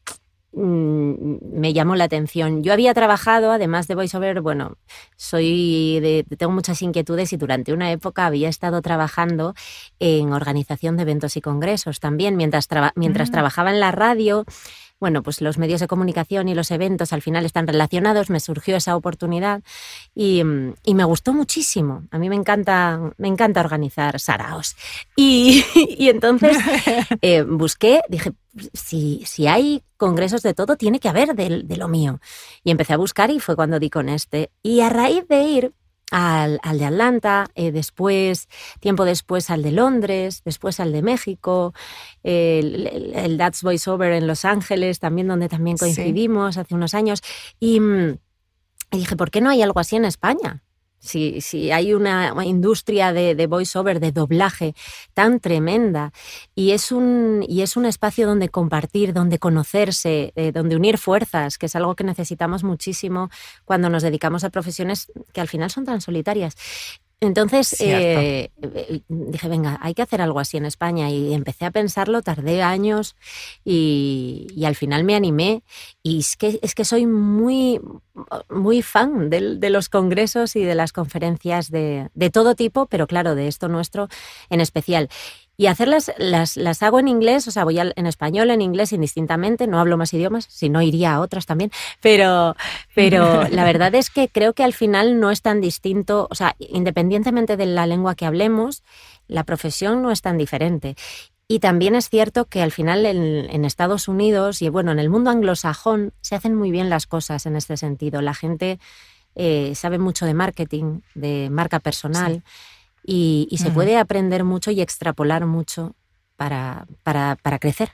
Mm, 0.58 1.36
me 1.52 1.74
llamó 1.74 1.96
la 1.96 2.04
atención. 2.04 2.62
Yo 2.62 2.72
había 2.72 2.94
trabajado, 2.94 3.52
además 3.52 3.88
de 3.88 3.94
VoiceOver, 3.94 4.40
bueno, 4.40 4.78
soy 5.14 6.00
de, 6.00 6.24
tengo 6.38 6.50
muchas 6.50 6.80
inquietudes 6.80 7.34
y 7.34 7.36
durante 7.36 7.74
una 7.74 7.92
época 7.92 8.24
había 8.24 8.48
estado 8.48 8.80
trabajando 8.80 9.54
en 9.98 10.32
organización 10.32 10.96
de 10.96 11.02
eventos 11.02 11.36
y 11.36 11.42
congresos 11.42 12.00
también, 12.00 12.36
mientras, 12.36 12.68
mientras 12.94 13.28
mm. 13.28 13.32
trabajaba 13.32 13.70
en 13.70 13.80
la 13.80 13.92
radio 13.92 14.46
bueno, 14.98 15.22
pues 15.22 15.40
los 15.40 15.58
medios 15.58 15.80
de 15.80 15.88
comunicación 15.88 16.48
y 16.48 16.54
los 16.54 16.70
eventos 16.70 17.12
al 17.12 17.20
final 17.20 17.44
están 17.44 17.66
relacionados, 17.66 18.30
me 18.30 18.40
surgió 18.40 18.76
esa 18.76 18.96
oportunidad 18.96 19.62
y, 20.14 20.42
me 20.44 21.04
gustó 21.04 21.34
muchísimo. 21.34 22.04
A 22.10 22.18
mí 22.18 22.30
me 22.30 22.36
encanta, 22.36 23.12
me 23.18 23.28
encanta 23.28 23.60
organizar 23.60 24.18
saraos. 24.18 24.74
Y, 25.14 25.64
entonces 25.98 26.56
eh, 27.20 27.42
busqué, 27.42 28.00
dije, 28.08 28.32
si, 28.72 29.22
si 29.26 29.46
hay 29.46 29.82
congresos 29.98 30.42
de 30.42 30.54
todo, 30.54 30.76
tiene 30.76 31.00
que 31.00 31.10
haber 31.10 31.34
de, 31.34 31.62
de 31.62 31.76
lo 31.76 31.88
mío. 31.88 32.20
Y 32.64 32.70
empecé 32.70 32.94
a 32.94 32.98
buscar 32.98 33.30
y 33.30 33.40
fue 33.40 33.56
cuando 33.56 33.78
di 33.78 33.90
con 33.90 34.08
este. 34.08 34.50
Y 34.62 34.80
a 34.80 34.88
raíz 34.88 35.28
de 35.28 35.42
ir 35.42 35.72
al, 36.10 36.60
de 36.78 36.84
Atlanta, 36.84 37.48
eh, 37.54 37.72
después, 37.72 38.48
tiempo 38.80 39.04
después 39.04 39.50
al 39.50 39.62
de 39.62 39.72
Londres, 39.72 40.42
después 40.44 40.80
al 40.80 40.92
de 40.92 41.02
México, 41.02 41.74
el, 42.22 43.12
el, 43.14 43.38
That's 43.38 43.62
Voiceover 43.62 44.12
en 44.12 44.26
Los 44.26 44.44
Ángeles, 44.44 45.00
también 45.00 45.28
donde 45.28 45.48
también 45.48 45.76
coincidimos 45.76 46.56
hace 46.58 46.74
unos 46.74 46.94
años. 46.94 47.22
Y, 47.60 47.80
mm, 47.80 48.18
Y 48.92 48.98
dije, 48.98 49.16
¿por 49.16 49.30
qué 49.30 49.40
no 49.40 49.50
hay 49.50 49.62
algo 49.62 49.80
así 49.80 49.96
en 49.96 50.04
España? 50.04 50.62
Si, 50.98 51.40
si 51.40 51.70
hay 51.70 51.94
una 51.94 52.34
industria 52.44 53.12
de, 53.12 53.34
de 53.34 53.46
voiceover, 53.46 54.00
de 54.00 54.12
doblaje 54.12 54.74
tan 55.14 55.40
tremenda 55.40 56.12
y 56.54 56.72
es 56.72 56.90
un, 56.90 57.44
y 57.46 57.62
es 57.62 57.76
un 57.76 57.86
espacio 57.86 58.26
donde 58.26 58.48
compartir, 58.48 59.12
donde 59.12 59.38
conocerse, 59.38 60.32
eh, 60.36 60.52
donde 60.52 60.76
unir 60.76 60.98
fuerzas, 60.98 61.58
que 61.58 61.66
es 61.66 61.76
algo 61.76 61.94
que 61.94 62.04
necesitamos 62.04 62.64
muchísimo 62.64 63.30
cuando 63.64 63.88
nos 63.88 64.02
dedicamos 64.02 64.44
a 64.44 64.50
profesiones 64.50 65.12
que 65.32 65.40
al 65.40 65.48
final 65.48 65.70
son 65.70 65.84
tan 65.84 66.00
solitarias. 66.00 66.56
Entonces 67.20 67.80
eh, 67.80 68.50
eh, 68.60 69.00
dije, 69.08 69.48
venga, 69.48 69.78
hay 69.80 69.94
que 69.94 70.02
hacer 70.02 70.20
algo 70.20 70.38
así 70.38 70.58
en 70.58 70.66
España 70.66 71.08
y 71.08 71.32
empecé 71.32 71.64
a 71.64 71.70
pensarlo, 71.70 72.20
tardé 72.20 72.62
años 72.62 73.16
y, 73.64 74.46
y 74.54 74.66
al 74.66 74.76
final 74.76 75.02
me 75.04 75.14
animé. 75.14 75.62
Y 76.02 76.18
es 76.18 76.36
que, 76.36 76.58
es 76.60 76.74
que 76.74 76.84
soy 76.84 77.06
muy, 77.06 77.80
muy 78.50 78.82
fan 78.82 79.30
de, 79.30 79.56
de 79.56 79.70
los 79.70 79.88
congresos 79.88 80.56
y 80.56 80.64
de 80.64 80.74
las 80.74 80.92
conferencias 80.92 81.70
de, 81.70 82.10
de 82.12 82.30
todo 82.30 82.54
tipo, 82.54 82.84
pero 82.86 83.06
claro, 83.06 83.34
de 83.34 83.48
esto 83.48 83.68
nuestro 83.68 84.08
en 84.50 84.60
especial. 84.60 85.08
Y 85.56 85.68
hacerlas 85.68 86.12
las, 86.18 86.56
las 86.56 86.82
hago 86.82 87.00
en 87.00 87.08
inglés, 87.08 87.48
o 87.48 87.50
sea, 87.50 87.64
voy 87.64 87.78
en 87.78 88.06
español, 88.06 88.50
en 88.50 88.60
inglés 88.60 88.92
indistintamente, 88.92 89.66
no 89.66 89.80
hablo 89.80 89.96
más 89.96 90.12
idiomas, 90.12 90.46
si 90.50 90.68
no 90.68 90.82
iría 90.82 91.14
a 91.14 91.20
otras 91.20 91.46
también, 91.46 91.70
pero, 92.02 92.54
pero 92.94 93.44
la 93.50 93.64
verdad 93.64 93.94
es 93.94 94.10
que 94.10 94.28
creo 94.28 94.52
que 94.52 94.64
al 94.64 94.74
final 94.74 95.18
no 95.18 95.30
es 95.30 95.40
tan 95.40 95.62
distinto, 95.62 96.28
o 96.30 96.34
sea, 96.34 96.56
independientemente 96.58 97.56
de 97.56 97.66
la 97.66 97.86
lengua 97.86 98.14
que 98.14 98.26
hablemos, 98.26 98.82
la 99.28 99.44
profesión 99.44 100.02
no 100.02 100.10
es 100.10 100.20
tan 100.20 100.36
diferente. 100.36 100.94
Y 101.48 101.60
también 101.60 101.94
es 101.94 102.10
cierto 102.10 102.46
que 102.46 102.60
al 102.60 102.72
final 102.72 103.06
en, 103.06 103.48
en, 103.48 103.64
Estados 103.64 104.08
Unidos 104.08 104.62
y 104.62 104.68
bueno, 104.68 104.90
en 104.90 104.98
el 104.98 105.08
mundo 105.08 105.30
anglosajón 105.30 106.12
se 106.20 106.34
hacen 106.34 106.56
muy 106.56 106.72
bien 106.72 106.90
las 106.90 107.06
cosas 107.06 107.46
en 107.46 107.54
este 107.54 107.76
sentido. 107.76 108.20
La 108.20 108.34
gente 108.34 108.80
eh, 109.36 109.72
sabe 109.76 109.98
mucho 109.98 110.26
de 110.26 110.34
marketing, 110.34 111.02
de 111.14 111.48
marca 111.50 111.78
personal. 111.78 112.42
Sí 112.44 112.75
y, 113.06 113.46
y 113.50 113.58
se 113.58 113.68
uh 113.68 113.70
-huh. 113.70 113.74
puede 113.74 113.96
aprender 113.96 114.44
mucho 114.44 114.70
y 114.70 114.80
extrapolar 114.80 115.46
mucho 115.46 115.94
para, 116.36 116.86
para, 117.02 117.36
para 117.36 117.58
crecer. 117.58 117.92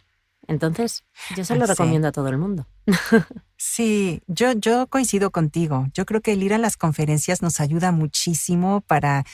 Entonces, 0.48 1.04
yo 1.36 1.44
se 1.44 1.54
lo 1.54 1.66
sí. 1.66 1.72
recomiendo 1.72 2.08
a 2.08 2.12
todo 2.12 2.28
el 2.28 2.38
mundo. 2.38 2.66
Sí, 3.64 4.22
yo, 4.26 4.50
yo 4.54 4.88
coincido 4.88 5.30
contigo. 5.30 5.86
Yo 5.94 6.04
creo 6.04 6.20
que 6.20 6.32
el 6.32 6.42
ir 6.42 6.52
a 6.52 6.58
las 6.58 6.76
conferencias 6.76 7.42
nos 7.42 7.60
ayuda 7.60 7.92
muchísimo 7.92 8.80
para 8.80 9.24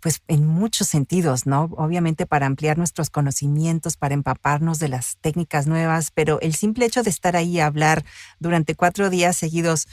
pues 0.00 0.20
en 0.28 0.46
muchos 0.46 0.86
sentidos, 0.88 1.46
¿no? 1.46 1.70
Obviamente 1.78 2.26
para 2.26 2.44
ampliar 2.44 2.76
nuestros 2.76 3.08
conocimientos, 3.08 3.96
para 3.96 4.12
empaparnos 4.12 4.80
de 4.80 4.88
las 4.88 5.16
técnicas 5.22 5.66
nuevas, 5.66 6.10
pero 6.12 6.40
el 6.42 6.54
simple 6.54 6.84
hecho 6.84 7.02
de 7.02 7.08
estar 7.08 7.36
ahí 7.36 7.58
a 7.58 7.66
hablar 7.66 8.04
durante 8.38 8.74
cuatro 8.74 9.08
días 9.08 9.34
seguidos 9.34 9.88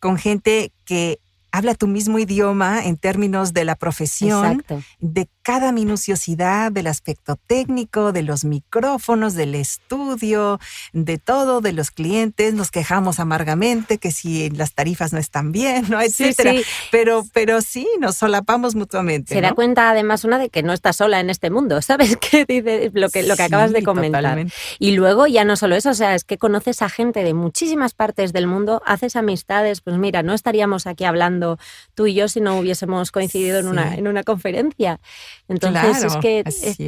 con 0.00 0.18
gente 0.18 0.72
que 0.84 1.20
habla 1.52 1.74
tu 1.74 1.86
mismo 1.86 2.18
idioma 2.18 2.84
en 2.84 2.96
términos 2.96 3.52
de 3.52 3.64
la 3.64 3.76
profesión, 3.76 4.60
Exacto. 4.60 4.82
de 5.00 5.28
cada 5.48 5.72
minuciosidad 5.72 6.70
del 6.70 6.88
aspecto 6.88 7.36
técnico, 7.46 8.12
de 8.12 8.22
los 8.22 8.44
micrófonos, 8.44 9.32
del 9.32 9.54
estudio, 9.54 10.60
de 10.92 11.16
todo, 11.16 11.62
de 11.62 11.72
los 11.72 11.90
clientes. 11.90 12.52
Nos 12.52 12.70
quejamos 12.70 13.18
amargamente 13.18 13.96
que 13.96 14.10
si 14.10 14.50
las 14.50 14.74
tarifas 14.74 15.14
no 15.14 15.18
están 15.18 15.50
bien, 15.50 15.86
¿no? 15.88 16.02
etcétera. 16.02 16.50
Sí, 16.52 16.58
sí. 16.58 16.64
Pero, 16.90 17.24
pero 17.32 17.62
sí, 17.62 17.88
nos 17.98 18.16
solapamos 18.16 18.74
mutuamente. 18.74 19.32
Se 19.32 19.40
¿no? 19.40 19.48
da 19.48 19.54
cuenta 19.54 19.88
además 19.88 20.24
una 20.24 20.38
de 20.38 20.50
que 20.50 20.62
no 20.62 20.74
está 20.74 20.92
sola 20.92 21.18
en 21.18 21.30
este 21.30 21.48
mundo, 21.48 21.80
¿sabes? 21.80 22.18
qué 22.30 22.44
dice 22.44 22.90
lo 22.92 23.08
que, 23.08 23.22
lo 23.22 23.34
que 23.34 23.44
acabas 23.44 23.72
de 23.72 23.82
comentar. 23.82 24.20
Totalmente. 24.20 24.52
Y 24.78 24.90
luego 24.90 25.28
ya 25.28 25.46
no 25.46 25.56
solo 25.56 25.76
eso, 25.76 25.88
o 25.88 25.94
sea, 25.94 26.14
es 26.14 26.24
que 26.24 26.36
conoces 26.36 26.82
a 26.82 26.90
gente 26.90 27.24
de 27.24 27.32
muchísimas 27.32 27.94
partes 27.94 28.34
del 28.34 28.46
mundo, 28.46 28.82
haces 28.84 29.16
amistades, 29.16 29.80
pues 29.80 29.96
mira, 29.96 30.22
no 30.22 30.34
estaríamos 30.34 30.86
aquí 30.86 31.04
hablando 31.04 31.58
tú 31.94 32.06
y 32.06 32.12
yo 32.12 32.28
si 32.28 32.42
no 32.42 32.58
hubiésemos 32.58 33.12
coincidido 33.12 33.62
sí. 33.62 33.66
en, 33.66 33.72
una, 33.72 33.94
en 33.94 34.08
una 34.08 34.24
conferencia. 34.24 35.00
Entonces 35.46 35.80
claro, 35.80 36.06
es 36.06 36.16
que 36.16 36.42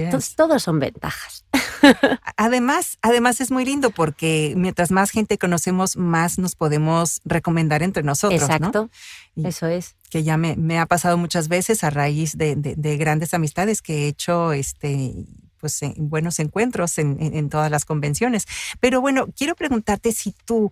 es. 0.08 0.34
todos 0.34 0.62
son 0.62 0.78
ventajas. 0.78 1.44
Además, 2.36 2.98
además 3.02 3.40
es 3.40 3.50
muy 3.50 3.64
lindo 3.64 3.90
porque 3.90 4.54
mientras 4.56 4.90
más 4.90 5.10
gente 5.10 5.38
conocemos, 5.38 5.96
más 5.96 6.38
nos 6.38 6.54
podemos 6.54 7.20
recomendar 7.24 7.82
entre 7.82 8.02
nosotros. 8.02 8.42
Exacto, 8.42 8.90
¿no? 9.36 9.48
eso 9.48 9.66
es. 9.66 9.96
Que 10.10 10.22
ya 10.22 10.36
me, 10.36 10.56
me, 10.56 10.78
ha 10.78 10.86
pasado 10.86 11.16
muchas 11.16 11.48
veces 11.48 11.84
a 11.84 11.90
raíz 11.90 12.36
de, 12.36 12.56
de, 12.56 12.74
de 12.76 12.96
grandes 12.96 13.32
amistades 13.32 13.80
que 13.80 14.04
he 14.04 14.08
hecho 14.08 14.52
este, 14.52 15.14
pues, 15.58 15.80
en 15.82 16.08
buenos 16.08 16.38
encuentros 16.38 16.98
en, 16.98 17.16
en, 17.20 17.34
en, 17.36 17.48
todas 17.48 17.70
las 17.70 17.84
convenciones. 17.84 18.46
Pero 18.80 19.00
bueno, 19.00 19.28
quiero 19.36 19.54
preguntarte 19.54 20.12
si 20.12 20.34
tú 20.44 20.70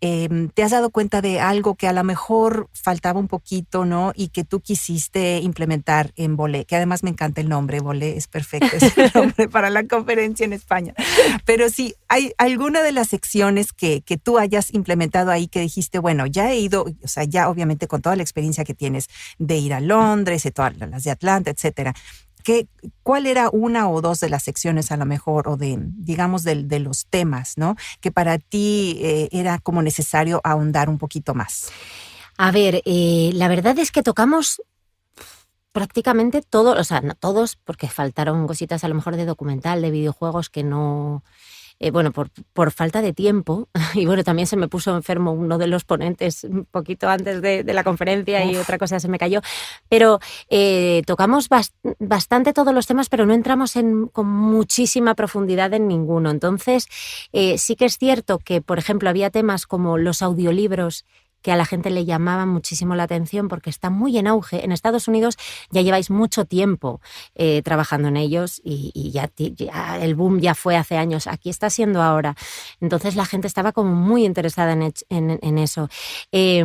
eh, 0.00 0.48
te 0.54 0.62
has 0.62 0.70
dado 0.70 0.90
cuenta 0.90 1.20
de 1.20 1.40
algo 1.40 1.74
que 1.74 1.88
a 1.88 1.92
lo 1.92 2.04
mejor 2.04 2.68
faltaba 2.72 3.18
un 3.18 3.28
poquito, 3.28 3.84
¿no? 3.84 4.12
Y 4.14 4.28
que 4.28 4.44
tú 4.44 4.60
quisiste 4.60 5.38
implementar 5.38 6.12
en 6.16 6.36
Volé, 6.36 6.64
que 6.64 6.76
además 6.76 7.02
me 7.02 7.10
encanta 7.10 7.40
el 7.40 7.48
nombre, 7.48 7.80
Volé 7.80 8.16
es 8.16 8.28
perfecto, 8.28 8.76
es 8.76 8.96
el 8.96 9.10
nombre 9.14 9.48
para 9.48 9.70
la 9.70 9.86
conferencia 9.86 10.44
en 10.44 10.52
España. 10.52 10.94
Pero 11.44 11.68
sí, 11.68 11.94
hay 12.08 12.32
alguna 12.38 12.82
de 12.82 12.92
las 12.92 13.08
secciones 13.08 13.72
que, 13.72 14.02
que 14.02 14.16
tú 14.16 14.38
hayas 14.38 14.72
implementado 14.72 15.30
ahí 15.30 15.48
que 15.48 15.60
dijiste, 15.60 15.98
bueno, 15.98 16.26
ya 16.26 16.50
he 16.52 16.58
ido, 16.58 16.86
o 17.02 17.08
sea, 17.08 17.24
ya 17.24 17.48
obviamente 17.48 17.88
con 17.88 18.02
toda 18.02 18.16
la 18.16 18.22
experiencia 18.22 18.64
que 18.64 18.74
tienes 18.74 19.08
de 19.38 19.56
ir 19.56 19.74
a 19.74 19.80
Londres, 19.80 20.42
de 20.42 20.50
todas 20.50 20.76
las 20.76 21.04
de 21.04 21.10
Atlanta, 21.10 21.50
etcétera. 21.50 21.94
¿Qué, 22.48 22.66
¿Cuál 23.02 23.26
era 23.26 23.50
una 23.50 23.90
o 23.90 24.00
dos 24.00 24.20
de 24.20 24.30
las 24.30 24.42
secciones 24.42 24.90
a 24.90 24.96
lo 24.96 25.04
mejor 25.04 25.48
o 25.48 25.58
de, 25.58 25.76
digamos, 25.78 26.44
de, 26.44 26.64
de 26.64 26.78
los 26.78 27.04
temas, 27.04 27.58
¿no? 27.58 27.76
Que 28.00 28.10
para 28.10 28.38
ti 28.38 28.98
eh, 29.02 29.28
era 29.32 29.58
como 29.58 29.82
necesario 29.82 30.40
ahondar 30.42 30.88
un 30.88 30.96
poquito 30.96 31.34
más. 31.34 31.70
A 32.38 32.50
ver, 32.50 32.80
eh, 32.86 33.32
la 33.34 33.48
verdad 33.48 33.78
es 33.78 33.92
que 33.92 34.02
tocamos 34.02 34.62
prácticamente 35.72 36.40
todos, 36.40 36.78
o 36.78 36.84
sea, 36.84 37.02
no 37.02 37.14
todos, 37.14 37.56
porque 37.56 37.86
faltaron 37.86 38.46
cositas 38.46 38.82
a 38.82 38.88
lo 38.88 38.94
mejor 38.94 39.16
de 39.16 39.26
documental, 39.26 39.82
de 39.82 39.90
videojuegos 39.90 40.48
que 40.48 40.64
no, 40.64 41.22
eh, 41.80 41.90
bueno, 41.90 42.12
por, 42.12 42.30
por, 42.52 42.72
falta 42.72 43.02
de 43.02 43.12
tiempo, 43.12 43.68
y 43.94 44.06
bueno, 44.06 44.24
también 44.24 44.46
se 44.46 44.56
me 44.56 44.68
puso 44.68 44.94
enfermo 44.96 45.32
uno 45.32 45.58
de 45.58 45.66
los 45.66 45.84
ponentes 45.84 46.44
un 46.44 46.64
poquito 46.64 47.08
antes 47.08 47.40
de, 47.40 47.62
de 47.62 47.72
la 47.72 47.84
conferencia 47.84 48.44
Uf. 48.44 48.52
y 48.52 48.56
otra 48.56 48.78
cosa 48.78 48.98
se 48.98 49.08
me 49.08 49.18
cayó, 49.18 49.40
pero 49.88 50.18
eh, 50.48 51.02
tocamos 51.06 51.48
bast 51.48 51.74
bastante 51.98 52.52
todos 52.52 52.74
los 52.74 52.86
temas, 52.86 53.08
pero 53.08 53.26
no 53.26 53.34
entramos 53.34 53.76
en, 53.76 54.06
con 54.08 54.26
muchísima 54.26 55.14
profundidad 55.14 55.72
en 55.74 55.88
ninguno. 55.88 56.30
Entonces, 56.30 56.88
eh, 57.32 57.58
sí 57.58 57.76
que 57.76 57.84
es 57.86 57.98
cierto 57.98 58.38
que, 58.38 58.60
por 58.60 58.78
ejemplo, 58.78 59.08
había 59.08 59.30
temas 59.30 59.66
como 59.66 59.98
los 59.98 60.22
audiolibros 60.22 61.04
que 61.42 61.52
a 61.52 61.56
la 61.56 61.64
gente 61.64 61.90
le 61.90 62.04
llamaba 62.04 62.46
muchísimo 62.46 62.94
la 62.94 63.04
atención 63.04 63.48
porque 63.48 63.70
está 63.70 63.90
muy 63.90 64.18
en 64.18 64.26
auge. 64.26 64.64
En 64.64 64.72
Estados 64.72 65.08
Unidos 65.08 65.36
ya 65.70 65.82
lleváis 65.82 66.10
mucho 66.10 66.44
tiempo 66.44 67.00
eh, 67.34 67.62
trabajando 67.62 68.08
en 68.08 68.16
ellos 68.16 68.60
y, 68.64 69.10
ya, 69.12 69.30
el 70.00 70.14
boom 70.14 70.40
ya 70.40 70.54
fue 70.54 70.76
hace 70.76 70.96
años. 70.96 71.26
Aquí 71.26 71.50
está 71.50 71.70
siendo 71.70 72.02
ahora. 72.02 72.36
Entonces 72.80 73.16
la 73.16 73.24
gente 73.24 73.46
estaba 73.46 73.72
como 73.72 73.94
muy 73.94 74.24
interesada 74.24 74.72
en, 74.72 75.58
eso. 75.58 75.88
Eh, 76.32 76.58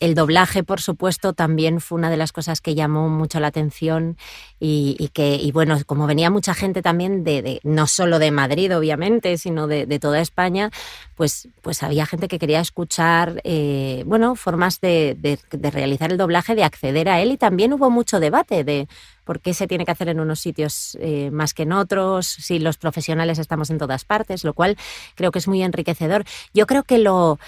el 0.00 0.14
doblaje, 0.14 0.62
por 0.62 0.80
supuesto, 0.80 1.32
también 1.32 1.80
fue 1.80 1.98
una 1.98 2.10
de 2.10 2.16
las 2.16 2.32
cosas 2.32 2.60
que 2.60 2.74
llamó 2.74 3.08
mucho 3.08 3.40
la 3.40 3.48
atención 3.48 4.16
y, 4.58 5.10
que, 5.12 5.36
y 5.36 5.52
bueno, 5.52 5.78
como 5.86 6.06
venía 6.06 6.30
mucha 6.30 6.54
gente 6.54 6.82
también 6.82 7.24
de, 7.24 7.60
no 7.62 7.86
solo 7.86 8.18
de 8.18 8.30
Madrid, 8.30 8.76
obviamente, 8.76 9.38
sino 9.38 9.66
de, 9.66 9.98
toda 9.98 10.20
España, 10.20 10.70
pues, 11.16 11.48
pues 11.62 11.82
había 11.82 12.06
gente 12.06 12.28
que 12.28 12.38
quería 12.38 12.60
escuchar 12.60 13.40
eh, 13.42 14.04
bueno, 14.06 14.36
formas 14.36 14.80
de, 14.80 15.16
de, 15.18 15.38
de, 15.50 15.70
realizar 15.70 16.12
el 16.12 16.18
doblaje, 16.18 16.54
de 16.54 16.62
acceder 16.62 17.08
a 17.08 17.20
él 17.20 17.32
y 17.32 17.38
también 17.38 17.72
hubo 17.72 17.90
mucho 17.90 18.20
debate 18.20 18.62
de 18.62 18.86
por 19.24 19.40
qué 19.40 19.54
se 19.54 19.66
tiene 19.66 19.84
que 19.86 19.90
hacer 19.90 20.08
en 20.10 20.20
unos 20.20 20.40
sitios 20.40 20.96
eh, 21.00 21.30
más 21.32 21.54
que 21.54 21.62
en 21.62 21.72
otros, 21.72 22.26
si 22.26 22.58
los 22.58 22.76
profesionales 22.76 23.38
estamos 23.38 23.70
en 23.70 23.78
todas 23.78 24.04
partes, 24.04 24.44
lo 24.44 24.52
cual 24.52 24.76
creo 25.14 25.32
que 25.32 25.38
es 25.38 25.48
muy 25.48 25.62
enriquecedor. 25.62 26.24
Yo 26.52 26.66
creo 26.66 26.84
que 26.84 26.98
lo, 26.98 27.38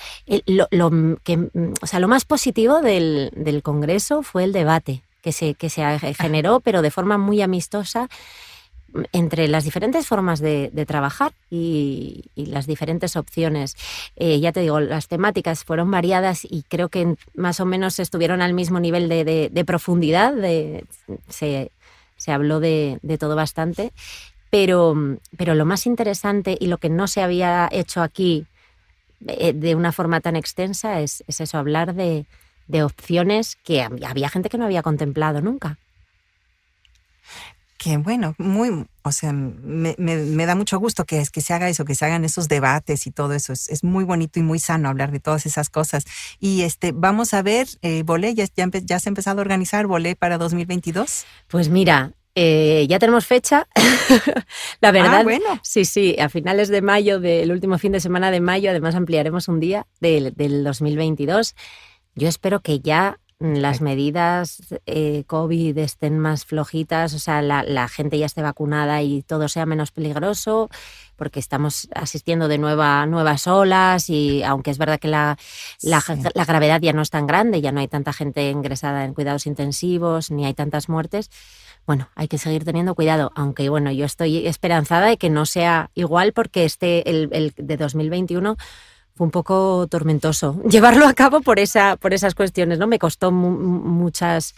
lo, 0.47 0.67
lo 0.71 1.19
que, 1.23 1.49
o 1.81 1.87
sea, 1.87 2.01
lo 2.01 2.09
más 2.09 2.25
positivo 2.25 2.81
del, 2.81 3.31
del 3.37 3.63
Congreso 3.63 4.23
fue 4.23 4.45
el 4.45 4.53
debate 4.53 5.03
que 5.23 5.33
se, 5.33 5.55
que 5.55 5.69
se 5.69 5.83
generó, 6.15 6.61
pero 6.61 6.83
de 6.83 6.91
forma 6.91 7.19
muy 7.19 7.43
amistosa 7.43 8.09
entre 9.12 9.48
las 9.48 9.64
diferentes 9.64 10.07
formas 10.07 10.40
de, 10.40 10.70
trabajar 10.87 11.33
y, 11.51 12.24
las 12.37 12.66
diferentes 12.66 13.16
opciones. 13.16 13.77
Eh, 14.16 14.40
ya 14.40 14.53
te 14.53 14.61
digo, 14.61 14.81
las 14.81 15.09
temáticas 15.09 15.64
fueron 15.64 15.90
variadas 15.90 16.44
y 16.44 16.62
creo 16.62 16.88
que 16.88 17.16
más 17.35 17.61
o 17.61 17.66
menos 17.66 17.98
estuvieron 17.98 18.40
al 18.40 18.55
mismo 18.55 18.81
nivel 18.81 19.09
de, 19.09 19.64
profundidad. 19.66 20.34
se, 21.28 21.70
se, 22.16 22.32
habló 22.32 22.61
de, 22.61 22.99
todo 23.18 23.36
bastante, 23.36 23.93
pero, 24.51 24.95
pero 25.36 25.55
lo 25.55 25.66
más 25.66 25.86
interesante 25.86 26.57
y 26.59 26.66
lo 26.66 26.78
que 26.78 26.89
no 26.89 27.07
se 27.07 27.22
había 27.22 27.68
hecho 27.70 28.03
aquí 28.03 28.47
eh, 29.26 29.53
de 29.53 29.74
una 29.74 29.93
forma 29.93 30.20
tan 30.20 30.36
extensa 30.36 31.01
es 31.01 31.24
eso, 31.26 31.59
hablar 31.59 31.95
de, 31.95 32.26
opciones 32.82 33.57
que 33.64 33.82
había 33.82 34.28
gente 34.28 34.49
que 34.49 34.59
no 34.59 34.64
había 34.64 34.82
contemplado 34.82 35.41
nunca. 35.41 35.78
Qué 37.79 37.97
bueno, 37.97 38.35
muy, 38.39 38.87
o 39.03 39.12
sea, 39.12 39.33
me, 39.33 39.95
me, 39.99 40.47
da 40.47 40.57
mucho 40.57 40.81
gusto 40.81 41.05
que, 41.05 41.22
que 41.33 41.41
se 41.41 41.55
haga 41.55 41.68
eso, 41.68 41.85
que 41.85 41.95
se 41.95 42.05
hagan 42.05 42.24
esos 42.24 42.49
debates 42.49 43.07
y 43.07 43.12
todo 43.12 43.35
eso. 43.35 43.53
Es, 43.53 43.68
es 43.68 43.85
muy 43.85 44.03
bonito 44.03 44.41
y 44.41 44.43
muy 44.43 44.59
sano 44.59 44.89
hablar 44.89 45.12
de 45.12 45.20
todas 45.20 45.47
esas 45.47 45.70
cosas. 45.70 46.05
Y 46.41 46.62
este, 46.62 46.91
vamos 46.91 47.35
a 47.35 47.43
ver, 47.43 47.68
eh, 47.83 48.03
Volé, 48.05 48.35
ya, 48.35 48.47
ya, 48.57 48.68
ya, 48.83 48.99
se 48.99 49.09
ha 49.09 49.11
empezado 49.11 49.39
a 49.39 49.43
organizar 49.43 49.87
Volé 49.87 50.16
para 50.16 50.39
2022. 50.39 51.24
Pues 51.47 51.68
mira, 51.68 52.14
eh, 52.35 52.85
ya 52.89 52.99
tenemos 52.99 53.26
fecha. 53.26 53.68
la 54.81 54.91
verdad, 54.91 55.20
ah, 55.20 55.22
bueno. 55.22 55.61
sí, 55.62 55.85
sí, 55.85 56.16
a 56.18 56.29
finales 56.29 56.70
de 56.70 56.83
mayo, 56.83 57.20
del 57.20 57.53
último 57.53 57.79
fin 57.79 57.93
de 57.93 58.01
semana 58.01 58.33
de 58.33 58.41
mayo, 58.41 58.70
además 58.70 58.97
ampliaremos 58.97 59.47
un 59.47 59.61
día 59.61 59.87
del, 60.01 60.35
del 60.35 60.64
2022. 60.64 61.55
Yo 62.16 62.26
espero 62.26 62.59
que 62.59 62.81
ya 62.81 63.20
las 63.41 63.80
medidas 63.80 64.62
eh, 64.86 65.22
COVID 65.26 65.78
estén 65.78 66.18
más 66.18 66.45
flojitas, 66.45 67.14
o 67.14 67.20
sea, 67.20 67.41
la, 67.41 67.89
gente 67.89 68.18
ya 68.18 68.26
esté 68.26 68.43
vacunada 68.43 69.01
y 69.03 69.22
todo 69.22 69.49
sea 69.49 69.64
menos 69.64 69.93
peligroso, 69.93 70.68
porque 71.14 71.39
estamos 71.39 71.89
asistiendo 71.95 72.49
de 72.49 72.59
nuevo 72.59 72.82
a 72.82 73.07
nuevas 73.07 73.47
olas 73.47 74.11
y 74.11 74.43
aunque 74.43 74.72
es 74.72 74.78
verdad 74.78 74.99
que 74.99 75.09
la, 75.09 75.39
la, 75.82 76.03
la, 76.34 76.45
gravedad 76.45 76.80
ya 76.80 76.93
no 76.93 77.03
es 77.03 77.11
tan 77.11 77.28
grande, 77.28 77.61
ya 77.61 77.70
no 77.70 77.78
hay 77.78 77.89
tanta 77.89 78.12
gente 78.12 78.51
ingresada 78.51 79.05
en 79.05 79.14
cuidados 79.14 79.47
intensivos, 79.47 80.32
ni 80.32 80.45
hay 80.45 80.55
tantas 80.55 80.89
muertes, 80.89 81.30
bueno, 81.86 82.09
hay 82.16 82.26
que 82.26 82.39
seguir 82.39 82.64
teniendo 82.64 82.97
cuidado, 82.97 83.30
aunque 83.36 83.68
bueno, 83.68 83.93
yo 83.93 84.05
estoy 84.05 84.49
esperanzada 84.49 85.07
de 85.07 85.16
que 85.16 85.30
no 85.30 85.47
sea 85.47 85.91
igual 85.95 86.32
porque 86.32 86.64
este, 86.64 87.09
el, 87.09 87.28
el 87.32 87.55
de 87.57 87.76
2021 87.76 88.57
fue 89.19 89.25
un 89.25 89.33
poco 89.33 89.89
tormentoso 89.91 90.62
llevarlo 90.71 91.07
a 91.07 91.12
cabo 91.12 91.41
por, 91.41 91.59
esa, 91.59 91.97
por 91.97 92.14
esas 92.14 92.35
cuestiones, 92.37 92.79
¿no? 92.79 92.87
Me 92.87 93.01
costó 93.01 93.33
muchas, 93.33 94.55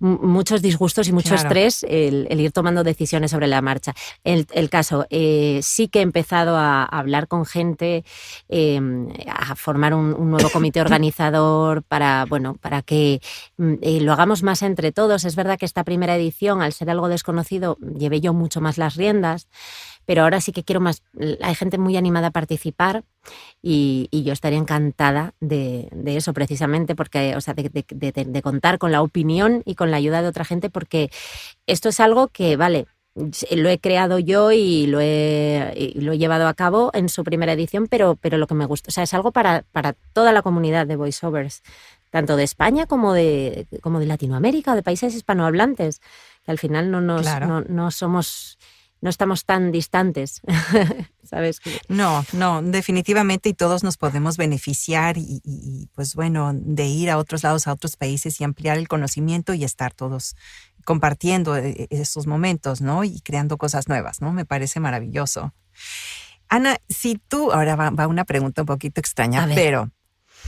muchos 0.00 0.62
disgustos 0.62 1.06
y 1.08 1.12
mucho 1.12 1.34
estrés 1.34 1.84
el, 1.86 2.26
ir 2.40 2.50
tomando 2.50 2.82
decisiones 2.82 3.30
sobre 3.30 3.46
la 3.46 3.60
marcha. 3.60 3.94
El, 4.24 4.70
caso, 4.70 5.06
eh, 5.10 5.60
sí 5.62 5.88
que 5.88 5.98
he 5.98 6.02
empezado 6.02 6.56
a, 6.56 6.84
hablar 6.84 7.28
con 7.28 7.44
gente, 7.44 8.04
em, 8.48 9.08
a 9.28 9.54
formar 9.54 9.92
un, 9.92 10.30
nuevo 10.30 10.48
comité 10.50 10.80
organizador 10.80 11.82
para, 11.82 12.24
bueno, 12.24 12.54
para 12.54 12.80
que 12.80 13.20
mm, 13.58 13.74
eh, 13.82 14.00
lo 14.00 14.14
hagamos 14.14 14.42
más 14.42 14.62
entre 14.62 14.92
todos. 14.92 15.24
Es 15.24 15.36
verdad 15.36 15.58
que 15.58 15.66
esta 15.66 15.84
primera 15.84 16.16
edición, 16.16 16.62
al 16.62 16.72
ser 16.72 16.88
algo 16.88 17.08
desconocido, 17.08 17.76
llevé 17.98 18.22
yo 18.22 18.32
mucho 18.32 18.62
más 18.62 18.78
las 18.78 18.96
riendas 18.96 19.46
pero 20.10 20.24
ahora 20.24 20.40
sí 20.40 20.50
que 20.50 20.64
quiero 20.64 20.80
más. 20.80 21.04
Hay 21.40 21.54
gente 21.54 21.78
muy 21.78 21.96
animada 21.96 22.26
a 22.26 22.30
participar 22.32 23.04
y, 23.62 24.08
yo 24.10 24.32
estaría 24.32 24.58
encantada 24.58 25.34
de, 25.38 25.88
eso 26.04 26.32
precisamente, 26.32 26.96
porque, 26.96 27.36
o 27.36 27.40
sea, 27.40 27.54
de, 27.54 28.42
contar 28.42 28.78
con 28.78 28.90
la 28.90 29.02
opinión 29.02 29.62
y 29.64 29.76
con 29.76 29.92
la 29.92 29.98
ayuda 29.98 30.20
de 30.20 30.26
otra 30.26 30.44
gente, 30.44 30.68
porque 30.68 31.12
esto 31.68 31.90
es 31.90 32.00
algo 32.00 32.26
que, 32.26 32.56
vale, 32.56 32.86
lo 33.14 33.68
he 33.68 33.78
creado 33.78 34.18
yo 34.18 34.50
y 34.50 34.88
lo 34.88 34.98
he, 35.00 35.92
lo 35.94 36.14
he 36.14 36.18
llevado 36.18 36.48
a 36.48 36.54
cabo 36.54 36.90
en 36.92 37.08
su 37.08 37.22
primera 37.22 37.52
edición, 37.52 37.86
pero, 37.86 38.16
pero 38.16 38.36
lo 38.36 38.48
que 38.48 38.54
me 38.54 38.66
gusta, 38.66 38.88
o 38.88 38.90
sea, 38.90 39.04
es 39.04 39.14
algo 39.14 39.30
para, 39.30 39.62
para 39.70 39.92
toda 40.12 40.32
la 40.32 40.42
comunidad 40.42 40.88
de 40.88 40.96
voiceovers, 40.96 41.62
tanto 42.10 42.34
de 42.34 42.42
España 42.42 42.86
como 42.86 43.12
de, 43.12 43.68
como 43.80 44.00
de 44.00 44.06
Latinoamérica 44.06 44.74
de 44.74 44.82
países 44.82 45.14
hispanohablantes, 45.14 46.00
que 46.44 46.50
al 46.50 46.58
final 46.58 46.90
no, 46.90 47.00
nos, 47.00 47.24
no, 47.42 47.60
no 47.60 47.92
somos 47.92 48.58
no 49.00 49.10
estamos 49.10 49.44
tan 49.44 49.72
distantes, 49.72 50.42
¿sabes? 51.24 51.60
No, 51.88 52.24
no, 52.32 52.62
definitivamente 52.62 53.48
y 53.48 53.54
todos 53.54 53.82
nos 53.82 53.96
podemos 53.96 54.36
beneficiar 54.36 55.16
y, 55.16 55.88
pues 55.94 56.14
bueno, 56.14 56.52
de 56.54 56.86
ir 56.86 57.10
a 57.10 57.18
otros 57.18 57.42
lados, 57.42 57.66
a 57.66 57.72
otros 57.72 57.96
países 57.96 58.40
y 58.40 58.44
ampliar 58.44 58.78
el 58.78 58.88
conocimiento 58.88 59.54
y 59.54 59.64
estar 59.64 59.94
todos 59.94 60.36
compartiendo 60.84 61.56
eh, 61.56 61.86
esos 61.90 62.26
momentos, 62.26 62.80
¿no? 62.80 63.04
Y 63.04 63.20
creando 63.20 63.58
cosas 63.58 63.88
nuevas, 63.88 64.20
¿no? 64.20 64.32
Me 64.32 64.44
parece 64.44 64.80
maravilloso. 64.80 65.54
Ana, 66.48 66.78
si 66.88 67.14
tú, 67.14 67.52
ahora 67.52 67.76
va, 67.76 68.06
una 68.06 68.24
pregunta 68.24 68.62
un 68.62 68.66
poquito 68.66 69.00
extraña, 69.00 69.48
pero 69.54 69.90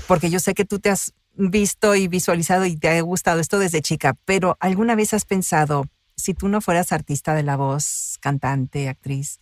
porque 0.08 0.30
yo 0.30 0.40
sé 0.40 0.54
que 0.54 0.64
tú 0.64 0.78
te 0.78 0.90
has 0.90 1.14
visto 1.34 1.94
y 1.94 2.08
visualizado 2.08 2.66
y 2.66 2.76
te 2.76 2.88
ha 2.88 3.00
gustado 3.00 3.40
esto 3.40 3.58
desde 3.58 3.82
chica, 3.82 4.14
pero 4.24 4.56
¿alguna 4.60 4.94
vez 4.94 5.14
has 5.14 5.24
pensado, 5.24 5.86
si 6.16 6.34
tú 6.34 6.48
no 6.48 6.60
fueras 6.60 6.92
artista 6.92 7.34
de 7.34 7.42
la 7.42 7.56
voz, 7.56 8.18
cantante, 8.20 8.88
actriz, 8.88 9.40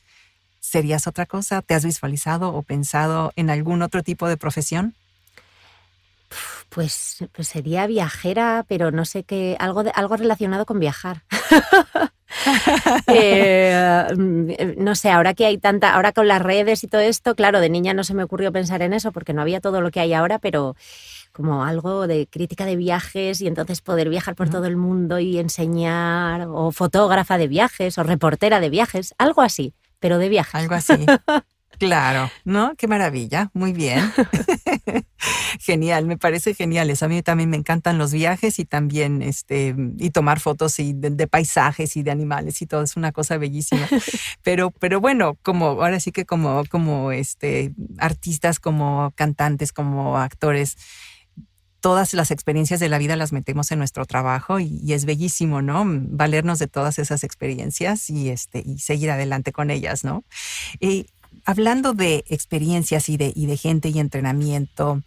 ¿serías 0.60 1.06
otra 1.06 1.26
cosa? 1.26 1.62
¿Te 1.62 1.74
has 1.74 1.84
visualizado 1.84 2.54
o 2.54 2.62
pensado 2.62 3.32
en 3.36 3.50
algún 3.50 3.82
otro 3.82 4.02
tipo 4.02 4.28
de 4.28 4.36
profesión? 4.36 4.94
Pues, 6.68 7.24
pues 7.32 7.48
sería 7.48 7.86
viajera, 7.88 8.64
pero 8.68 8.92
no 8.92 9.04
sé 9.04 9.24
qué, 9.24 9.56
algo, 9.58 9.82
de, 9.82 9.90
algo 9.94 10.16
relacionado 10.16 10.66
con 10.66 10.78
viajar. 10.78 11.22
Eh, 13.08 14.06
no 14.78 14.94
sé, 14.94 15.10
ahora 15.10 15.34
que 15.34 15.46
hay 15.46 15.58
tanta, 15.58 15.94
ahora 15.94 16.12
con 16.12 16.28
las 16.28 16.40
redes 16.40 16.84
y 16.84 16.86
todo 16.86 17.00
esto, 17.00 17.34
claro, 17.34 17.60
de 17.60 17.68
niña 17.68 17.92
no 17.92 18.04
se 18.04 18.14
me 18.14 18.22
ocurrió 18.22 18.52
pensar 18.52 18.82
en 18.82 18.92
eso 18.92 19.10
porque 19.10 19.32
no 19.32 19.42
había 19.42 19.60
todo 19.60 19.80
lo 19.80 19.90
que 19.90 19.98
hay 19.98 20.14
ahora, 20.14 20.38
pero 20.38 20.76
como 21.32 21.64
algo 21.64 22.06
de 22.06 22.26
crítica 22.26 22.64
de 22.64 22.76
viajes 22.76 23.40
y 23.40 23.46
entonces 23.46 23.80
poder 23.80 24.08
viajar 24.08 24.34
por 24.34 24.50
todo 24.50 24.66
el 24.66 24.76
mundo 24.76 25.18
y 25.18 25.38
enseñar, 25.38 26.46
o 26.48 26.72
fotógrafa 26.72 27.38
de 27.38 27.48
viajes, 27.48 27.98
o 27.98 28.02
reportera 28.02 28.60
de 28.60 28.70
viajes, 28.70 29.14
algo 29.18 29.42
así, 29.42 29.74
pero 29.98 30.18
de 30.18 30.28
viajes. 30.28 30.54
Algo 30.54 30.74
así. 30.74 31.06
Claro, 31.80 32.30
¿no? 32.44 32.74
Qué 32.76 32.86
maravilla, 32.88 33.50
muy 33.54 33.72
bien. 33.72 34.12
genial, 35.60 36.04
me 36.04 36.18
parece 36.18 36.52
genial. 36.52 36.90
Eso 36.90 37.06
a 37.06 37.08
mí 37.08 37.22
también 37.22 37.48
me 37.48 37.56
encantan 37.56 37.96
los 37.96 38.12
viajes 38.12 38.58
y 38.58 38.66
también 38.66 39.22
este 39.22 39.74
y 39.96 40.10
tomar 40.10 40.40
fotos 40.40 40.78
y 40.78 40.92
de, 40.92 41.26
paisajes 41.26 41.96
y 41.96 42.02
de 42.02 42.10
animales 42.10 42.60
y 42.60 42.66
todo 42.66 42.82
es 42.82 42.96
una 42.96 43.12
cosa 43.12 43.38
bellísima. 43.38 43.88
Pero 44.42 44.72
pero 44.72 45.00
bueno, 45.00 45.38
como 45.42 45.68
ahora 45.68 46.00
sí 46.00 46.12
que 46.12 46.26
como 46.26 46.64
como 46.68 47.12
este 47.12 47.72
artistas, 47.96 48.60
como 48.60 49.12
cantantes, 49.14 49.72
como 49.72 50.18
actores, 50.18 50.76
todas 51.80 52.14
las 52.14 52.30
experiencias 52.30 52.80
de 52.80 52.88
la 52.88 52.98
vida 52.98 53.16
las 53.16 53.32
metemos 53.32 53.70
en 53.72 53.78
nuestro 53.78 54.04
trabajo 54.04 54.60
y, 54.60 54.92
es 54.92 55.04
bellísimo, 55.04 55.62
¿no? 55.62 55.84
Valernos 55.86 56.58
de 56.58 56.66
todas 56.66 56.98
esas 56.98 57.24
experiencias 57.24 58.10
y, 58.10 58.30
este, 58.30 58.62
y 58.64 58.78
seguir 58.78 59.10
adelante 59.10 59.52
con 59.52 59.70
ellas, 59.70 60.04
¿no? 60.04 60.24
Y 60.78 61.06
hablando 61.44 61.92
de 61.92 62.24
experiencias 62.28 63.08
y 63.08 63.16
de, 63.16 63.32
y 63.34 63.46
de 63.46 63.56
gente 63.56 63.88
y 63.88 63.98
entrenamiento, 63.98 65.02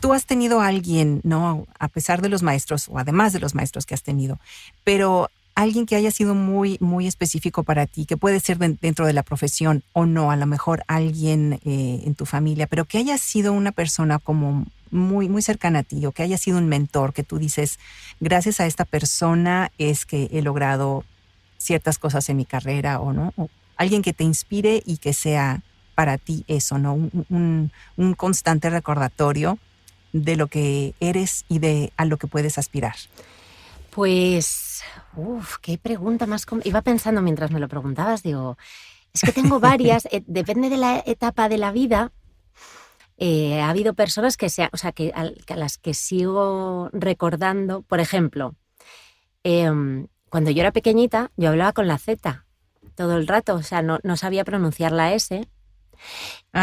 tú 0.00 0.12
has 0.12 0.26
tenido 0.26 0.60
a 0.60 0.68
alguien, 0.68 1.20
¿no? 1.24 1.66
A 1.78 1.88
pesar 1.88 2.22
de 2.22 2.28
los 2.28 2.42
maestros 2.42 2.88
o 2.88 2.98
además 2.98 3.32
de 3.32 3.40
los 3.40 3.54
maestros 3.54 3.86
que 3.86 3.94
has 3.94 4.02
tenido, 4.02 4.38
pero 4.84 5.30
alguien 5.54 5.86
que 5.86 5.96
haya 5.96 6.10
sido 6.10 6.34
muy, 6.34 6.78
muy 6.80 7.06
específico 7.06 7.62
para 7.62 7.86
ti, 7.86 8.06
que 8.06 8.16
puede 8.16 8.40
ser 8.40 8.58
dentro 8.58 9.06
de 9.06 9.12
la 9.12 9.22
profesión 9.22 9.82
o 9.92 10.04
no, 10.04 10.30
a 10.30 10.36
lo 10.36 10.46
mejor 10.46 10.82
alguien 10.88 11.60
eh, 11.64 12.02
en 12.04 12.14
tu 12.14 12.26
familia, 12.26 12.66
pero 12.66 12.84
que 12.84 12.98
haya 12.98 13.16
sido 13.18 13.52
una 13.52 13.72
persona 13.72 14.18
como 14.18 14.66
muy, 14.94 15.28
muy 15.28 15.42
cercana 15.42 15.80
a 15.80 15.82
ti 15.82 16.06
o 16.06 16.12
que 16.12 16.22
haya 16.22 16.38
sido 16.38 16.58
un 16.58 16.68
mentor 16.68 17.12
que 17.12 17.24
tú 17.24 17.38
dices, 17.38 17.78
gracias 18.20 18.60
a 18.60 18.66
esta 18.66 18.84
persona 18.84 19.72
es 19.76 20.06
que 20.06 20.28
he 20.32 20.40
logrado 20.40 21.04
ciertas 21.58 21.98
cosas 21.98 22.28
en 22.28 22.36
mi 22.36 22.44
carrera 22.44 23.00
o 23.00 23.12
no, 23.12 23.32
alguien 23.76 24.02
que 24.02 24.12
te 24.12 24.24
inspire 24.24 24.82
y 24.86 24.98
que 24.98 25.12
sea 25.12 25.62
para 25.94 26.18
ti 26.18 26.44
eso, 26.48 26.78
¿no? 26.78 26.94
Un, 26.94 27.72
un 27.96 28.14
constante 28.14 28.70
recordatorio 28.70 29.58
de 30.12 30.36
lo 30.36 30.46
que 30.46 30.94
eres 31.00 31.44
y 31.48 31.58
de 31.58 31.92
a 31.96 32.04
lo 32.04 32.16
que 32.16 32.26
puedes 32.26 32.56
aspirar. 32.58 32.94
Pues, 33.90 34.82
uff, 35.16 35.58
qué 35.60 35.78
pregunta 35.78 36.26
más. 36.26 36.46
Iba 36.64 36.82
pensando 36.82 37.22
mientras 37.22 37.50
me 37.50 37.60
lo 37.60 37.68
preguntabas, 37.68 38.22
digo, 38.22 38.56
es 39.12 39.22
que 39.22 39.32
tengo 39.32 39.60
varias, 39.60 40.06
eh, 40.10 40.22
depende 40.26 40.68
de 40.68 40.76
la 40.76 41.02
etapa 41.06 41.48
de 41.48 41.58
la 41.58 41.72
vida. 41.72 42.12
Eh, 43.16 43.60
ha 43.60 43.70
habido 43.70 43.94
personas 43.94 44.36
que, 44.36 44.48
sea, 44.48 44.70
o 44.72 44.76
sea, 44.76 44.92
que, 44.92 45.12
a, 45.14 45.56
las 45.56 45.78
que 45.78 45.94
sigo 45.94 46.90
recordando, 46.92 47.82
por 47.82 48.00
ejemplo, 48.00 48.54
em, 49.44 50.08
cuando 50.28 50.50
yo 50.50 50.60
era 50.62 50.72
pequeñita, 50.72 51.30
yo 51.36 51.50
hablaba 51.50 51.72
con 51.72 51.86
la 51.86 51.98
Z 51.98 52.44
todo 52.94 53.16
el 53.16 53.26
rato, 53.26 53.54
o 53.54 53.62
sea, 53.62 53.82
no, 53.82 53.98
no 54.02 54.16
sabía 54.16 54.44
pronunciar 54.44 54.92
la 54.92 55.12
S. 55.14 55.48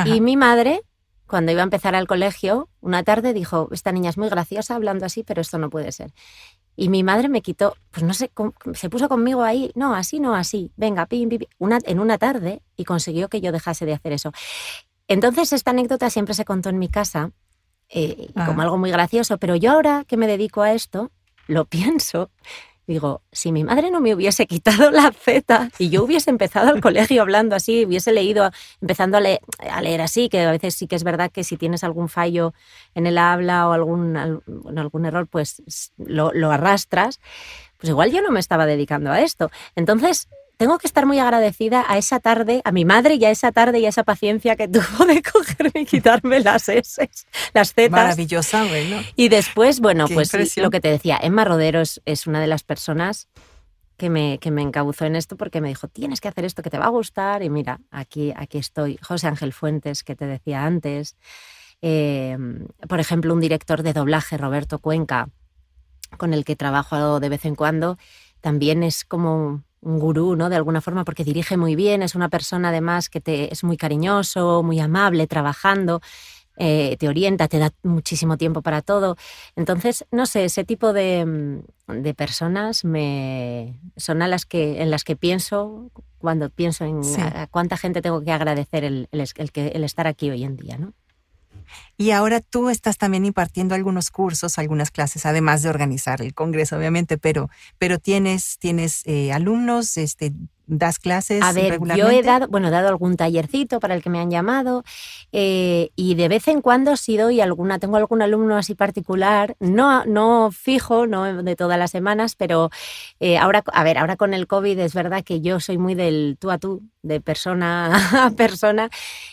Y 0.05 0.21
mi 0.21 0.37
madre, 0.37 0.81
cuando 1.27 1.51
iba 1.51 1.61
a 1.61 1.63
empezar 1.63 1.95
al 1.95 2.07
colegio, 2.07 2.69
una 2.79 3.03
tarde 3.03 3.33
dijo, 3.33 3.69
esta 3.71 3.91
niña 3.91 4.09
es 4.09 4.17
muy 4.17 4.29
graciosa 4.29 4.75
hablando 4.75 5.05
así, 5.05 5.23
pero 5.23 5.41
esto 5.41 5.57
no 5.57 5.69
puede 5.69 5.91
ser. 5.91 6.13
Y 6.75 6.89
mi 6.89 7.03
madre 7.03 7.27
me 7.27 7.41
quitó, 7.41 7.75
pues 7.91 8.03
no 8.03 8.13
sé, 8.13 8.31
se 8.73 8.89
puso 8.89 9.09
conmigo 9.09 9.43
ahí, 9.43 9.71
no, 9.75 9.93
así, 9.93 10.19
no, 10.19 10.35
así, 10.35 10.71
venga, 10.77 11.05
pim, 11.05 11.29
pim, 11.29 11.41
una, 11.57 11.79
en 11.85 11.99
una 11.99 12.17
tarde 12.17 12.61
y 12.77 12.85
consiguió 12.85 13.27
que 13.27 13.41
yo 13.41 13.51
dejase 13.51 13.85
de 13.85 13.93
hacer 13.93 14.13
eso. 14.13 14.31
Entonces, 15.11 15.53
esta 15.53 15.71
anécdota 15.71 16.09
siempre 16.09 16.33
se 16.33 16.45
contó 16.45 16.69
en 16.69 16.79
mi 16.79 16.89
casa 16.89 17.31
eh, 17.89 18.29
como 18.33 18.61
ah. 18.61 18.63
algo 18.63 18.77
muy 18.77 18.91
gracioso, 18.91 19.37
pero 19.37 19.55
yo 19.55 19.71
ahora 19.71 20.05
que 20.07 20.17
me 20.17 20.27
dedico 20.27 20.61
a 20.61 20.73
esto, 20.73 21.11
lo 21.47 21.65
pienso 21.69 22.29
digo, 22.91 23.21
si 23.31 23.51
mi 23.51 23.63
madre 23.63 23.91
no 23.91 24.01
me 24.01 24.13
hubiese 24.13 24.47
quitado 24.47 24.91
la 24.91 25.11
Z 25.11 25.69
y 25.79 25.89
yo 25.89 26.03
hubiese 26.03 26.29
empezado 26.29 26.69
al 26.69 26.81
colegio 26.81 27.21
hablando 27.21 27.55
así, 27.55 27.85
hubiese 27.85 28.11
leído, 28.11 28.51
empezando 28.81 29.17
a 29.17 29.21
leer, 29.21 30.01
así, 30.01 30.29
que 30.29 30.41
a 30.41 30.51
veces 30.51 30.75
sí 30.75 30.87
que 30.87 30.95
es 30.95 31.03
verdad 31.03 31.31
que 31.31 31.43
si 31.43 31.57
tienes 31.57 31.83
algún 31.83 32.09
fallo 32.09 32.53
en 32.93 33.07
el 33.07 33.17
habla 33.17 33.67
o 33.67 33.71
algún, 33.71 34.17
algún 34.17 35.05
error, 35.05 35.27
pues 35.27 35.61
lo, 35.97 36.51
arrastras, 36.51 37.19
pues 37.77 37.89
igual 37.89 38.11
yo 38.11 38.21
no 38.21 38.31
me 38.31 38.39
estaba 38.39 38.65
dedicando 38.65 39.11
a 39.11 39.21
esto. 39.21 39.51
Entonces, 39.75 40.27
tengo 40.61 40.77
que 40.77 40.85
estar 40.85 41.07
muy 41.07 41.17
agradecida 41.17 41.83
a 41.87 41.97
esa 41.97 42.19
tarde, 42.19 42.61
a 42.63 42.71
mi 42.71 42.85
madre 42.85 43.15
y 43.15 43.25
a 43.25 43.31
esa 43.31 43.51
tarde 43.51 43.79
y 43.79 43.87
a 43.87 43.89
esa 43.89 44.03
paciencia 44.03 44.55
que 44.55 44.67
tuvo 44.67 45.07
de 45.07 45.23
cogerme 45.23 45.81
y 45.81 45.85
quitarme 45.85 46.39
las 46.39 46.69
S, 46.69 47.09
las 47.55 47.73
Z. 47.73 47.89
Maravillosa, 47.89 48.65
bueno. 48.65 49.01
Y 49.15 49.29
después, 49.29 49.79
bueno, 49.79 50.05
pues 50.07 50.57
lo 50.57 50.69
que 50.69 50.79
te 50.79 50.89
decía, 50.89 51.17
Emma 51.19 51.45
Rodero 51.45 51.81
es 51.81 52.27
una 52.27 52.39
de 52.39 52.45
las 52.45 52.61
personas 52.61 53.27
que 53.97 54.11
me, 54.11 54.37
que 54.37 54.51
me 54.51 54.61
encabuzó 54.61 55.05
en 55.05 55.15
esto 55.15 55.35
porque 55.35 55.61
me 55.61 55.69
dijo, 55.69 55.87
tienes 55.87 56.21
que 56.21 56.27
hacer 56.27 56.45
esto 56.45 56.61
que 56.61 56.69
te 56.69 56.77
va 56.77 56.85
a 56.85 56.89
gustar. 56.89 57.41
Y 57.41 57.49
mira, 57.49 57.79
aquí, 57.89 58.31
aquí 58.35 58.59
estoy. 58.59 58.99
José 59.01 59.29
Ángel 59.29 59.53
Fuentes, 59.53 60.03
que 60.03 60.15
te 60.15 60.27
decía 60.27 60.63
antes. 60.63 61.15
Em, 61.81 62.67
por 62.87 62.99
ejemplo, 62.99 63.33
un 63.33 63.39
director 63.39 63.81
de 63.81 63.93
doblaje, 63.93 64.37
Roberto 64.37 64.77
Cuenca, 64.77 65.29
con 66.17 66.35
el 66.35 66.45
que 66.45 66.55
trabajo 66.55 67.19
de 67.19 67.29
vez 67.29 67.45
en 67.45 67.55
cuando, 67.55 67.97
también 68.41 68.83
es 68.83 69.05
como 69.05 69.63
un 69.81 69.99
gurú, 69.99 70.35
¿no? 70.35 70.49
De 70.49 70.55
alguna 70.55 70.81
forma, 70.81 71.03
porque 71.03 71.23
dirige 71.23 71.57
muy 71.57 71.75
bien, 71.75 72.03
es 72.03 72.15
una 72.15 72.29
persona 72.29 72.69
además 72.69 73.09
que 73.09 73.21
te, 73.21 73.51
es 73.51 73.63
muy 73.63 73.77
cariñoso, 73.77 74.63
muy 74.63 74.79
amable, 74.79 75.27
trabajando, 75.27 76.01
eh, 76.57 76.97
te 76.99 77.07
orienta, 77.07 77.47
te 77.47 77.57
da 77.57 77.71
muchísimo 77.83 78.37
tiempo 78.37 78.61
para 78.61 78.81
todo. 78.81 79.15
Entonces, 79.55 80.05
no 80.11 80.25
sé, 80.25 80.45
ese 80.45 80.63
tipo 80.63 80.93
de, 80.93 81.25
mm, 81.25 82.01
de 82.01 82.13
personas 82.13 82.85
me, 82.85 83.79
son 83.97 84.21
a 84.21 84.27
las 84.27 84.45
que, 84.45 84.81
en 84.81 84.91
las 84.91 85.03
que 85.03 85.15
pienso 85.15 85.89
cuando 86.19 86.49
pienso 86.51 86.85
en 86.85 87.01
a, 87.19 87.47
cuánta 87.47 87.77
gente 87.77 88.01
tengo 88.01 88.21
que 88.23 88.31
agradecer 88.31 88.83
el, 88.83 89.07
el, 89.11 89.27
el 89.55 89.83
estar 89.83 90.05
aquí 90.05 90.29
hoy 90.29 90.43
en 90.43 90.55
día, 90.55 90.77
¿no? 90.77 90.93
Y 91.97 92.11
ahora 92.11 92.41
tú 92.41 92.69
estás 92.69 92.97
también 92.97 93.25
impartiendo 93.25 93.75
algunos 93.75 94.11
cursos, 94.11 94.57
algunas 94.57 94.91
clases, 94.91 95.25
además 95.25 95.61
de 95.61 95.69
organizar 95.69 96.21
el 96.21 96.33
congreso, 96.33 96.77
obviamente, 96.77 97.17
pero, 97.17 97.49
pero 97.77 97.99
tienes, 97.99 98.57
tienes 98.59 99.01
eh, 99.05 99.31
alumnos, 99.31 99.97
este, 99.97 100.33
das 100.71 100.99
clases 100.99 101.43
A 101.43 101.51
ver, 101.51 101.79
yo 101.97 102.09
he 102.09 102.23
dado, 102.23 102.47
bueno, 102.47 102.69
he 102.69 102.71
dado 102.71 102.87
algún 102.87 103.17
tallercito 103.17 103.81
para 103.81 103.93
el 103.93 104.01
que 104.01 104.09
me 104.09 104.19
han 104.19 104.31
llamado 104.31 104.83
eh, 105.33 105.89
y 105.97 106.15
de 106.15 106.29
vez 106.29 106.47
en 106.47 106.61
cuando 106.61 106.95
sí 106.95 107.17
doy 107.17 107.41
alguna, 107.41 107.77
tengo 107.77 107.97
algún 107.97 108.21
alumno 108.21 108.55
así 108.55 108.73
particular, 108.73 109.57
no, 109.59 110.05
no 110.05 110.49
fijo, 110.51 111.07
no 111.07 111.43
de 111.43 111.55
todas 111.57 111.77
las 111.77 111.91
semanas, 111.91 112.35
pero 112.35 112.69
eh, 113.19 113.37
ahora, 113.37 113.63
a 113.73 113.83
ver, 113.83 113.97
ahora 113.97 114.15
con 114.15 114.33
el 114.33 114.47
COVID 114.47 114.79
es 114.79 114.93
verdad 114.93 115.25
que 115.25 115.41
yo 115.41 115.59
soy 115.59 115.77
muy 115.77 115.93
del 115.93 116.37
tú 116.39 116.51
a 116.51 116.57
tú, 116.57 116.81
de 117.01 117.19
persona 117.19 117.91
a 118.25 118.31
persona 118.31 118.89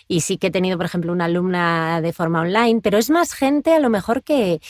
y 0.08 0.22
sí 0.22 0.38
que 0.38 0.48
he 0.48 0.50
tenido, 0.50 0.76
por 0.76 0.86
ejemplo, 0.86 1.12
una 1.12 1.26
alumna 1.26 2.00
de 2.00 2.12
forma 2.12 2.40
online, 2.40 2.80
pero 2.82 2.98
es 2.98 3.10
más 3.10 3.32
gente 3.32 3.74
a 3.74 3.78
lo 3.78 3.90
mejor 3.90 4.24
que... 4.24 4.60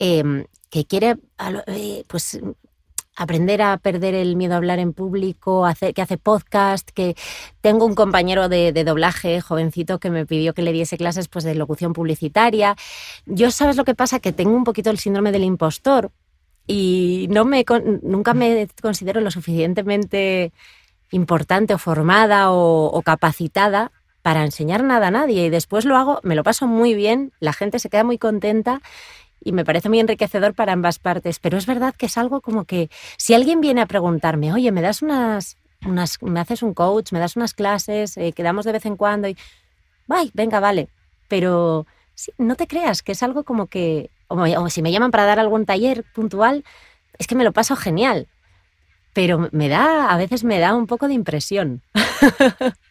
Em, 0.00 0.46
que 0.70 0.86
quiere 0.86 1.16
eh, 1.66 2.04
pues 2.06 2.40
aprender 3.16 3.60
a 3.62 3.76
perder 3.78 4.14
el 4.14 4.36
miedo 4.36 4.54
a 4.54 4.56
hablar 4.56 4.78
en 4.78 4.92
público, 4.92 5.66
que 5.94 6.02
hace 6.02 6.16
podcast, 6.16 6.88
que 6.90 7.16
tengo 7.60 7.84
un 7.84 7.94
compañero 7.94 8.48
de, 8.48 8.72
doblaje, 8.84 9.40
jovencito, 9.40 9.98
que 9.98 10.10
me 10.10 10.26
pidió 10.26 10.54
que 10.54 10.62
le 10.62 10.72
diese 10.72 10.96
clases 10.96 11.28
pues, 11.28 11.44
de 11.44 11.54
locución 11.54 11.92
publicitaria. 11.92 12.76
Yo, 13.26 13.50
¿sabes 13.50 13.76
lo 13.76 13.84
que 13.84 13.94
pasa? 13.94 14.20
Que 14.20 14.32
tengo 14.32 14.52
un 14.56 14.64
poquito 14.64 14.90
el 14.90 14.98
síndrome 14.98 15.32
del 15.32 15.44
impostor 15.44 16.10
y 16.66 17.26
no 17.30 17.44
me, 17.44 17.64
nunca 18.02 18.34
me 18.34 18.68
considero 18.80 19.20
lo 19.20 19.30
suficientemente 19.30 20.52
importante 21.10 21.74
o 21.74 21.78
formada 21.78 22.52
o 22.52 23.02
capacitada 23.02 23.90
para 24.22 24.44
enseñar 24.44 24.84
nada 24.84 25.08
a 25.08 25.10
nadie 25.10 25.46
y 25.46 25.50
después 25.50 25.84
lo 25.84 25.96
hago, 25.96 26.20
me 26.22 26.34
lo 26.34 26.42
paso 26.42 26.66
muy 26.66 26.94
bien, 26.94 27.32
la 27.40 27.52
gente 27.52 27.78
se 27.78 27.88
queda 27.88 28.04
muy 28.04 28.18
contenta 28.18 28.80
y 29.42 29.52
me 29.52 29.64
parece 29.64 29.88
muy 29.88 30.00
enriquecedor 30.00 30.54
para 30.54 30.72
ambas 30.72 30.98
partes, 30.98 31.38
pero 31.38 31.58
es 31.58 31.66
verdad 31.66 31.94
que 31.96 32.06
es 32.06 32.18
algo 32.18 32.40
como 32.40 32.64
que 32.64 32.90
si 33.16 33.34
alguien 33.34 33.60
viene 33.60 33.80
a 33.80 33.86
preguntarme, 33.86 34.52
oye, 34.52 34.70
¿me 34.72 34.82
das 34.82 35.02
unas, 35.02 35.56
unas 35.86 36.22
me 36.22 36.40
haces 36.40 36.62
un 36.62 36.74
coach, 36.74 37.12
me 37.12 37.18
das 37.18 37.36
unas 37.36 37.54
clases, 37.54 38.16
eh, 38.16 38.32
quedamos 38.32 38.64
de 38.64 38.72
vez 38.72 38.86
en 38.86 38.96
cuando 38.96 39.28
y, 39.28 39.36
¡ay, 40.08 40.30
venga, 40.34 40.60
vale! 40.60 40.88
Pero 41.28 41.86
no 42.38 42.56
te 42.56 42.66
creas 42.66 43.02
que 43.02 43.12
es 43.12 43.22
algo 43.22 43.44
como 43.44 43.66
que, 43.66 44.10
o, 44.28 44.68
si 44.68 44.82
me 44.82 44.92
llaman 44.92 45.10
para 45.10 45.24
dar 45.24 45.38
algún 45.38 45.64
taller 45.64 46.04
puntual, 46.14 46.64
es 47.18 47.26
que 47.26 47.34
me 47.34 47.44
lo 47.44 47.52
paso 47.52 47.76
genial, 47.76 48.28
pero 49.12 49.48
me 49.52 49.68
da, 49.68 50.10
a 50.10 50.16
veces 50.16 50.44
me 50.44 50.58
da 50.58 50.74
un 50.74 50.86
poco 50.86 51.08
de 51.08 51.14
impresión. 51.14 51.82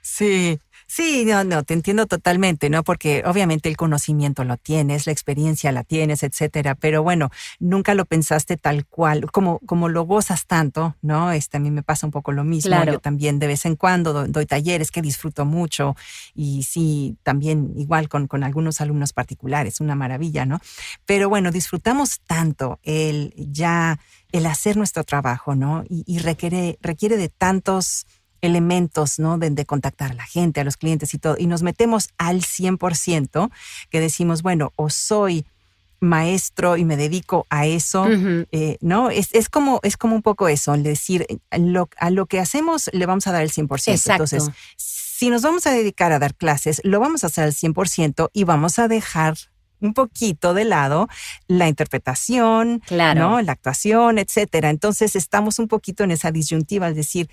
Sí, 0.02 0.60
Sí, 0.92 1.24
no, 1.24 1.44
no, 1.44 1.62
te 1.62 1.76
entiendo 1.76 2.08
totalmente, 2.08 2.68
¿no? 2.72 2.84
Porque 2.84 3.22
obviamente 3.24 3.70
el 3.70 3.78
conocimiento 3.78 4.44
lo 4.44 4.58
tienes, 4.58 5.06
la 5.06 5.12
experiencia 5.12 5.72
la 5.72 5.84
tienes, 5.84 6.24
etcétera, 6.24 6.74
pero 6.74 7.04
bueno, 7.04 7.30
nunca 7.60 7.94
lo 7.94 8.06
pensaste 8.06 8.58
tal 8.58 8.88
cual, 8.88 9.32
como, 9.32 9.60
como 9.68 9.88
lo 9.88 10.06
gozas 10.06 10.48
tanto, 10.48 10.96
¿no? 11.04 11.32
Este, 11.32 11.58
a 11.58 11.60
mí 11.60 11.70
me 11.70 11.84
pasa 11.84 12.08
un 12.08 12.12
poco 12.12 12.32
lo 12.32 12.44
mismo. 12.44 12.84
Yo 12.86 12.98
también 12.98 13.38
de 13.38 13.46
vez 13.46 13.68
en 13.68 13.76
cuando 13.76 14.26
doy, 14.28 14.48
talleres 14.48 14.90
que 14.90 15.04
disfruto 15.04 15.46
mucho 15.46 15.96
y 16.34 16.64
sí, 16.64 17.18
también 17.22 17.72
igual 17.78 18.10
con, 18.10 18.26
con 18.26 18.44
algunos 18.44 18.82
alumnos 18.82 19.14
particulares, 19.14 19.82
una 19.82 19.94
maravilla, 19.94 20.48
¿no? 20.48 20.60
Pero 21.06 21.30
bueno, 21.30 21.52
disfrutamos 21.52 22.20
tanto 22.26 22.80
el 22.82 23.36
ya, 23.38 24.00
el 24.32 24.48
hacer 24.48 24.76
nuestro 24.76 25.04
trabajo, 25.04 25.54
¿no? 25.54 25.84
Y, 25.88 26.04
y 26.08 26.18
requiere, 26.18 26.80
requiere 26.82 27.16
de 27.16 27.30
tantos 27.30 28.08
elementos, 28.42 29.20
¿no? 29.20 29.38
De, 29.38 29.66
contactar 29.66 30.12
a 30.12 30.14
la 30.16 30.26
gente, 30.26 30.62
a 30.62 30.64
los 30.64 30.78
clientes 30.78 31.14
y 31.14 31.20
todo, 31.20 31.36
y 31.38 31.48
nos 31.48 31.64
metemos 31.64 32.10
al 32.18 32.42
100%, 32.42 33.52
que 33.90 34.00
decimos, 34.00 34.42
bueno, 34.42 34.72
o 34.76 34.90
soy 34.90 35.46
maestro 36.00 36.78
y 36.78 36.86
me 36.86 36.96
dedico 36.96 37.46
a 37.50 37.66
eso, 37.66 38.08
eh, 38.52 38.78
¿no? 38.80 39.10
Es, 39.10 39.30
es, 39.34 39.50
como, 39.50 39.80
es 39.84 39.98
como 39.98 40.16
un 40.16 40.22
poco 40.22 40.48
eso, 40.48 40.74
el 40.74 40.84
decir, 40.84 41.28
lo, 41.58 41.90
a 41.98 42.10
lo 42.10 42.26
que 42.26 42.40
hacemos 42.40 42.90
le 42.94 43.06
vamos 43.06 43.28
a 43.28 43.34
dar 43.34 43.44
el 43.44 43.52
100%. 43.52 44.12
Entonces, 44.12 44.50
si 44.78 45.30
nos 45.30 45.42
vamos 45.42 45.68
a 45.68 45.72
dedicar 45.72 46.14
a 46.14 46.20
dar 46.20 46.36
clases, 46.36 46.80
lo 46.86 47.02
vamos 47.02 47.24
a 47.24 47.28
hacer 47.28 47.44
al 47.44 47.54
100% 47.54 48.30
y 48.32 48.46
vamos 48.46 48.80
a 48.80 48.88
dejar 48.88 49.36
un 49.82 49.94
poquito 49.94 50.54
de 50.54 50.66
lado 50.66 51.08
la 51.48 51.68
interpretación, 51.68 52.82
¿no? 52.90 53.42
la 53.42 53.52
actuación, 53.52 54.18
etcétera. 54.18 54.70
Entonces 54.70 55.16
estamos 55.16 55.60
un 55.60 55.68
poquito 55.68 56.04
en 56.04 56.12
esa 56.12 56.32
disyuntiva, 56.32 56.90
es 56.90 56.96
decir, 56.96 57.30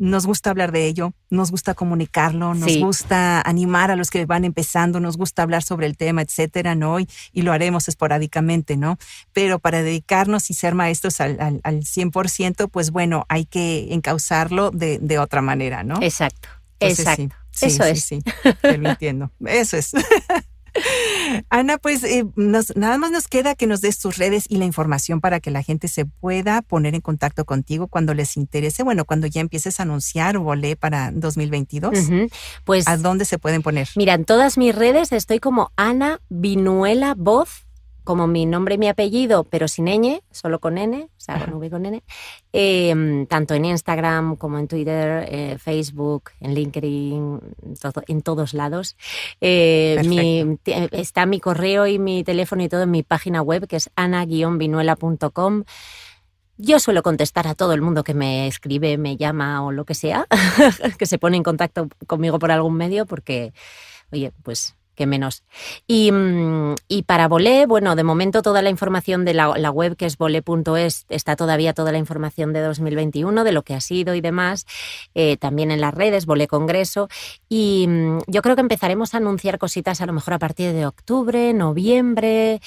nos 0.00 0.24
gusta 0.24 0.48
hablar 0.48 0.72
de 0.72 0.86
ello, 0.86 1.12
nos 1.28 1.50
gusta 1.50 1.74
comunicarlo, 1.74 2.54
nos 2.54 2.78
gusta 2.78 3.42
animar 3.42 3.90
a 3.90 3.96
los 3.96 4.08
que 4.08 4.24
van 4.24 4.46
empezando, 4.46 4.98
nos 4.98 5.18
gusta 5.18 5.42
hablar 5.42 5.62
sobre 5.62 5.86
el 5.86 5.98
tema, 5.98 6.22
etcétera, 6.22 6.74
¿no? 6.74 6.98
Y, 6.98 7.06
lo 7.34 7.52
haremos 7.52 7.88
esporádicamente, 7.88 8.76
¿no? 8.76 8.98
Pero 9.32 9.58
para 9.58 9.82
dedicarnos 9.82 10.50
y 10.50 10.54
ser 10.54 10.74
maestros 10.74 11.20
al, 11.20 11.38
al, 11.40 11.60
al 11.64 11.80
100%, 11.80 12.70
pues 12.70 12.90
bueno, 12.90 13.26
hay 13.28 13.44
que 13.44 13.92
encauzarlo 13.92 14.70
de, 14.70 14.98
de 14.98 15.18
otra 15.18 15.42
manera, 15.42 15.84
¿no? 15.84 16.02
Exacto. 16.02 16.48
Exacto. 16.80 17.36
Eso 17.60 17.84
es. 17.84 18.04
Sí, 18.04 18.22
lo 18.62 18.90
entiendo. 18.90 19.30
Eso 19.44 19.76
es. 19.76 19.92
Ana, 21.50 21.78
pues 21.78 22.04
eh, 22.04 22.24
nada 22.36 22.98
más 22.98 23.10
nos 23.10 23.28
queda 23.28 23.54
que 23.54 23.66
nos 23.66 23.80
des 23.80 23.98
tus 23.98 24.16
redes 24.16 24.44
y 24.48 24.56
la 24.56 24.64
información 24.64 25.20
para 25.20 25.40
que 25.40 25.50
la 25.50 25.62
gente 25.62 25.88
se 25.88 26.04
pueda 26.04 26.62
poner 26.62 26.94
en 26.94 27.00
contacto 27.00 27.44
contigo 27.44 27.88
cuando 27.88 28.14
les 28.14 28.36
interese, 28.36 28.82
bueno, 28.82 29.04
cuando 29.04 29.26
ya 29.26 29.40
empieces 29.40 29.80
a 29.80 29.84
anunciar 29.84 30.36
o 30.36 30.42
volé 30.42 30.76
para 30.76 31.10
2022. 31.12 32.10
Pues, 32.64 32.86
¿A 32.88 32.96
dónde 32.96 33.24
se 33.24 33.38
pueden 33.38 33.62
poner? 33.62 33.88
Mira, 33.96 34.14
en 34.14 34.24
todas 34.24 34.58
mis 34.58 34.74
redes 34.74 35.12
estoy 35.12 35.38
como 35.38 35.72
Ana 35.76 36.20
Vinuela 36.28 37.14
Voz 37.16 37.66
como 38.04 38.26
mi 38.26 38.46
nombre 38.46 38.74
y 38.74 38.78
mi 38.78 38.88
apellido, 38.88 39.44
pero 39.44 39.68
sin 39.68 39.86
ñ, 39.86 40.22
solo 40.30 40.58
con 40.58 40.78
n, 40.78 41.02
o 41.04 41.08
sea, 41.16 41.44
con 41.44 41.54
v 41.54 41.70
con 41.70 41.86
n, 41.86 42.02
em, 42.52 43.26
tanto 43.26 43.54
en 43.54 43.64
Instagram 43.64 44.36
como 44.36 44.58
en 44.58 44.68
Twitter, 44.68 45.26
eh, 45.28 45.58
Facebook, 45.58 46.30
en 46.40 46.54
LinkedIn, 46.54 47.40
en 48.08 48.22
todos 48.22 48.54
lados. 48.54 48.96
Eh, 49.40 50.56
está 50.92 51.26
mi 51.26 51.40
correo 51.40 51.86
y 51.86 51.98
mi 51.98 52.24
teléfono 52.24 52.62
y 52.62 52.68
todo 52.68 52.82
en 52.82 52.90
mi 52.90 53.02
página 53.02 53.42
web, 53.42 53.66
que 53.66 53.76
es 53.76 53.90
ana-vinuela.com. 53.96 55.64
Yo 56.62 56.78
suelo 56.78 57.02
contestar 57.02 57.46
a 57.46 57.54
todo 57.54 57.72
el 57.72 57.80
mundo 57.80 58.04
que 58.04 58.12
me 58.12 58.46
escribe, 58.46 58.98
me 58.98 59.16
llama 59.16 59.64
o 59.64 59.72
lo 59.72 59.86
que 59.86 59.94
sea, 59.94 60.26
que 60.98 61.06
se 61.06 61.18
pone 61.18 61.38
en 61.38 61.42
contacto 61.42 61.88
conmigo 62.06 62.38
por 62.38 62.50
algún 62.50 62.74
medio, 62.74 63.06
porque, 63.06 63.54
oye, 64.12 64.32
pues 64.42 64.76
menos. 65.06 65.42
Mm, 65.88 66.74
y, 66.88 67.02
para 67.02 67.28
Volé, 67.28 67.66
bueno, 67.66 67.96
de 67.96 68.04
momento 68.04 68.42
toda 68.42 68.62
la 68.62 68.70
información 68.70 69.24
de 69.24 69.34
la, 69.34 69.70
web 69.70 69.96
que 69.96 70.06
es 70.06 70.16
volé.es 70.16 71.06
está 71.08 71.36
todavía 71.36 71.72
toda 71.74 71.92
la 71.92 71.98
información 71.98 72.52
de 72.52 72.60
2021, 72.60 73.44
de 73.44 73.52
lo 73.52 73.62
que 73.62 73.74
ha 73.74 73.80
sido 73.80 74.14
y 74.14 74.20
demás, 74.20 74.66
eh, 75.14 75.36
también 75.36 75.70
en 75.70 75.80
las 75.80 75.94
redes, 75.94 76.26
Volé 76.26 76.48
Congreso. 76.48 77.08
Y 77.48 77.86
mm, 77.88 78.18
yo 78.26 78.42
creo 78.42 78.54
que 78.54 78.62
empezaremos 78.62 79.14
a 79.14 79.18
anunciar 79.18 79.58
cositas 79.58 80.00
a 80.00 80.06
lo 80.06 80.12
mejor 80.12 80.34
a 80.34 80.38
partir 80.38 80.72
de 80.72 80.86
octubre, 80.86 81.52
noviembre. 81.52 82.60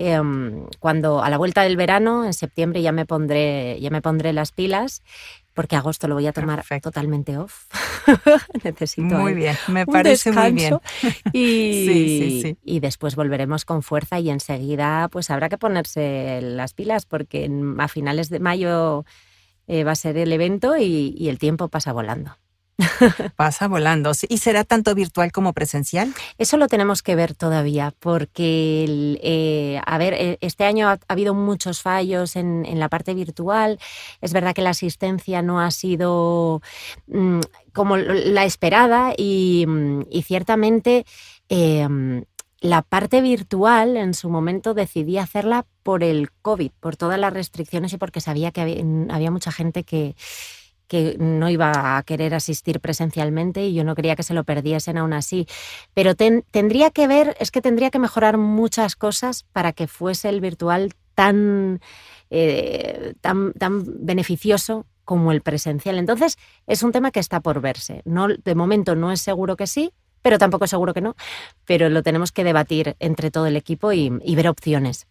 Em, 0.00 0.66
cuando 0.78 1.24
a 1.24 1.30
la 1.30 1.38
vuelta 1.38 1.62
del 1.62 1.76
verano, 1.76 2.24
en 2.24 2.32
septiembre, 2.32 2.82
ya 2.82 2.92
me 2.92 3.04
pondré, 3.04 3.80
ya 3.80 3.90
me 3.90 4.00
pondré 4.00 4.32
las 4.32 4.52
pilas 4.52 5.02
porque 5.58 5.74
agosto 5.74 6.06
lo 6.06 6.14
voy 6.14 6.24
a 6.28 6.32
tomar 6.32 6.64
totalmente 6.80 7.36
off. 7.36 7.66
Necesito 8.62 9.16
muy 9.16 9.34
bien, 9.34 9.56
me 9.66 9.86
parece 9.86 10.30
muy 10.30 10.52
bien. 10.52 10.78
Y, 11.32 12.56
y 12.62 12.78
después 12.78 13.16
volveremos 13.16 13.64
con 13.64 13.82
fuerza 13.82 14.20
y 14.20 14.30
enseguida 14.30 15.08
pues 15.08 15.30
habrá 15.30 15.48
que 15.48 15.58
ponerse 15.58 16.38
las 16.42 16.74
pilas 16.74 17.06
porque 17.06 17.50
a 17.78 17.88
finales 17.88 18.28
de 18.28 18.38
mayo 18.38 19.04
eh, 19.66 19.82
va 19.82 19.90
a 19.90 19.96
ser 19.96 20.16
el 20.16 20.32
evento 20.32 20.76
y 20.76 21.28
el 21.28 21.40
tiempo 21.40 21.66
pasa 21.66 21.92
volando. 21.92 22.36
Pasa 23.36 23.66
volando. 23.66 24.12
¿Y 24.28 24.38
será 24.38 24.64
tanto 24.64 24.94
virtual 24.94 25.32
como 25.32 25.52
presencial? 25.52 26.14
Eso 26.38 26.56
lo 26.56 26.68
tenemos 26.68 27.02
que 27.02 27.16
ver 27.16 27.34
todavía, 27.34 27.92
porque, 27.98 29.18
eh, 29.22 29.80
a 29.84 29.98
ver, 29.98 30.14
e, 30.14 30.38
este 30.40 30.64
año 30.64 30.88
ha, 30.88 30.98
habido 31.08 31.34
muchos 31.34 31.82
fallos 31.82 32.36
en, 32.36 32.64
la 32.78 32.88
parte 32.88 33.14
virtual. 33.14 33.78
Es 34.20 34.32
verdad 34.32 34.54
que 34.54 34.62
la 34.62 34.70
asistencia 34.70 35.42
no 35.42 35.60
ha 35.60 35.70
sido 35.70 36.62
mm, 37.08 37.40
como 37.72 37.96
la 37.96 38.44
esperada 38.44 39.12
y, 39.16 39.64
mm, 39.66 40.02
ciertamente... 40.22 41.04
Em, 41.48 42.24
la 42.60 42.82
parte 42.82 43.20
virtual 43.20 43.96
en 43.96 44.14
su 44.14 44.28
momento 44.30 44.74
decidí 44.74 45.16
hacerla 45.16 45.64
por 45.84 46.02
el 46.02 46.32
COVID, 46.42 46.72
por 46.80 46.96
todas 46.96 47.16
las 47.16 47.32
restricciones 47.32 47.92
y 47.92 47.98
porque 47.98 48.20
sabía 48.20 48.50
que 48.50 48.82
había 49.10 49.30
mucha 49.30 49.52
gente 49.52 49.84
que, 49.84 50.16
que 50.88 51.16
no 51.18 51.48
iba 51.48 51.96
a 51.96 52.02
querer 52.02 52.34
asistir 52.34 52.80
presencialmente 52.80 53.64
y 53.66 53.74
yo 53.74 53.84
no 53.84 53.94
quería 53.94 54.16
que 54.16 54.22
se 54.22 54.34
lo 54.34 54.44
perdiesen 54.44 54.98
aún 54.98 55.12
así. 55.12 55.46
Pero 55.94 56.14
tendría 56.16 56.90
que 56.90 57.06
ver, 57.06 57.36
es 57.38 57.50
que 57.50 57.62
tendría 57.62 57.90
que 57.90 57.98
mejorar 57.98 58.38
muchas 58.38 58.96
cosas 58.96 59.44
para 59.52 59.72
que 59.72 59.86
fuese 59.86 60.28
el 60.28 60.40
virtual 60.40 60.94
tan, 61.14 61.80
eh, 62.30 63.14
tan, 63.20 63.52
tan 63.52 63.84
beneficioso 64.04 64.86
como 65.04 65.32
el 65.32 65.42
presencial. 65.42 65.98
Entonces, 65.98 66.36
es 66.66 66.82
un 66.82 66.92
tema 66.92 67.10
que 67.10 67.20
está 67.20 67.40
por 67.40 67.60
verse. 67.60 68.02
No, 68.04 68.28
de 68.28 68.54
momento 68.54 68.94
no 68.94 69.12
es 69.12 69.20
seguro 69.20 69.56
que 69.56 69.66
sí, 69.66 69.92
pero 70.22 70.38
tampoco 70.38 70.64
es 70.64 70.70
seguro 70.70 70.94
que 70.94 71.00
no, 71.00 71.14
pero 71.64 71.88
lo 71.88 72.02
tenemos 72.02 72.32
que 72.32 72.44
debatir 72.44 72.96
entre 72.98 73.30
todo 73.30 73.46
el 73.46 73.56
equipo 73.56 73.92
y 73.92 74.10
ver 74.10 74.48
opciones. 74.48 75.06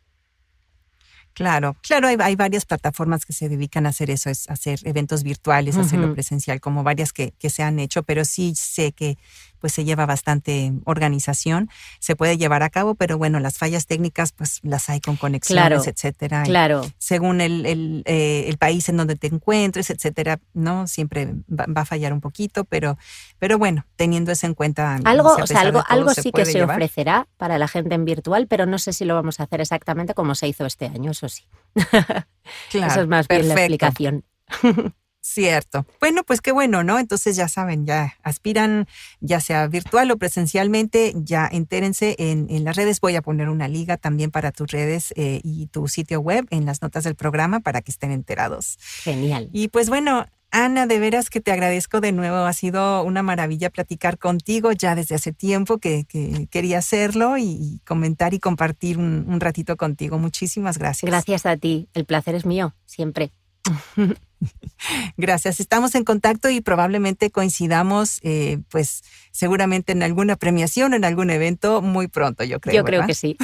Claro, 1.38 1.76
claro, 1.84 2.08
hay, 2.08 2.36
varias 2.36 2.66
plataformas 2.66 3.24
que 3.24 3.32
se 3.32 3.48
dedican 3.48 3.86
a 3.86 3.90
hacer 3.90 4.10
eso, 4.10 4.32
es 4.32 4.50
hacer 4.50 4.80
eventos 4.86 5.22
virtuales, 5.22 5.78
hacerlo 5.78 6.12
presencial, 6.16 6.60
como 6.60 6.82
varias 6.82 7.14
que, 7.14 7.32
que, 7.38 7.52
se 7.52 7.62
han 7.62 7.78
hecho, 7.78 8.02
pero 8.02 8.26
sí 8.26 8.56
sé 8.56 8.92
que 8.92 9.20
pues 9.60 9.74
se 9.74 9.86
lleva 9.86 10.06
bastante 10.06 10.74
organización, 10.86 11.70
se 12.00 12.16
puede 12.16 12.38
llevar 12.38 12.64
a 12.64 12.70
cabo, 12.70 12.96
pero 12.96 13.18
bueno, 13.18 13.40
las 13.40 13.58
fallas 13.58 13.86
técnicas 13.86 14.32
pues 14.32 14.60
las 14.64 14.90
hay 14.90 15.00
con 15.00 15.16
conexiones, 15.16 15.88
etcétera. 15.88 16.44
Claro. 16.44 16.82
según 16.98 17.42
el, 17.42 18.04
eh, 18.06 18.46
el, 18.48 18.58
país 18.58 18.90
en 18.90 18.98
donde 18.98 19.16
te 19.16 19.28
encuentres, 19.28 19.90
etcétera, 19.90 20.40
¿no? 20.54 20.88
Siempre 20.88 21.34
va, 21.50 21.82
a 21.82 21.86
fallar 21.86 22.14
un 22.14 22.22
poquito, 22.22 22.64
pero, 22.66 22.98
pero 23.40 23.58
bueno, 23.58 23.86
teniendo 23.96 24.32
eso 24.32 24.48
en 24.48 24.54
cuenta. 24.54 25.00
Algo, 25.04 25.36
o 25.36 25.48
sea, 25.48 25.62
algo, 25.62 25.84
algo 25.88 26.14
sí 26.14 26.32
que 26.32 26.46
se 26.46 26.64
ofrecerá 26.64 27.28
para 27.38 27.58
la 27.58 27.68
gente 27.68 27.96
en 27.96 28.06
virtual, 28.06 28.48
pero 28.48 28.66
no 28.66 28.80
sé 28.80 28.94
si 28.94 29.06
lo 29.06 29.16
vamos 29.16 29.40
a 29.40 29.44
hacer 29.44 29.62
exactamente 29.62 30.14
como 30.14 30.36
se 30.36 30.48
hizo 30.48 30.66
este 30.66 30.86
año, 30.86 31.12
eso 31.12 31.30
sí. 31.30 31.44
Claro, 32.72 32.92
eso 32.92 33.02
es 33.02 33.08
más 33.08 33.28
bien 33.28 33.50
la 33.50 33.56
explicación. 33.56 34.24
Cierto. 35.30 35.86
Bueno, 36.00 36.24
pues 36.24 36.40
qué 36.40 36.54
bueno, 36.54 36.86
¿no? 36.86 36.98
Entonces 37.00 37.36
ya 37.36 37.50
saben, 37.50 37.86
ya 37.86 38.16
aspiran, 38.24 38.88
ya 39.20 39.42
sea 39.42 39.68
virtual 39.68 40.10
o 40.10 40.18
presencialmente, 40.18 41.14
ya 41.18 41.48
entérense 41.52 42.16
en, 42.18 42.48
las 42.64 42.78
redes. 42.78 43.02
Voy 43.02 43.18
a 43.18 43.22
poner 43.22 43.50
una 43.50 43.68
liga 43.68 43.98
también 43.98 44.32
para 44.32 44.54
tus 44.54 44.72
redes 44.72 45.14
eh, 45.18 45.42
y 45.44 45.68
tu 45.68 45.90
sitio 45.90 46.22
web 46.22 46.48
en 46.50 46.66
las 46.66 46.82
notas 46.82 47.04
del 47.04 47.16
programa 47.16 47.60
para 47.60 47.82
que 47.82 47.92
estén 47.92 48.12
enterados. 48.12 48.80
Genial. 49.04 49.50
Y 49.52 49.68
pues 49.68 49.90
bueno, 49.90 50.26
Ana, 50.50 50.88
de 50.88 50.98
veras 50.98 51.30
que 51.30 51.42
te 51.42 51.52
agradezco 51.52 52.00
de 52.00 52.14
nuevo. 52.14 52.38
Ha 52.38 52.54
sido 52.54 53.04
una 53.04 53.22
maravilla 53.22 53.70
platicar 53.70 54.18
contigo 54.18 54.72
ya 54.72 54.96
desde 54.96 55.16
hace 55.16 55.34
tiempo 55.34 55.78
que, 55.78 56.06
quería 56.50 56.78
hacerlo 56.78 57.38
y 57.38 57.82
comentar 57.86 58.34
y 58.34 58.40
compartir 58.40 58.98
un, 58.98 59.26
un 59.28 59.42
ratito 59.42 59.76
contigo. 59.76 60.18
Muchísimas 60.20 60.78
gracias. 60.78 61.12
Gracias 61.12 61.46
a 61.46 61.58
ti. 61.58 61.90
El 61.94 62.06
placer 62.06 62.34
es 62.34 62.46
mío, 62.46 62.74
siempre. 62.86 63.34
Gracias. 65.18 65.60
Estamos 65.60 65.96
en 65.96 66.04
contacto 66.04 66.50
y 66.50 66.62
probablemente 66.62 67.32
coincidamos, 67.32 68.20
eh, 68.24 68.60
pues 68.70 69.04
seguramente 69.32 69.92
en 69.92 70.04
alguna 70.04 70.36
premiación, 70.36 70.94
en 70.94 71.06
algún 71.06 71.30
evento 71.30 71.82
muy 71.82 72.08
pronto, 72.08 72.44
yo 72.44 72.60
creo. 72.60 72.76
Yo 72.76 72.84
creo 72.84 73.06
que 73.06 73.14
sí. 73.14 73.38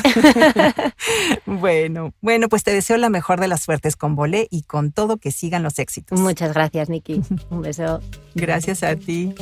bueno, 1.45 2.13
bueno, 2.21 2.49
pues 2.49 2.63
te 2.63 2.71
deseo 2.71 2.97
la 2.97 3.09
mejor 3.09 3.39
de 3.39 3.47
las 3.47 3.61
suertes 3.61 3.95
con 3.95 4.15
Bolé 4.15 4.47
y 4.49 4.63
con 4.63 4.91
todo 4.91 5.17
que 5.17 5.31
sigan 5.31 5.63
los 5.63 5.77
éxitos. 5.79 6.19
Muchas 6.19 6.53
gracias, 6.53 6.89
Nikki. 6.89 7.21
Un 7.49 7.61
beso. 7.61 8.01
Gracias 8.35 8.81
a 8.83 8.95
ti. 8.95 9.33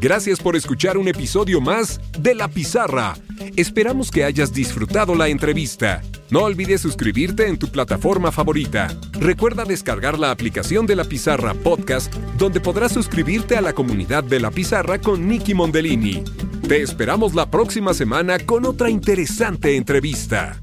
Gracias 0.00 0.40
por 0.40 0.56
escuchar 0.56 0.96
un 0.96 1.08
episodio 1.08 1.60
más 1.60 2.00
de 2.18 2.34
La 2.34 2.48
Pizarra. 2.48 3.14
Esperamos 3.54 4.10
que 4.10 4.24
hayas 4.24 4.52
disfrutado 4.52 5.14
la 5.14 5.28
entrevista. 5.28 6.02
No 6.30 6.40
olvides 6.40 6.80
suscribirte 6.80 7.46
en 7.46 7.58
tu 7.58 7.68
plataforma 7.68 8.32
favorita. 8.32 8.88
Recuerda 9.12 9.64
descargar 9.64 10.18
la 10.18 10.30
aplicación 10.30 10.83
de 10.86 10.96
La 10.96 11.04
Pizarra 11.04 11.54
Podcast, 11.54 12.12
donde 12.36 12.60
podrás 12.60 12.92
suscribirte 12.92 13.56
a 13.56 13.60
la 13.60 13.72
comunidad 13.72 14.24
de 14.24 14.40
La 14.40 14.50
Pizarra 14.50 15.00
con 15.00 15.28
Nicky 15.28 15.54
Mondellini. 15.54 16.22
Te 16.68 16.82
esperamos 16.82 17.34
la 17.34 17.50
próxima 17.50 17.94
semana 17.94 18.38
con 18.38 18.64
otra 18.64 18.90
interesante 18.90 19.76
entrevista. 19.76 20.58